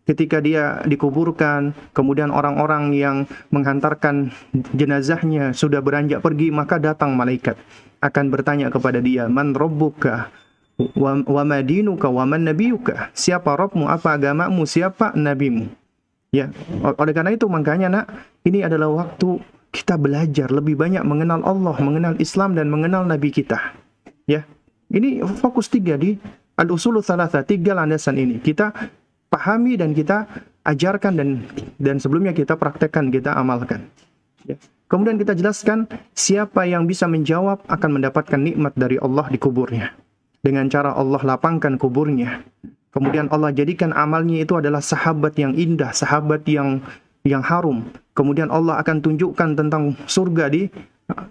ketika 0.09 0.41
dia 0.41 0.81
dikuburkan, 0.89 1.77
kemudian 1.93 2.33
orang-orang 2.33 2.97
yang 2.97 3.29
menghantarkan 3.53 4.33
jenazahnya 4.73 5.53
sudah 5.53 5.85
beranjak 5.85 6.25
pergi, 6.25 6.49
maka 6.49 6.81
datang 6.81 7.13
malaikat 7.13 7.61
akan 8.01 8.33
bertanya 8.33 8.73
kepada 8.73 9.05
dia, 9.05 9.29
"Man 9.29 9.53
rabbuka?" 9.53 10.33
wa, 10.79 11.43
madinuka 11.43 13.11
siapa 13.11 13.59
Rabbmu? 13.59 13.91
Apa 13.91 14.15
agamamu? 14.15 14.63
Siapa 14.63 15.13
nabimu? 15.19 15.67
Ya 16.29 16.53
oleh 16.85 17.13
karena 17.17 17.33
itu 17.33 17.49
makanya 17.49 17.89
nak 17.89 18.07
ini 18.45 18.61
adalah 18.61 18.93
waktu 18.93 19.41
kita 19.73 19.97
belajar 19.97 20.53
lebih 20.53 20.77
banyak 20.77 21.01
mengenal 21.01 21.41
Allah 21.41 21.77
mengenal 21.81 22.15
Islam 22.21 22.53
dan 22.53 22.69
mengenal 22.69 23.09
nabi 23.09 23.33
kita. 23.33 23.73
Ya 24.29 24.45
ini 24.93 25.25
fokus 25.25 25.73
tiga 25.73 25.97
di 25.97 26.21
al 26.61 26.69
usulu 26.69 27.01
thalatha 27.01 27.41
tiga 27.49 27.73
landasan 27.73 28.21
ini. 28.21 28.37
Kita 28.45 28.77
pahami 29.29 29.77
dan 29.77 29.93
kita 29.93 30.29
ajarkan 30.65 31.13
dan 31.17 31.29
dan 31.81 31.97
sebelumnya 32.01 32.37
kita 32.37 32.57
praktekkan 32.57 33.09
kita 33.09 33.33
amalkan 33.37 33.89
ya. 34.45 34.57
kemudian 34.89 35.17
kita 35.17 35.37
jelaskan 35.37 35.89
siapa 36.13 36.69
yang 36.69 36.85
bisa 36.85 37.09
menjawab 37.09 37.65
akan 37.69 37.91
mendapatkan 38.01 38.41
nikmat 38.41 38.77
dari 38.77 39.01
Allah 39.01 39.29
di 39.29 39.41
kuburnya 39.41 39.93
dengan 40.43 40.71
cara 40.71 40.95
Allah 40.95 41.21
lapangkan 41.23 41.77
kuburnya. 41.79 42.43
Kemudian 42.89 43.29
Allah 43.29 43.53
jadikan 43.53 43.93
amalnya 43.93 44.43
itu 44.43 44.57
adalah 44.57 44.81
sahabat 44.81 45.37
yang 45.37 45.53
indah, 45.55 45.93
sahabat 45.93 46.43
yang 46.49 46.81
yang 47.23 47.45
harum. 47.45 47.85
Kemudian 48.17 48.49
Allah 48.49 48.81
akan 48.81 49.05
tunjukkan 49.05 49.55
tentang 49.55 49.95
surga 50.09 50.51
di 50.51 50.73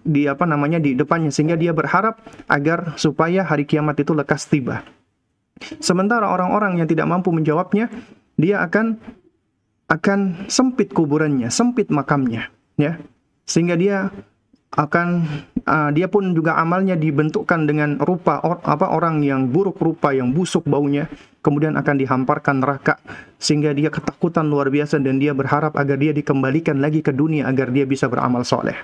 di 0.05 0.25
apa 0.25 0.45
namanya 0.45 0.81
di 0.81 0.93
depannya 0.93 1.29
sehingga 1.33 1.57
dia 1.57 1.73
berharap 1.73 2.21
agar 2.49 2.97
supaya 2.97 3.45
hari 3.45 3.65
kiamat 3.65 3.97
itu 3.99 4.13
lekas 4.13 4.45
tiba. 4.47 4.85
Sementara 5.81 6.29
orang-orang 6.29 6.79
yang 6.81 6.87
tidak 6.89 7.09
mampu 7.09 7.33
menjawabnya, 7.33 7.89
dia 8.37 8.61
akan 8.63 8.97
akan 9.87 10.49
sempit 10.51 10.91
kuburannya, 10.91 11.47
sempit 11.47 11.87
makamnya, 11.87 12.51
ya. 12.75 12.99
Sehingga 13.47 13.79
dia 13.79 14.11
akan 14.75 15.07
uh, 15.63 15.89
dia 15.95 16.11
pun 16.11 16.35
juga 16.35 16.59
amalnya 16.59 16.99
dibentukkan 16.99 17.63
dengan 17.63 17.95
rupa 18.03 18.43
or, 18.43 18.59
apa 18.67 18.91
orang 18.91 19.23
yang 19.23 19.47
buruk 19.47 19.79
rupa 19.79 20.11
yang 20.11 20.35
busuk 20.35 20.67
baunya 20.67 21.07
kemudian 21.39 21.79
akan 21.79 21.95
dihamparkan 21.95 22.59
neraka 22.59 22.99
sehingga 23.39 23.71
dia 23.71 23.87
ketakutan 23.87 24.43
luar 24.51 24.67
biasa 24.67 24.99
dan 24.99 25.23
dia 25.23 25.31
berharap 25.31 25.71
agar 25.79 25.95
dia 25.95 26.11
dikembalikan 26.11 26.83
lagi 26.83 26.99
ke 26.99 27.15
dunia 27.15 27.47
agar 27.47 27.71
dia 27.71 27.87
bisa 27.87 28.11
beramal 28.11 28.43
soleh. 28.43 28.75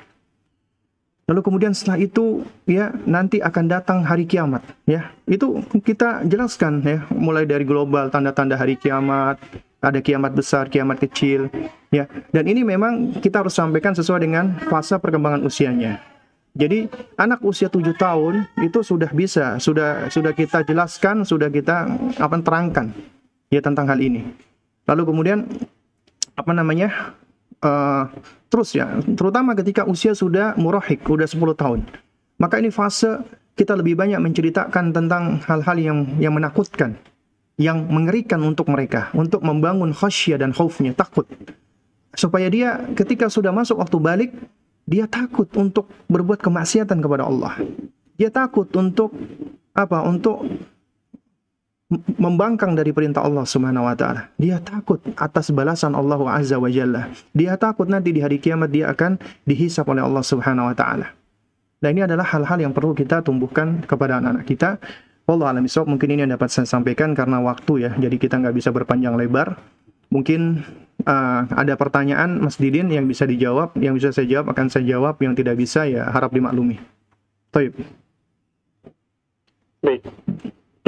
Lalu 1.23 1.39
kemudian 1.39 1.71
setelah 1.71 2.03
itu 2.03 2.43
ya 2.67 2.91
nanti 3.07 3.39
akan 3.39 3.65
datang 3.71 4.03
hari 4.03 4.27
kiamat 4.27 4.59
ya. 4.83 5.15
Itu 5.23 5.63
kita 5.71 6.27
jelaskan 6.27 6.83
ya 6.83 7.07
mulai 7.15 7.47
dari 7.47 7.63
global 7.63 8.11
tanda-tanda 8.11 8.59
hari 8.59 8.75
kiamat, 8.75 9.39
ada 9.79 9.99
kiamat 10.03 10.35
besar, 10.35 10.67
kiamat 10.67 10.99
kecil, 10.99 11.47
ya. 11.95 12.11
Dan 12.35 12.47
ini 12.51 12.67
memang 12.67 13.23
kita 13.23 13.39
harus 13.39 13.55
sampaikan 13.55 13.95
sesuai 13.95 14.19
dengan 14.19 14.59
fase 14.67 14.99
perkembangan 14.99 15.47
usianya. 15.47 16.03
Jadi 16.53 16.85
anak 17.17 17.41
usia 17.41 17.71
tujuh 17.71 17.97
tahun 17.97 18.45
itu 18.61 18.83
sudah 18.85 19.09
bisa, 19.09 19.57
sudah 19.57 20.11
sudah 20.11 20.35
kita 20.35 20.61
jelaskan, 20.67 21.25
sudah 21.25 21.49
kita 21.49 21.87
apa 22.19 22.35
terangkan 22.43 22.93
ya 23.49 23.63
tentang 23.63 23.89
hal 23.89 23.97
ini. 23.97 24.27
Lalu 24.85 25.03
kemudian 25.07 25.47
apa 26.35 26.51
namanya? 26.51 27.15
Uh, 27.63 28.11
terus 28.51 28.75
ya, 28.75 28.99
terutama 29.15 29.55
ketika 29.55 29.87
usia 29.87 30.11
sudah 30.11 30.51
murahik, 30.59 30.99
sudah 31.07 31.25
10 31.25 31.55
tahun. 31.55 31.79
Maka 32.35 32.59
ini 32.59 32.67
fase 32.67 33.23
kita 33.55 33.79
lebih 33.79 33.95
banyak 33.95 34.19
menceritakan 34.19 34.91
tentang 34.91 35.39
hal-hal 35.47 35.77
yang 35.79 35.99
yang 36.19 36.35
menakutkan 36.35 36.99
yang 37.61 37.85
mengerikan 37.85 38.41
untuk 38.41 38.69
mereka, 38.69 39.13
untuk 39.13 39.45
membangun 39.45 39.93
khasyah 39.93 40.41
dan 40.41 40.51
khaufnya, 40.55 40.93
takut. 40.97 41.29
Supaya 42.13 42.49
dia 42.49 42.81
ketika 42.97 43.29
sudah 43.29 43.53
masuk 43.53 43.81
waktu 43.81 43.97
balik, 44.01 44.31
dia 44.89 45.05
takut 45.05 45.49
untuk 45.57 45.89
berbuat 46.09 46.41
kemaksiatan 46.41 46.97
kepada 46.97 47.29
Allah. 47.29 47.57
Dia 48.17 48.29
takut 48.29 48.69
untuk 48.77 49.13
apa? 49.73 50.05
Untuk 50.05 50.45
membangkang 52.19 52.73
dari 52.77 52.93
perintah 52.93 53.25
Allah 53.25 53.43
Subhanahu 53.47 53.85
wa 53.85 53.95
taala. 53.97 54.31
Dia 54.39 54.61
takut 54.63 55.01
atas 55.17 55.49
balasan 55.53 55.93
Allah 55.93 56.19
Azza 56.29 56.57
wa 56.57 56.69
Jalla. 56.71 57.09
Dia 57.35 57.57
takut 57.59 57.89
nanti 57.89 58.13
di 58.13 58.21
hari 58.21 58.37
kiamat 58.39 58.69
dia 58.71 58.89
akan 58.91 59.19
dihisap 59.47 59.87
oleh 59.89 60.03
Allah 60.03 60.23
Subhanahu 60.23 60.69
wa 60.71 60.75
taala. 60.75 61.11
Nah, 61.83 61.89
ini 61.91 62.07
adalah 62.07 62.23
hal-hal 62.23 62.63
yang 62.63 62.71
perlu 62.71 62.95
kita 62.95 63.19
tumbuhkan 63.19 63.83
kepada 63.83 64.23
anak-anak 64.23 64.47
kita 64.47 64.79
Allah 65.23 65.55
alam 65.55 65.63
isok 65.63 65.87
mungkin 65.87 66.11
ini 66.11 66.27
yang 66.27 66.35
dapat 66.35 66.51
saya 66.51 66.67
sampaikan 66.67 67.15
karena 67.15 67.39
waktu 67.39 67.87
ya, 67.87 67.91
jadi 67.95 68.15
kita 68.19 68.43
nggak 68.43 68.55
bisa 68.59 68.75
berpanjang 68.75 69.15
lebar. 69.15 69.55
Mungkin 70.11 70.67
uh, 71.07 71.41
ada 71.47 71.79
pertanyaan 71.79 72.43
Mas 72.43 72.59
Didin 72.59 72.91
yang 72.91 73.07
bisa 73.07 73.23
dijawab, 73.23 73.71
yang 73.79 73.95
bisa 73.95 74.11
saya 74.11 74.27
jawab 74.27 74.51
akan 74.51 74.67
saya 74.67 74.83
jawab, 74.83 75.15
yang 75.23 75.31
tidak 75.31 75.55
bisa 75.55 75.87
ya 75.87 76.11
harap 76.11 76.35
dimaklumi. 76.35 76.75
Baik. 77.55 77.71
Baik. 79.79 80.03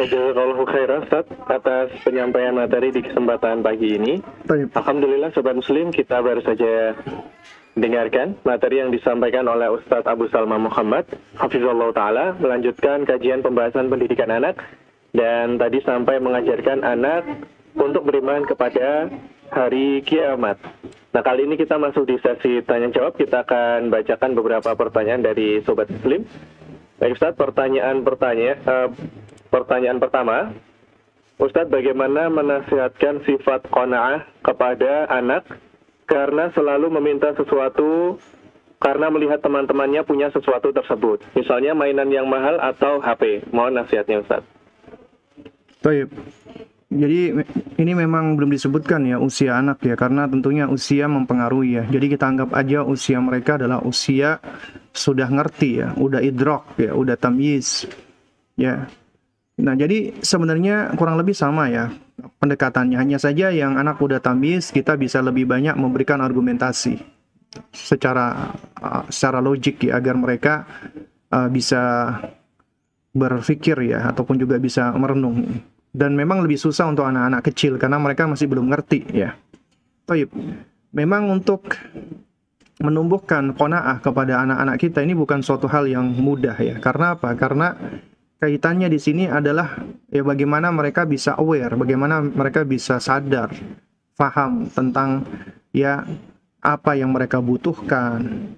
Jazakallahu 0.06 0.64
khairan 0.70 1.02
Ustaz 1.06 1.26
atas 1.50 1.90
penyampaian 2.06 2.54
materi 2.54 2.94
di 2.94 3.02
kesempatan 3.02 3.66
pagi 3.66 3.98
ini. 3.98 4.22
Baik. 4.46 4.70
Alhamdulillah 4.78 5.34
Sobat 5.34 5.58
Muslim 5.58 5.90
kita 5.90 6.22
baru 6.22 6.46
saja 6.46 6.94
dengarkan 7.76 8.40
materi 8.46 8.80
yang 8.86 8.94
disampaikan 8.94 9.50
oleh 9.50 9.68
Ustadz 9.74 10.08
Abu 10.08 10.32
Salma 10.32 10.56
Muhammad, 10.56 11.10
Hafizullah 11.36 11.92
Ta'ala, 11.92 12.26
melanjutkan 12.40 13.04
kajian 13.04 13.44
pembahasan 13.44 13.92
pendidikan 13.92 14.32
anak, 14.32 14.62
dan 15.12 15.60
tadi 15.60 15.84
sampai 15.84 16.24
mengajarkan 16.24 16.88
anak 16.88 17.28
untuk 17.76 18.08
beriman 18.08 18.48
kepada 18.48 19.12
hari 19.52 20.00
kiamat. 20.08 20.56
Nah, 21.12 21.24
kali 21.24 21.48
ini 21.48 21.60
kita 21.60 21.76
masuk 21.76 22.08
di 22.08 22.16
sesi 22.20 22.64
tanya-jawab, 22.64 23.20
kita 23.20 23.44
akan 23.44 23.92
bacakan 23.92 24.32
beberapa 24.36 24.72
pertanyaan 24.76 25.24
dari 25.24 25.60
Sobat 25.64 25.92
Muslim. 25.92 26.24
Baik 26.96 27.20
Ustadz, 27.20 27.36
pertanyaan, 27.36 28.08
pertanyaan, 28.08 28.58
uh, 28.64 28.88
pertanyaan 29.56 30.04
pertama, 30.04 30.52
Ustadz 31.40 31.72
bagaimana 31.72 32.28
menasihatkan 32.28 33.24
sifat 33.24 33.72
kona'ah 33.72 34.28
kepada 34.44 35.08
anak 35.08 35.48
karena 36.04 36.52
selalu 36.52 36.92
meminta 37.00 37.32
sesuatu 37.40 38.20
karena 38.84 39.08
melihat 39.08 39.40
teman-temannya 39.40 40.04
punya 40.04 40.28
sesuatu 40.36 40.76
tersebut. 40.76 41.24
Misalnya 41.40 41.72
mainan 41.72 42.12
yang 42.12 42.28
mahal 42.28 42.60
atau 42.60 43.00
HP. 43.00 43.48
Mohon 43.56 43.84
nasihatnya 43.84 44.22
Ustaz. 44.24 44.44
Baik. 45.80 46.12
Jadi 46.96 47.36
ini 47.82 47.92
memang 47.98 48.40
belum 48.40 48.56
disebutkan 48.56 49.04
ya 49.04 49.20
usia 49.20 49.60
anak 49.60 49.84
ya 49.84 50.00
karena 50.00 50.30
tentunya 50.32 50.70
usia 50.70 51.12
mempengaruhi 51.12 51.82
ya. 51.82 51.84
Jadi 51.90 52.06
kita 52.16 52.32
anggap 52.32 52.50
aja 52.56 52.86
usia 52.88 53.20
mereka 53.20 53.60
adalah 53.60 53.84
usia 53.84 54.40
sudah 54.96 55.28
ngerti 55.28 55.84
ya, 55.84 55.92
udah 56.00 56.24
idrok 56.24 56.80
ya, 56.80 56.96
udah 56.96 57.20
tamyiz. 57.20 57.90
Ya. 58.56 58.88
Nah, 59.56 59.72
jadi 59.72 60.12
sebenarnya 60.20 60.92
kurang 61.00 61.16
lebih 61.16 61.32
sama 61.32 61.72
ya 61.72 61.88
pendekatannya. 62.44 63.00
Hanya 63.00 63.16
saja 63.16 63.56
yang 63.56 63.80
anak 63.80 64.04
udah 64.04 64.20
tamis 64.20 64.72
kita 64.72 65.00
bisa 65.00 65.24
lebih 65.24 65.48
banyak 65.48 65.80
memberikan 65.80 66.20
argumentasi 66.20 67.00
secara 67.72 68.52
uh, 68.84 69.08
secara 69.08 69.40
logik 69.40 69.88
ya 69.88 69.96
agar 69.96 70.20
mereka 70.20 70.68
uh, 71.32 71.48
bisa 71.48 72.12
berpikir 73.16 73.96
ya 73.96 74.12
ataupun 74.12 74.36
juga 74.36 74.60
bisa 74.60 74.92
merenung. 74.92 75.64
Dan 75.96 76.20
memang 76.20 76.44
lebih 76.44 76.60
susah 76.60 76.92
untuk 76.92 77.08
anak-anak 77.08 77.48
kecil 77.48 77.80
karena 77.80 77.96
mereka 77.96 78.28
masih 78.28 78.52
belum 78.52 78.68
ngerti 78.68 79.08
ya. 79.16 79.40
Taib. 80.04 80.28
Memang 80.92 81.32
untuk 81.32 81.72
menumbuhkan 82.84 83.56
kona'ah 83.56 84.04
kepada 84.04 84.44
anak-anak 84.44 84.76
kita 84.76 85.00
ini 85.00 85.16
bukan 85.16 85.40
suatu 85.40 85.72
hal 85.72 85.88
yang 85.88 86.12
mudah 86.12 86.60
ya. 86.60 86.76
Karena 86.84 87.16
apa? 87.16 87.32
Karena 87.40 87.72
kaitannya 88.40 88.92
di 88.92 89.00
sini 89.00 89.24
adalah 89.30 89.80
ya 90.12 90.22
bagaimana 90.22 90.72
mereka 90.72 91.08
bisa 91.08 91.36
aware, 91.40 91.74
bagaimana 91.76 92.22
mereka 92.22 92.68
bisa 92.68 93.00
sadar, 93.00 93.52
faham 94.16 94.68
tentang 94.72 95.24
ya 95.72 96.04
apa 96.60 96.98
yang 96.98 97.14
mereka 97.14 97.40
butuhkan. 97.40 98.52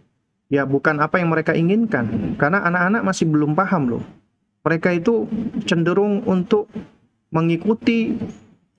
Ya 0.48 0.64
bukan 0.64 1.04
apa 1.04 1.20
yang 1.20 1.28
mereka 1.28 1.52
inginkan. 1.52 2.40
Karena 2.40 2.64
anak-anak 2.64 3.04
masih 3.04 3.28
belum 3.28 3.52
paham 3.52 4.00
loh. 4.00 4.04
Mereka 4.64 4.96
itu 4.96 5.28
cenderung 5.68 6.24
untuk 6.24 6.72
mengikuti 7.36 8.16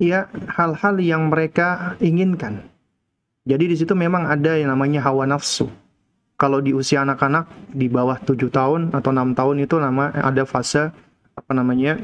ya 0.01 0.33
hal-hal 0.49 0.97
yang 0.97 1.29
mereka 1.29 1.93
inginkan. 2.01 2.65
Jadi 3.45 3.65
di 3.69 3.77
situ 3.77 3.93
memang 3.93 4.25
ada 4.25 4.57
yang 4.57 4.73
namanya 4.73 5.05
hawa 5.05 5.29
nafsu 5.29 5.69
kalau 6.39 6.63
di 6.63 6.71
usia 6.71 7.03
anak-anak 7.03 7.51
di 7.75 7.91
bawah 7.91 8.15
tujuh 8.23 8.49
tahun 8.55 8.95
atau 8.95 9.11
enam 9.11 9.35
tahun 9.35 9.67
itu 9.67 9.75
nama 9.83 10.15
ada 10.15 10.47
fase 10.47 10.95
apa 11.35 11.53
namanya 11.53 11.99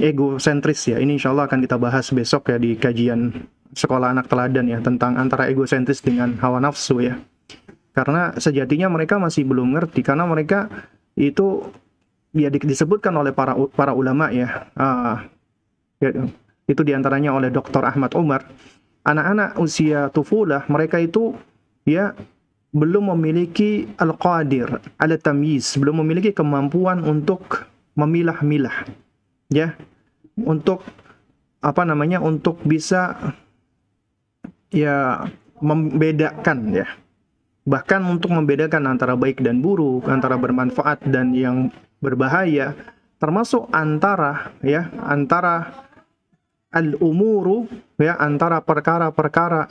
egosentris 0.00 0.88
ya. 0.88 0.96
Ini 0.96 1.20
insya 1.20 1.36
Allah 1.36 1.44
akan 1.44 1.60
kita 1.60 1.76
bahas 1.76 2.08
besok 2.08 2.48
ya 2.48 2.56
di 2.56 2.80
kajian 2.80 3.44
sekolah 3.76 4.16
anak 4.16 4.26
teladan 4.32 4.66
ya 4.72 4.80
tentang 4.80 5.20
antara 5.20 5.52
egosentris 5.52 6.00
dengan 6.00 6.40
hawa 6.40 6.64
nafsu 6.64 7.04
ya. 7.04 7.20
Karena 7.92 8.32
sejatinya 8.40 8.88
mereka 8.88 9.20
masih 9.20 9.44
belum 9.44 9.76
ngerti 9.76 10.00
karena 10.00 10.24
mereka 10.24 10.72
itu 11.20 11.68
ya 12.32 12.48
disebutkan 12.48 13.12
oleh 13.20 13.36
para 13.36 13.52
para 13.76 13.92
ulama 13.92 14.32
ya. 14.32 14.72
Uh, 14.72 15.28
itu 16.64 16.80
di 16.80 16.96
antaranya 16.96 17.36
oleh 17.36 17.52
Dr. 17.52 17.84
Ahmad 17.84 18.16
Umar. 18.16 18.48
Anak-anak 19.04 19.60
usia 19.60 20.08
tufulah 20.08 20.64
mereka 20.72 20.96
itu 20.96 21.36
ya 21.90 22.14
belum 22.70 23.10
memiliki 23.18 23.90
al-qadir 23.98 24.78
ala 24.94 25.16
tamyiz, 25.18 25.74
belum 25.74 26.06
memiliki 26.06 26.30
kemampuan 26.30 27.02
untuk 27.02 27.66
memilah-milah 27.98 28.86
ya. 29.50 29.74
Untuk 30.40 30.86
apa 31.60 31.82
namanya 31.84 32.22
untuk 32.22 32.62
bisa 32.62 33.34
ya 34.70 35.26
membedakan 35.58 36.58
ya. 36.72 36.86
Bahkan 37.66 38.00
untuk 38.08 38.32
membedakan 38.32 38.88
antara 38.88 39.18
baik 39.18 39.42
dan 39.44 39.60
buruk 39.60 40.08
antara 40.08 40.38
bermanfaat 40.40 41.04
dan 41.10 41.36
yang 41.36 41.68
berbahaya 42.00 42.72
termasuk 43.20 43.68
antara 43.68 44.56
ya 44.64 44.88
antara 45.04 45.84
al-umuru 46.72 47.68
ya 48.00 48.16
antara 48.16 48.64
perkara-perkara 48.64 49.68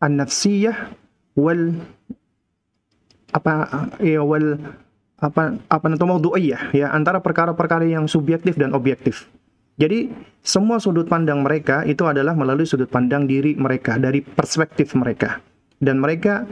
an-nafsiyah 0.00 0.96
wal 1.36 1.76
apa 3.30 3.52
ya 4.00 4.24
wal 4.24 4.56
apa 5.16 5.56
apa 5.68 5.86
namanya 5.88 6.60
ya 6.72 6.92
antara 6.92 7.20
perkara-perkara 7.20 7.88
yang 7.88 8.08
subjektif 8.08 8.56
dan 8.56 8.76
objektif. 8.76 9.28
Jadi 9.76 10.08
semua 10.40 10.80
sudut 10.80 11.04
pandang 11.04 11.44
mereka 11.44 11.84
itu 11.84 12.08
adalah 12.08 12.32
melalui 12.32 12.64
sudut 12.64 12.88
pandang 12.88 13.28
diri 13.28 13.52
mereka 13.60 14.00
dari 14.00 14.24
perspektif 14.24 14.96
mereka. 14.96 15.44
Dan 15.76 16.00
mereka 16.00 16.48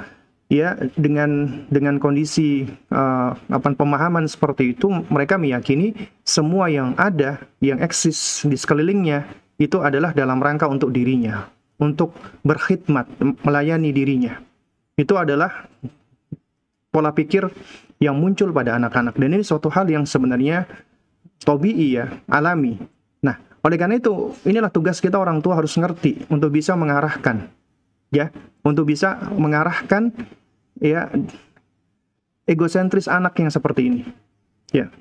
ya 0.53 0.77
dengan 1.01 1.65
dengan 1.73 1.97
kondisi 1.97 2.69
uh, 2.93 3.33
apa 3.33 3.73
pemahaman 3.73 4.29
seperti 4.29 4.77
itu 4.77 4.93
mereka 5.09 5.41
meyakini 5.41 5.97
semua 6.21 6.69
yang 6.69 6.93
ada 7.01 7.41
yang 7.65 7.81
eksis 7.81 8.45
di 8.45 8.57
sekelilingnya 8.57 9.25
itu 9.57 9.81
adalah 9.81 10.13
dalam 10.13 10.39
rangka 10.45 10.69
untuk 10.69 10.93
dirinya 10.93 11.49
untuk 11.81 12.13
berkhidmat 12.45 13.09
melayani 13.41 13.91
dirinya 13.91 14.37
itu 14.95 15.15
adalah 15.19 15.67
pola 16.91 17.11
pikir 17.11 17.51
yang 17.99 18.19
muncul 18.19 18.55
pada 18.55 18.79
anak-anak 18.79 19.19
dan 19.19 19.29
ini 19.35 19.43
suatu 19.43 19.71
hal 19.71 19.91
yang 19.91 20.07
sebenarnya 20.07 20.67
tobi'i 21.43 21.99
ya 21.99 22.07
alami 22.31 22.79
Nah, 23.25 23.41
oleh 23.65 23.77
karena 23.81 23.97
itu, 23.97 24.37
inilah 24.45 24.69
tugas 24.69 25.01
kita 25.01 25.17
orang 25.17 25.41
tua 25.41 25.57
harus 25.57 25.73
ngerti 25.73 26.29
untuk 26.29 26.53
bisa 26.53 26.77
mengarahkan, 26.77 27.49
ya, 28.13 28.29
untuk 28.61 28.85
bisa 28.93 29.17
mengarahkan, 29.33 30.13
ya, 30.77 31.09
egosentris 32.45 33.09
anak 33.09 33.33
yang 33.41 33.49
seperti 33.49 33.89
ini, 33.89 34.01
ya. 34.77 34.93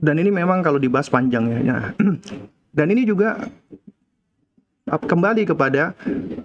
Dan 0.00 0.16
ini 0.22 0.32
memang 0.32 0.64
kalau 0.64 0.80
dibahas 0.80 1.12
panjang 1.12 1.50
ya. 1.50 1.60
ya. 1.60 1.76
Dan 2.78 2.94
ini 2.94 3.02
juga 3.02 3.42
kembali 4.88 5.44
kepada 5.44 5.92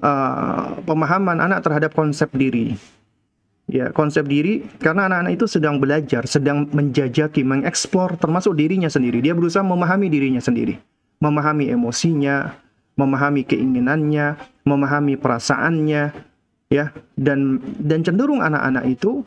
uh, 0.04 0.78
pemahaman 0.84 1.40
anak 1.40 1.64
terhadap 1.64 1.96
konsep 1.96 2.28
diri. 2.36 2.76
Ya 3.64 3.96
konsep 3.96 4.28
diri 4.28 4.68
karena 4.84 5.08
anak-anak 5.08 5.40
itu 5.40 5.46
sedang 5.48 5.80
belajar, 5.80 6.28
sedang 6.28 6.68
menjajaki, 6.76 7.48
mengeksplor 7.48 8.20
termasuk 8.20 8.60
dirinya 8.60 8.92
sendiri. 8.92 9.24
Dia 9.24 9.32
berusaha 9.32 9.64
memahami 9.64 10.12
dirinya 10.12 10.44
sendiri, 10.44 10.84
memahami 11.24 11.72
emosinya, 11.72 12.60
memahami 13.00 13.48
keinginannya, 13.48 14.36
memahami 14.68 15.16
perasaannya, 15.16 16.12
ya. 16.68 16.92
Dan 17.16 17.64
dan 17.80 18.04
cenderung 18.04 18.44
anak-anak 18.44 18.84
itu 18.84 19.24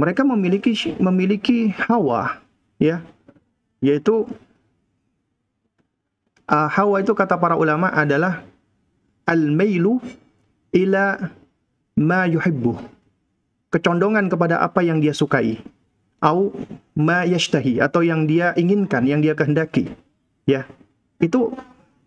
mereka 0.00 0.24
memiliki 0.24 0.72
memiliki 0.96 1.76
hawa, 1.84 2.40
ya. 2.80 3.04
Yaitu 3.84 4.24
uh, 6.48 6.68
hawa 6.72 7.04
itu 7.04 7.12
kata 7.12 7.36
para 7.36 7.52
ulama 7.60 7.92
adalah 7.92 8.40
al-mailu 9.24 10.00
ila 10.74 11.18
ma 11.98 12.26
yuhibbu 12.28 12.76
kecondongan 13.74 14.30
kepada 14.30 14.62
apa 14.62 14.86
yang 14.86 15.02
dia 15.02 15.10
sukai 15.10 15.58
au 16.24 16.56
ma 16.96 17.28
yashtahi 17.28 17.84
atau 17.84 18.00
yang 18.00 18.24
dia 18.24 18.56
inginkan, 18.56 19.04
yang 19.04 19.20
dia 19.20 19.36
kehendaki. 19.36 19.92
Ya. 20.48 20.64
Itu 21.20 21.52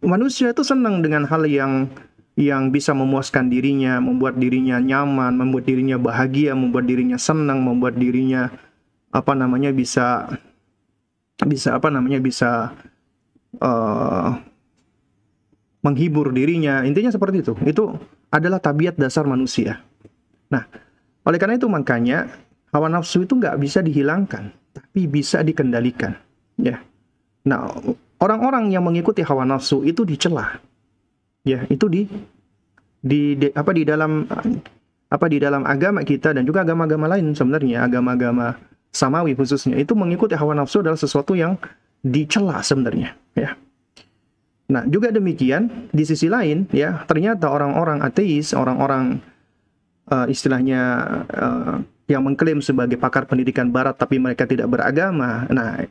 manusia 0.02 0.50
itu 0.50 0.66
senang 0.66 1.06
dengan 1.06 1.30
hal 1.30 1.46
yang 1.46 1.94
yang 2.38 2.70
bisa 2.74 2.94
memuaskan 2.94 3.50
dirinya, 3.50 4.02
membuat 4.02 4.38
dirinya 4.38 4.82
nyaman, 4.82 5.38
membuat 5.38 5.70
dirinya 5.70 5.98
bahagia, 6.02 6.58
membuat 6.58 6.90
dirinya 6.90 7.18
senang, 7.18 7.62
membuat 7.62 7.98
dirinya 7.98 8.50
apa 9.14 9.34
namanya 9.38 9.70
bisa 9.74 10.30
bisa 11.46 11.78
apa 11.78 11.90
namanya 11.94 12.18
bisa 12.22 12.74
uh, 13.62 14.38
menghibur 15.86 16.34
dirinya. 16.34 16.82
Intinya 16.84 17.14
seperti 17.14 17.46
itu. 17.46 17.54
Itu 17.66 17.98
adalah 18.34 18.62
tabiat 18.62 18.98
dasar 18.98 19.24
manusia. 19.28 19.82
Nah, 20.52 20.64
oleh 21.28 21.38
karena 21.40 21.60
itu 21.60 21.68
makanya 21.68 22.32
hawa 22.72 22.88
nafsu 22.92 23.28
itu 23.28 23.36
nggak 23.36 23.56
bisa 23.60 23.80
dihilangkan, 23.84 24.52
tapi 24.76 25.08
bisa 25.08 25.44
dikendalikan. 25.44 26.16
Ya. 26.60 26.82
Nah, 27.48 27.72
orang-orang 28.20 28.72
yang 28.72 28.84
mengikuti 28.84 29.24
hawa 29.24 29.48
nafsu 29.48 29.84
itu 29.84 30.04
dicela. 30.04 30.60
Ya, 31.48 31.64
itu 31.72 31.88
di 31.88 32.08
di, 33.00 33.40
di 33.40 33.48
apa 33.56 33.72
di 33.72 33.88
dalam 33.88 34.28
apa 35.08 35.26
di 35.32 35.38
dalam 35.40 35.64
agama 35.64 36.04
kita 36.04 36.36
dan 36.36 36.44
juga 36.44 36.68
agama-agama 36.68 37.08
lain 37.08 37.32
sebenarnya 37.32 37.88
agama-agama 37.88 38.60
samawi 38.92 39.32
khususnya 39.32 39.80
itu 39.80 39.96
mengikuti 39.96 40.36
hawa 40.36 40.52
nafsu 40.52 40.84
adalah 40.84 41.00
sesuatu 41.00 41.32
yang 41.38 41.56
dicela 42.04 42.60
sebenarnya 42.60 43.16
ya. 43.32 43.56
Nah, 44.68 44.84
juga 44.84 45.16
demikian 45.16 45.88
di 45.96 46.04
sisi 46.04 46.28
lain 46.28 46.68
ya, 46.76 47.08
ternyata 47.08 47.48
orang-orang 47.48 48.04
ateis, 48.04 48.52
orang-orang 48.52 49.24
uh, 50.12 50.28
istilahnya 50.28 50.82
uh, 51.32 51.76
yang 52.12 52.24
mengklaim 52.24 52.60
sebagai 52.60 53.00
pakar 53.00 53.28
pendidikan 53.28 53.72
barat 53.72 53.96
tapi 53.96 54.20
mereka 54.20 54.44
tidak 54.44 54.68
beragama. 54.68 55.48
Nah, 55.48 55.88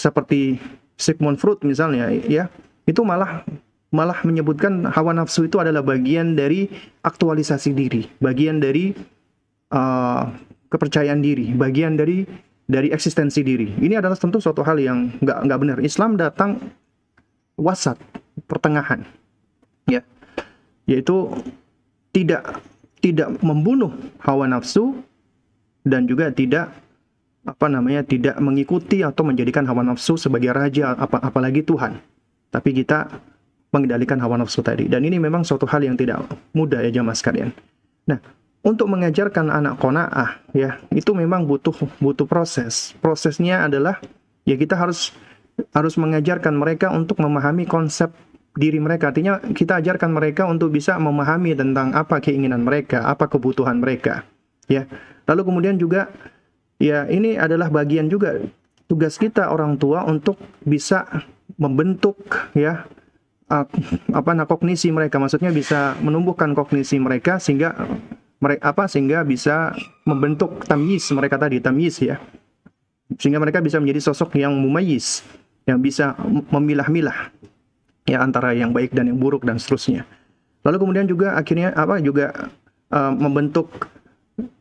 seperti 0.00 0.56
Sigmund 0.96 1.36
Freud 1.36 1.60
misalnya 1.64 2.08
ya, 2.08 2.48
itu 2.88 3.04
malah 3.04 3.44
malah 3.92 4.20
menyebutkan 4.24 4.88
hawa 4.92 5.12
nafsu 5.12 5.44
itu 5.44 5.60
adalah 5.60 5.84
bagian 5.84 6.32
dari 6.36 6.72
aktualisasi 7.04 7.76
diri, 7.76 8.08
bagian 8.20 8.64
dari 8.64 8.96
uh, 9.76 10.24
kepercayaan 10.72 11.20
diri, 11.20 11.52
bagian 11.52 12.00
dari 12.00 12.24
dari 12.64 12.88
eksistensi 12.90 13.44
diri. 13.44 13.76
Ini 13.76 14.00
adalah 14.00 14.16
tentu 14.18 14.40
suatu 14.40 14.64
hal 14.64 14.80
yang 14.80 15.12
nggak 15.20 15.38
nggak 15.46 15.58
benar. 15.60 15.78
Islam 15.84 16.16
datang 16.16 16.58
wasat, 17.56 17.96
pertengahan, 18.46 19.04
ya, 19.88 20.04
yaitu 20.84 21.32
tidak 22.12 22.60
tidak 23.00 23.36
membunuh 23.44 23.92
hawa 24.24 24.48
nafsu 24.48 24.96
dan 25.84 26.08
juga 26.08 26.32
tidak 26.32 26.72
apa 27.46 27.66
namanya 27.70 28.02
tidak 28.02 28.34
mengikuti 28.42 29.06
atau 29.06 29.22
menjadikan 29.22 29.62
hawa 29.70 29.86
nafsu 29.86 30.18
sebagai 30.18 30.50
raja 30.50 30.96
apa 30.96 31.22
apalagi 31.22 31.62
Tuhan. 31.62 32.00
Tapi 32.50 32.70
kita 32.72 33.06
mengendalikan 33.70 34.18
hawa 34.18 34.40
nafsu 34.40 34.64
tadi. 34.64 34.88
Dan 34.90 35.04
ini 35.04 35.20
memang 35.20 35.44
suatu 35.44 35.68
hal 35.68 35.84
yang 35.84 35.94
tidak 35.94 36.24
mudah 36.56 36.80
ya 36.82 36.90
jamaah 36.90 37.14
sekalian. 37.14 37.52
Nah, 38.08 38.18
untuk 38.66 38.90
mengajarkan 38.90 39.46
anak 39.52 39.78
kona'ah 39.78 40.42
ya, 40.56 40.80
itu 40.90 41.14
memang 41.14 41.46
butuh 41.46 41.74
butuh 42.02 42.26
proses. 42.26 42.96
Prosesnya 42.98 43.68
adalah 43.68 44.02
ya 44.42 44.58
kita 44.58 44.74
harus 44.74 45.14
harus 45.72 45.96
mengajarkan 45.96 46.56
mereka 46.56 46.92
untuk 46.92 47.20
memahami 47.20 47.64
konsep 47.64 48.12
diri 48.56 48.80
mereka. 48.80 49.12
Artinya 49.12 49.40
kita 49.40 49.80
ajarkan 49.80 50.16
mereka 50.16 50.48
untuk 50.48 50.72
bisa 50.72 50.96
memahami 50.96 51.52
tentang 51.52 51.92
apa 51.92 52.20
keinginan 52.20 52.64
mereka, 52.64 53.04
apa 53.04 53.28
kebutuhan 53.28 53.80
mereka. 53.80 54.24
Ya. 54.66 54.88
Lalu 55.28 55.42
kemudian 55.44 55.76
juga 55.76 56.08
ya 56.80 57.04
ini 57.08 57.36
adalah 57.36 57.68
bagian 57.72 58.08
juga 58.08 58.40
tugas 58.86 59.18
kita 59.18 59.50
orang 59.50 59.76
tua 59.76 60.06
untuk 60.06 60.38
bisa 60.62 61.04
membentuk 61.56 62.16
ya 62.52 62.86
apa 63.46 64.30
nah 64.34 64.46
kognisi 64.46 64.90
mereka 64.90 65.22
maksudnya 65.22 65.54
bisa 65.54 65.94
menumbuhkan 66.02 66.50
kognisi 66.50 66.98
mereka 66.98 67.38
sehingga 67.38 67.78
mereka 68.42 68.62
apa 68.74 68.84
sehingga 68.90 69.22
bisa 69.22 69.70
membentuk 70.02 70.66
tamyiz 70.66 71.06
mereka 71.14 71.38
tadi 71.38 71.62
tamyiz 71.62 72.02
ya 72.02 72.18
sehingga 73.14 73.38
mereka 73.38 73.62
bisa 73.62 73.78
menjadi 73.78 74.10
sosok 74.10 74.34
yang 74.34 74.50
mumayyiz 74.50 75.22
yang 75.66 75.82
bisa 75.82 76.14
memilah-milah 76.50 77.34
ya 78.06 78.22
antara 78.22 78.54
yang 78.54 78.70
baik 78.70 78.94
dan 78.94 79.10
yang 79.10 79.18
buruk 79.18 79.42
dan 79.42 79.58
seterusnya. 79.58 80.06
Lalu 80.62 80.76
kemudian 80.82 81.06
juga 81.10 81.34
akhirnya 81.34 81.74
apa 81.74 81.98
juga 81.98 82.50
uh, 82.94 83.12
membentuk 83.12 83.90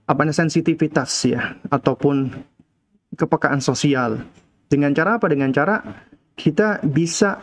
apa 0.05 0.21
sensitivitas 0.29 1.09
ya 1.25 1.57
ataupun 1.69 2.33
kepekaan 3.13 3.61
sosial. 3.61 4.21
Dengan 4.65 4.93
cara 4.97 5.21
apa? 5.21 5.29
Dengan 5.29 5.53
cara 5.53 5.81
kita 6.33 6.81
bisa 6.81 7.37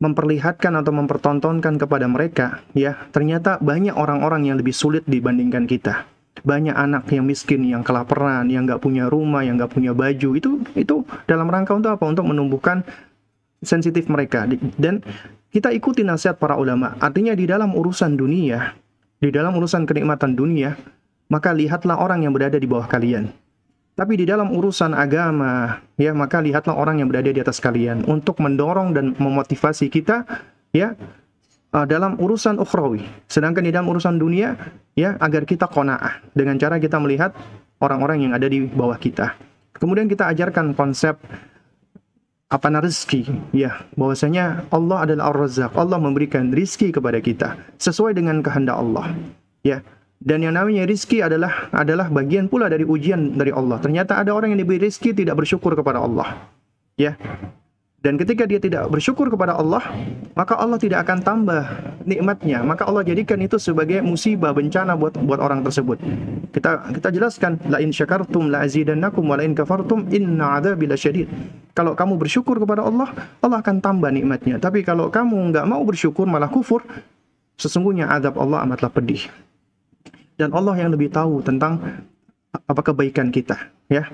memperlihatkan 0.00 0.76
atau 0.76 0.92
mempertontonkan 0.92 1.80
kepada 1.80 2.04
mereka 2.04 2.60
ya 2.76 3.08
ternyata 3.16 3.56
banyak 3.64 3.96
orang-orang 3.96 4.44
yang 4.52 4.60
lebih 4.60 4.76
sulit 4.76 5.08
dibandingkan 5.08 5.64
kita 5.64 6.04
banyak 6.44 6.76
anak 6.76 7.08
yang 7.12 7.24
miskin 7.24 7.64
yang 7.64 7.80
kelaparan 7.80 8.48
yang 8.50 8.68
nggak 8.68 8.82
punya 8.82 9.08
rumah 9.08 9.40
yang 9.46 9.56
nggak 9.56 9.72
punya 9.72 9.96
baju 9.96 10.36
itu 10.36 10.50
itu 10.76 10.96
dalam 11.24 11.48
rangka 11.48 11.72
untuk 11.72 11.96
apa 11.96 12.04
untuk 12.04 12.28
menumbuhkan 12.28 12.84
sensitif 13.64 14.10
mereka 14.12 14.44
dan 14.76 15.00
kita 15.56 15.72
ikuti 15.72 16.04
nasihat 16.04 16.36
para 16.36 16.60
ulama. 16.60 17.00
Artinya 17.00 17.32
di 17.32 17.48
dalam 17.48 17.72
urusan 17.72 18.12
dunia, 18.12 18.76
di 19.16 19.32
dalam 19.32 19.56
urusan 19.56 19.88
kenikmatan 19.88 20.36
dunia, 20.36 20.76
maka 21.32 21.56
lihatlah 21.56 21.96
orang 21.96 22.28
yang 22.28 22.36
berada 22.36 22.60
di 22.60 22.68
bawah 22.68 22.84
kalian. 22.84 23.32
Tapi 23.96 24.20
di 24.20 24.28
dalam 24.28 24.52
urusan 24.52 24.92
agama, 24.92 25.80
ya 25.96 26.12
maka 26.12 26.44
lihatlah 26.44 26.76
orang 26.76 27.00
yang 27.00 27.08
berada 27.08 27.32
di 27.32 27.40
atas 27.40 27.56
kalian 27.64 28.04
untuk 28.04 28.36
mendorong 28.44 28.92
dan 28.92 29.16
memotivasi 29.16 29.88
kita, 29.88 30.28
ya 30.76 30.92
uh, 31.72 31.86
dalam 31.88 32.20
urusan 32.20 32.60
ukhrawi. 32.60 33.08
Sedangkan 33.24 33.64
di 33.64 33.72
dalam 33.72 33.88
urusan 33.88 34.20
dunia, 34.20 34.52
ya 34.98 35.14
agar 35.20 35.44
kita 35.46 35.68
kona'ah 35.70 36.24
dengan 36.32 36.58
cara 36.58 36.80
kita 36.82 36.98
melihat 36.98 37.36
orang-orang 37.78 38.26
yang 38.26 38.32
ada 38.32 38.48
di 38.48 38.64
bawah 38.64 38.96
kita. 38.96 39.36
Kemudian 39.76 40.08
kita 40.08 40.26
ajarkan 40.32 40.72
konsep 40.72 41.20
apa 42.46 42.68
rezeki 42.70 43.26
ya 43.52 43.84
bahwasanya 43.98 44.70
Allah 44.70 45.02
adalah 45.02 45.34
Ar-Razzaq 45.34 45.74
Allah 45.74 45.98
memberikan 45.98 46.54
rizki 46.54 46.94
kepada 46.94 47.18
kita 47.18 47.58
sesuai 47.74 48.14
dengan 48.14 48.38
kehendak 48.38 48.78
Allah 48.78 49.18
ya 49.66 49.82
dan 50.22 50.40
yang 50.40 50.56
namanya 50.56 50.88
rizki 50.88 51.20
adalah 51.20 51.68
adalah 51.74 52.08
bagian 52.08 52.48
pula 52.48 52.72
dari 52.72 52.88
ujian 52.88 53.36
dari 53.36 53.52
Allah. 53.52 53.76
Ternyata 53.82 54.16
ada 54.16 54.32
orang 54.32 54.56
yang 54.56 54.60
diberi 54.64 54.88
rizki 54.88 55.12
tidak 55.12 55.36
bersyukur 55.36 55.76
kepada 55.76 56.00
Allah. 56.00 56.48
Ya. 56.96 57.20
Dan 58.06 58.14
ketika 58.22 58.46
dia 58.46 58.62
tidak 58.62 58.86
bersyukur 58.86 59.26
kepada 59.26 59.58
Allah, 59.58 59.82
maka 60.38 60.54
Allah 60.54 60.78
tidak 60.78 61.02
akan 61.02 61.26
tambah 61.26 61.62
nikmatnya. 62.06 62.62
Maka 62.62 62.86
Allah 62.86 63.02
jadikan 63.02 63.42
itu 63.42 63.58
sebagai 63.58 63.98
musibah 63.98 64.54
bencana 64.54 64.94
buat 64.94 65.18
buat 65.18 65.42
orang 65.42 65.66
tersebut. 65.66 65.98
Kita 66.54 66.94
kita 66.94 67.08
jelaskan 67.10 67.58
la 67.66 67.82
in 67.82 67.90
syakartum 67.90 68.46
la 68.46 68.62
azidannakum 68.62 69.26
wa 69.26 69.34
la 69.34 69.42
in 69.42 69.58
kafartum 69.58 70.06
inna 70.14 70.62
adzabi. 70.62 70.86
Kalau 71.74 71.98
kamu 71.98 72.14
bersyukur 72.14 72.62
kepada 72.62 72.86
Allah, 72.86 73.10
Allah 73.42 73.58
akan 73.58 73.82
tambah 73.82 74.14
nikmatnya. 74.14 74.62
Tapi 74.62 74.86
kalau 74.86 75.10
kamu 75.10 75.50
nggak 75.50 75.66
mau 75.66 75.82
bersyukur 75.82 76.30
malah 76.30 76.46
kufur, 76.46 76.86
sesungguhnya 77.58 78.06
azab 78.06 78.38
Allah 78.38 78.62
amatlah 78.62 78.92
pedih 78.92 79.26
dan 80.36 80.52
Allah 80.52 80.76
yang 80.76 80.92
lebih 80.92 81.08
tahu 81.08 81.40
tentang 81.40 81.80
apa 82.52 82.80
kebaikan 82.84 83.32
kita 83.32 83.56
ya 83.88 84.08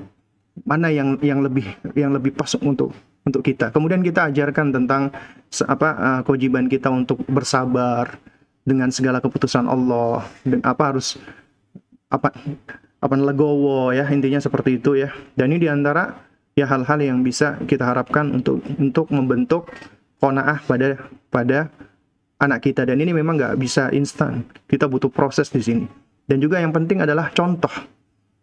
mana 0.62 0.90
yang 0.90 1.18
yang 1.22 1.42
lebih 1.42 1.66
yang 1.98 2.14
lebih 2.14 2.34
pas 2.34 2.54
untuk 2.58 2.94
untuk 3.22 3.42
kita. 3.46 3.70
Kemudian 3.70 4.02
kita 4.02 4.30
ajarkan 4.30 4.74
tentang 4.74 5.14
apa 5.68 5.88
uh, 5.94 6.20
kewajiban 6.26 6.66
kita 6.66 6.90
untuk 6.90 7.22
bersabar 7.30 8.18
dengan 8.66 8.90
segala 8.90 9.22
keputusan 9.22 9.66
Allah. 9.66 10.26
Dan 10.42 10.62
apa 10.62 10.82
harus 10.94 11.18
apa 12.10 12.34
apa 13.02 13.14
legowo 13.18 13.90
ya 13.90 14.06
intinya 14.10 14.38
seperti 14.42 14.78
itu 14.82 14.98
ya. 14.98 15.10
Dan 15.38 15.54
ini 15.54 15.66
di 15.66 15.70
antara 15.70 16.18
ya 16.58 16.66
hal-hal 16.68 16.98
yang 17.02 17.22
bisa 17.22 17.58
kita 17.64 17.86
harapkan 17.86 18.30
untuk 18.30 18.62
untuk 18.78 19.06
membentuk 19.10 19.70
konaah 20.18 20.58
pada 20.66 20.98
pada 21.30 21.70
anak 22.42 22.62
kita. 22.66 22.82
Dan 22.86 22.98
ini 23.02 23.14
memang 23.14 23.38
nggak 23.38 23.54
bisa 23.58 23.90
instan. 23.94 24.46
Kita 24.66 24.90
butuh 24.90 25.10
proses 25.10 25.50
di 25.50 25.62
sini. 25.62 25.86
Dan 26.26 26.38
juga 26.38 26.58
yang 26.62 26.70
penting 26.70 27.02
adalah 27.02 27.30
contoh. 27.34 27.70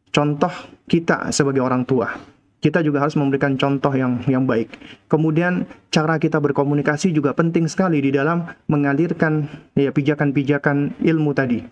Contoh 0.10 0.52
kita 0.90 1.30
sebagai 1.30 1.64
orang 1.64 1.86
tua. 1.86 2.39
Kita 2.60 2.84
juga 2.84 3.00
harus 3.00 3.16
memberikan 3.16 3.56
contoh 3.56 3.92
yang 3.96 4.20
yang 4.28 4.44
baik. 4.44 4.76
Kemudian 5.08 5.64
cara 5.88 6.20
kita 6.20 6.44
berkomunikasi 6.44 7.16
juga 7.16 7.32
penting 7.32 7.72
sekali 7.72 8.04
di 8.04 8.12
dalam 8.12 8.44
mengalirkan 8.68 9.48
ya 9.80 9.96
pijakan-pijakan 9.96 11.00
ilmu 11.00 11.32
tadi. 11.32 11.64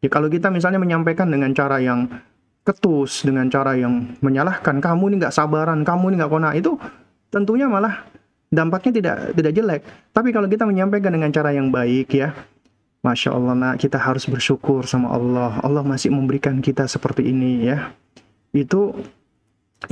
Ya 0.00 0.08
kalau 0.08 0.30
kita 0.30 0.54
misalnya 0.54 0.78
menyampaikan 0.78 1.26
dengan 1.26 1.50
cara 1.50 1.82
yang 1.82 2.06
ketus, 2.62 3.26
dengan 3.26 3.50
cara 3.50 3.74
yang 3.74 4.14
menyalahkan, 4.22 4.78
kamu 4.78 5.02
ini 5.10 5.14
nggak 5.22 5.34
sabaran, 5.34 5.82
kamu 5.82 6.14
ini 6.14 6.14
nggak 6.22 6.30
kona, 6.30 6.50
itu 6.54 6.78
tentunya 7.30 7.66
malah 7.66 8.06
dampaknya 8.50 8.92
tidak 9.02 9.16
tidak 9.34 9.52
jelek. 9.54 9.82
Tapi 10.14 10.28
kalau 10.30 10.46
kita 10.46 10.62
menyampaikan 10.62 11.10
dengan 11.10 11.30
cara 11.34 11.50
yang 11.50 11.74
baik 11.74 12.10
ya, 12.14 12.34
Masya 13.06 13.30
Allah 13.38 13.54
nak 13.54 13.74
kita 13.78 14.02
harus 14.02 14.26
bersyukur 14.26 14.82
sama 14.82 15.14
Allah 15.14 15.62
Allah 15.62 15.86
masih 15.86 16.10
memberikan 16.10 16.58
kita 16.58 16.90
seperti 16.90 17.30
ini 17.30 17.62
ya 17.62 17.94
itu 18.50 18.98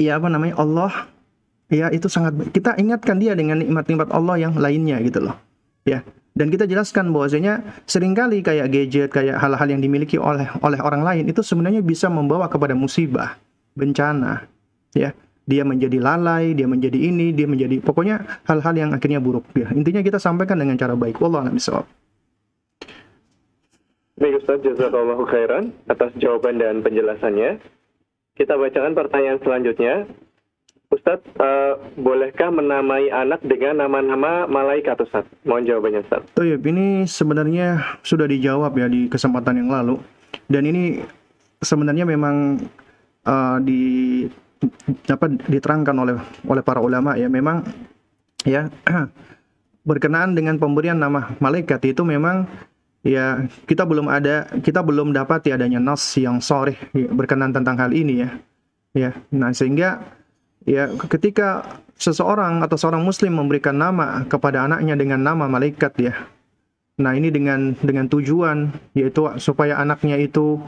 ya 0.00 0.16
apa 0.18 0.28
namanya? 0.32 0.56
Allah. 0.60 0.92
Ya 1.72 1.88
itu 1.88 2.12
sangat 2.12 2.36
kita 2.52 2.76
ingatkan 2.76 3.16
dia 3.16 3.32
dengan 3.32 3.58
nikmat-nikmat 3.58 4.12
Allah 4.12 4.36
yang 4.36 4.52
lainnya 4.54 5.00
gitu 5.00 5.24
loh. 5.24 5.36
Ya 5.88 6.04
dan 6.34 6.50
kita 6.50 6.66
jelaskan 6.66 7.14
bahwasanya 7.14 7.62
sering 7.86 8.10
kali 8.10 8.42
kayak 8.42 8.66
gadget 8.74 9.10
kayak 9.14 9.38
hal-hal 9.38 9.68
yang 9.70 9.78
dimiliki 9.78 10.18
oleh 10.18 10.50
oleh 10.66 10.80
orang 10.82 11.06
lain 11.06 11.24
itu 11.30 11.46
sebenarnya 11.46 11.78
bisa 11.78 12.10
membawa 12.10 12.50
kepada 12.50 12.74
musibah 12.74 13.38
bencana. 13.78 14.42
Ya 14.98 15.14
dia 15.46 15.62
menjadi 15.62 16.02
lalai 16.02 16.58
dia 16.58 16.66
menjadi 16.66 16.98
ini 16.98 17.30
dia 17.30 17.46
menjadi 17.46 17.78
pokoknya 17.78 18.44
hal-hal 18.50 18.74
yang 18.74 18.90
akhirnya 18.90 19.22
buruk. 19.22 19.46
Ya 19.54 19.70
intinya 19.70 20.02
kita 20.02 20.18
sampaikan 20.18 20.58
dengan 20.58 20.74
cara 20.74 20.98
baik. 20.98 21.22
Wallah 21.22 21.46
a'lam 21.46 21.54
Baik 24.14 24.46
Ustaz, 24.46 24.62
jazakallah 24.62 25.18
khairan 25.26 25.74
atas 25.90 26.14
jawaban 26.18 26.58
dan 26.58 26.86
penjelasannya. 26.86 27.58
Kita 28.34 28.58
bacakan 28.58 28.98
pertanyaan 28.98 29.38
selanjutnya. 29.46 30.10
Ustadz, 30.90 31.22
uh, 31.38 31.78
bolehkah 31.94 32.50
menamai 32.50 33.06
anak 33.10 33.42
dengan 33.46 33.86
nama-nama 33.86 34.50
malaikat 34.50 34.98
Ustaz? 35.06 35.22
Mohon 35.46 35.70
jawabannya 35.70 36.00
Ustaz. 36.02 36.22
Oh 36.38 36.42
iya, 36.42 36.58
ini 36.58 37.06
sebenarnya 37.06 37.98
sudah 38.02 38.26
dijawab 38.26 38.74
ya 38.74 38.90
di 38.90 39.06
kesempatan 39.06 39.62
yang 39.62 39.70
lalu. 39.70 40.02
Dan 40.50 40.66
ini 40.66 41.02
sebenarnya 41.62 42.02
memang 42.06 42.58
uh, 43.22 43.58
di 43.62 43.82
apa 45.06 45.26
diterangkan 45.30 45.94
oleh 45.94 46.16
oleh 46.50 46.62
para 46.66 46.80
ulama 46.82 47.14
ya 47.14 47.30
memang 47.30 47.62
ya 48.42 48.66
berkenaan 49.88 50.34
dengan 50.34 50.58
pemberian 50.58 50.98
nama 50.98 51.38
malaikat 51.38 51.84
itu 51.86 52.02
memang 52.02 52.50
ya 53.04 53.44
kita 53.68 53.84
belum 53.84 54.08
ada 54.08 54.48
kita 54.64 54.80
belum 54.80 55.12
dapat 55.12 55.52
ya 55.52 55.60
adanya 55.60 55.78
nas 55.78 56.02
yang 56.16 56.40
sore 56.40 56.80
ya, 56.96 57.06
berkenan 57.12 57.52
tentang 57.52 57.76
hal 57.76 57.92
ini 57.92 58.24
ya. 58.24 58.30
Ya 58.94 59.10
nah 59.30 59.52
sehingga 59.52 60.02
ya 60.64 60.88
ketika 61.12 61.80
seseorang 62.00 62.64
atau 62.64 62.74
seorang 62.80 63.04
muslim 63.04 63.36
memberikan 63.36 63.76
nama 63.76 64.24
kepada 64.26 64.64
anaknya 64.64 64.96
dengan 64.96 65.20
nama 65.20 65.44
malaikat 65.46 65.92
ya. 66.00 66.14
Nah 66.98 67.12
ini 67.12 67.28
dengan 67.28 67.76
dengan 67.78 68.08
tujuan 68.08 68.72
yaitu 68.96 69.28
supaya 69.36 69.78
anaknya 69.78 70.18
itu 70.18 70.58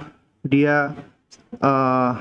dia 0.44 0.94
uh, 1.58 2.12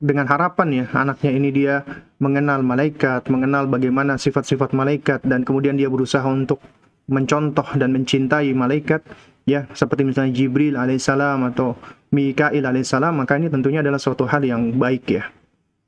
dengan 0.00 0.24
harapan 0.24 0.68
ya 0.72 0.86
anaknya 0.96 1.30
ini 1.36 1.48
dia 1.52 1.74
mengenal 2.16 2.64
malaikat 2.64 3.28
mengenal 3.28 3.68
bagaimana 3.68 4.16
sifat-sifat 4.16 4.72
malaikat 4.72 5.20
dan 5.28 5.44
kemudian 5.44 5.76
dia 5.76 5.92
berusaha 5.92 6.24
untuk 6.24 6.60
mencontoh 7.04 7.68
dan 7.76 7.92
mencintai 7.92 8.56
malaikat 8.56 9.04
ya 9.48 9.66
seperti 9.72 10.04
misalnya 10.06 10.32
Jibril 10.34 10.74
alaihissalam 10.76 11.52
atau 11.54 11.76
Mikail 12.10 12.64
alaihissalam 12.64 13.14
maka 13.14 13.38
ini 13.38 13.46
tentunya 13.46 13.80
adalah 13.84 14.02
suatu 14.02 14.26
hal 14.26 14.42
yang 14.42 14.74
baik 14.74 15.04
ya. 15.08 15.24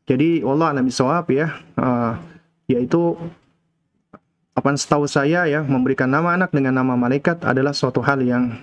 Jadi 0.06 0.42
Allah 0.42 0.74
nabi 0.74 0.90
soab 0.90 1.30
ya. 1.30 1.50
Uh, 1.78 2.14
yaitu 2.70 3.18
apa 4.52 4.68
setahu 4.76 5.08
saya 5.08 5.48
ya 5.48 5.60
memberikan 5.64 6.06
nama 6.08 6.36
anak 6.36 6.52
dengan 6.52 6.76
nama 6.76 6.94
malaikat 6.94 7.40
adalah 7.42 7.72
suatu 7.72 8.04
hal 8.04 8.20
yang 8.22 8.62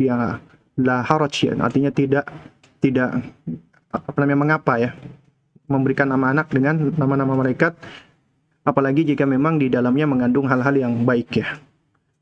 ya 0.00 0.40
la 0.78 0.96
haraj 1.04 1.34
ya. 1.44 1.52
Artinya 1.60 1.90
tidak 1.92 2.30
tidak 2.80 3.20
apa 3.92 4.18
namanya 4.22 4.38
mengapa 4.38 4.80
ya 4.80 4.90
memberikan 5.64 6.08
nama 6.08 6.34
anak 6.34 6.52
dengan 6.52 6.92
nama-nama 6.92 7.32
malaikat 7.40 7.72
apalagi 8.64 9.04
jika 9.04 9.24
memang 9.24 9.56
di 9.56 9.72
dalamnya 9.72 10.04
mengandung 10.04 10.48
hal-hal 10.48 10.74
yang 10.76 10.92
baik 11.04 11.40
ya. 11.40 11.56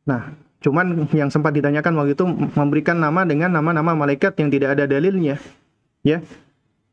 Nah 0.06 0.34
Cuman 0.62 1.10
yang 1.10 1.28
sempat 1.28 1.52
ditanyakan 1.58 1.92
waktu 1.98 2.14
itu 2.14 2.24
memberikan 2.54 3.02
nama 3.02 3.26
dengan 3.26 3.50
nama-nama 3.50 3.92
malaikat 3.98 4.38
yang 4.38 4.48
tidak 4.48 4.78
ada 4.78 4.86
dalilnya. 4.86 5.36
Ya. 6.06 6.22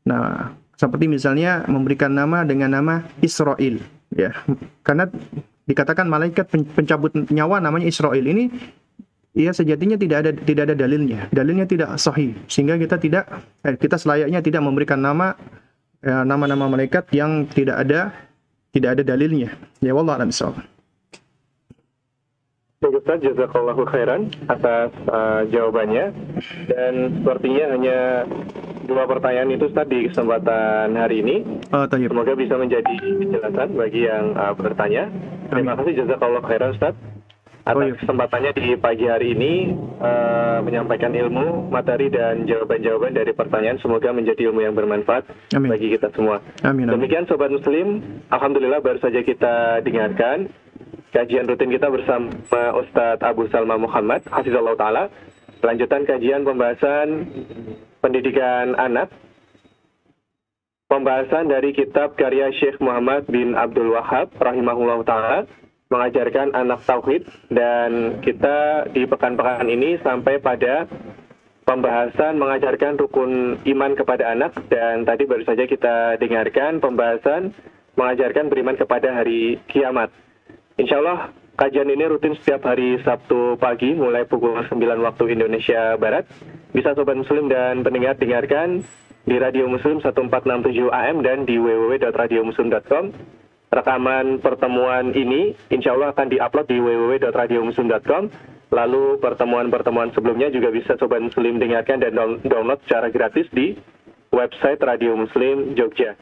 Nah, 0.03 0.57
seperti 0.73 1.05
misalnya 1.05 1.63
memberikan 1.69 2.09
nama 2.09 2.41
dengan 2.41 2.73
nama 2.73 3.05
Israel, 3.21 3.77
ya. 4.09 4.33
Karena 4.81 5.05
dikatakan 5.69 6.09
malaikat 6.09 6.49
pencabut 6.49 7.13
nyawa 7.29 7.61
namanya 7.61 7.85
Israel 7.85 8.25
ini 8.25 8.49
ya 9.37 9.53
sejatinya 9.53 10.01
tidak 10.01 10.17
ada 10.25 10.31
tidak 10.33 10.63
ada 10.71 10.75
dalilnya. 10.75 11.29
Dalilnya 11.29 11.69
tidak 11.69 11.93
sahih 12.01 12.33
sehingga 12.49 12.73
kita 12.81 12.97
tidak 12.97 13.29
eh, 13.61 13.77
kita 13.77 14.01
selayaknya 14.01 14.41
tidak 14.41 14.65
memberikan 14.65 14.97
nama 14.97 15.37
ya, 16.01 16.25
nama-nama 16.25 16.65
malaikat 16.65 17.05
yang 17.13 17.45
tidak 17.45 17.85
ada 17.85 18.09
tidak 18.73 18.97
ada 18.97 19.03
dalilnya. 19.05 19.53
Ya 19.83 19.93
wallah 19.93 20.17
a'lam 20.17 20.33
Baik 22.79 23.03
Ustaz, 23.03 23.19
jazakallahu 23.19 23.83
khairan 23.91 24.31
atas 24.47 24.95
uh, 25.11 25.43
jawabannya. 25.51 26.15
Dan 26.63 27.19
sepertinya 27.19 27.75
hanya 27.75 28.23
dua 28.87 29.03
pertanyaan 29.03 29.51
itu 29.51 29.67
Ustaz 29.67 29.83
di 29.91 30.07
kesempatan 30.07 30.95
hari 30.95 31.19
ini. 31.19 31.43
Uh, 31.75 31.91
Semoga 31.91 32.39
bisa 32.39 32.55
menjadi 32.55 32.95
penjelasan 33.03 33.75
bagi 33.75 34.07
yang 34.07 34.31
uh, 34.31 34.55
bertanya. 34.55 35.11
Terima 35.51 35.75
kasih 35.75 36.07
jazakallahu 36.07 36.47
khairan 36.47 36.71
Ustaz 36.71 36.95
atas 37.67 37.75
oh, 37.75 37.83
iya. 37.83 37.99
kesempatannya 37.99 38.51
di 38.55 38.65
pagi 38.79 39.05
hari 39.05 39.35
ini 39.35 39.75
uh, 39.99 40.63
menyampaikan 40.63 41.11
ilmu, 41.11 41.67
materi 41.67 42.07
dan 42.07 42.47
jawaban-jawaban 42.47 43.11
dari 43.11 43.35
pertanyaan 43.35 43.77
semoga 43.83 44.09
menjadi 44.15 44.49
ilmu 44.49 44.63
yang 44.63 44.73
bermanfaat 44.73 45.27
amin. 45.51 45.69
bagi 45.69 45.93
kita 45.93 46.09
semua. 46.15 46.39
Amin, 46.63 46.87
amin. 46.87 46.95
Demikian 46.95 47.27
sobat 47.27 47.51
muslim, 47.51 48.01
alhamdulillah 48.31 48.79
baru 48.79 49.03
saja 49.03 49.19
kita 49.21 49.83
dengarkan 49.83 50.49
kajian 51.11 51.49
rutin 51.49 51.73
kita 51.73 51.89
bersama 51.89 52.29
Ustadz 52.77 53.25
Abu 53.25 53.49
Salma 53.49 53.77
Muhammad, 53.77 54.21
Hafizullah 54.29 54.77
Ta'ala. 54.77 55.09
Lanjutan 55.59 56.07
kajian 56.07 56.47
pembahasan 56.47 57.27
pendidikan 57.99 58.79
anak 58.79 59.11
pembahasan 60.89 61.51
dari 61.51 61.75
kitab 61.75 62.17
karya 62.17 62.49
Syekh 62.57 62.81
Muhammad 62.81 63.27
bin 63.29 63.53
Abdul 63.53 63.93
Wahab 63.93 64.33
rahimahullah 64.39 65.05
taala 65.05 65.39
mengajarkan 65.93 66.57
anak 66.57 66.81
tauhid 66.87 67.27
dan 67.53 68.23
kita 68.25 68.89
di 68.89 69.05
pekan-pekan 69.05 69.69
ini 69.69 70.01
sampai 70.01 70.41
pada 70.41 70.89
pembahasan 71.67 72.41
mengajarkan 72.41 72.97
rukun 72.97 73.61
iman 73.67 73.91
kepada 73.93 74.33
anak 74.33 74.57
dan 74.73 75.05
tadi 75.05 75.29
baru 75.29 75.45
saja 75.45 75.69
kita 75.69 76.17
dengarkan 76.17 76.81
pembahasan 76.81 77.53
mengajarkan 77.93 78.49
beriman 78.49 78.79
kepada 78.79 79.11
hari 79.13 79.61
kiamat. 79.69 80.09
Insya 80.79 81.03
Allah 81.03 81.35
kajian 81.59 81.91
ini 81.91 82.07
rutin 82.07 82.39
setiap 82.39 82.63
hari 82.63 82.95
Sabtu 83.03 83.59
pagi 83.59 83.91
mulai 83.91 84.23
pukul 84.23 84.63
9 84.63 84.79
waktu 84.79 85.35
Indonesia 85.35 85.99
Barat. 85.99 86.23
Bisa 86.71 86.95
Sobat 86.95 87.19
Muslim 87.19 87.51
dan 87.51 87.83
pendengar 87.83 88.15
dengarkan 88.15 88.79
di 89.27 89.35
Radio 89.35 89.67
Muslim 89.67 89.99
1467 89.99 90.87
AM 90.87 91.19
dan 91.19 91.43
di 91.43 91.59
www.radiomuslim.com 91.59 93.11
rekaman 93.69 94.39
pertemuan 94.39 95.11
ini 95.11 95.51
insya 95.67 95.99
Allah 95.99 96.15
akan 96.15 96.31
diupload 96.31 96.71
di 96.71 96.79
www.radiomuslim.com. 96.79 98.23
Lalu 98.71 99.19
pertemuan-pertemuan 99.19 100.15
sebelumnya 100.15 100.47
juga 100.47 100.71
bisa 100.71 100.95
Sobat 100.95 101.19
Muslim 101.19 101.59
dengarkan 101.59 101.99
dan 101.99 102.39
download 102.39 102.79
secara 102.87 103.11
gratis 103.11 103.51
di 103.51 103.75
website 104.31 104.79
Radio 104.79 105.19
Muslim 105.19 105.75
Jogja. 105.75 106.15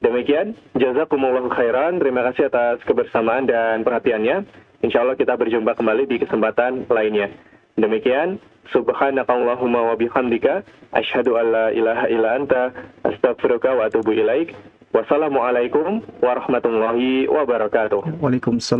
Demikian, 0.00 0.56
jazakumullah 0.80 1.44
khairan. 1.52 2.00
Terima 2.00 2.24
kasih 2.32 2.48
atas 2.48 2.80
kebersamaan 2.88 3.44
dan 3.44 3.84
perhatiannya. 3.84 4.48
Insya 4.80 5.04
Allah 5.04 5.12
kita 5.12 5.36
berjumpa 5.36 5.76
kembali 5.76 6.08
di 6.08 6.16
kesempatan 6.16 6.88
lainnya. 6.88 7.28
Demikian, 7.76 8.40
subhanakallahumma 8.72 9.92
wa 9.92 9.94
bihamdika, 10.00 10.64
asyhadu 10.96 11.36
an 11.36 11.46
la 11.52 11.66
ilaha 11.76 12.04
illa 12.08 12.28
anta, 12.32 12.62
astaghfiruka 13.04 13.76
wa 13.76 13.92
atubu 13.92 14.16
ilaik. 14.16 14.56
Wassalamualaikum 14.90 16.00
warahmatullahi 16.18 17.28
wabarakatuh. 17.28 18.00
Waalaikumsalam 18.24 18.78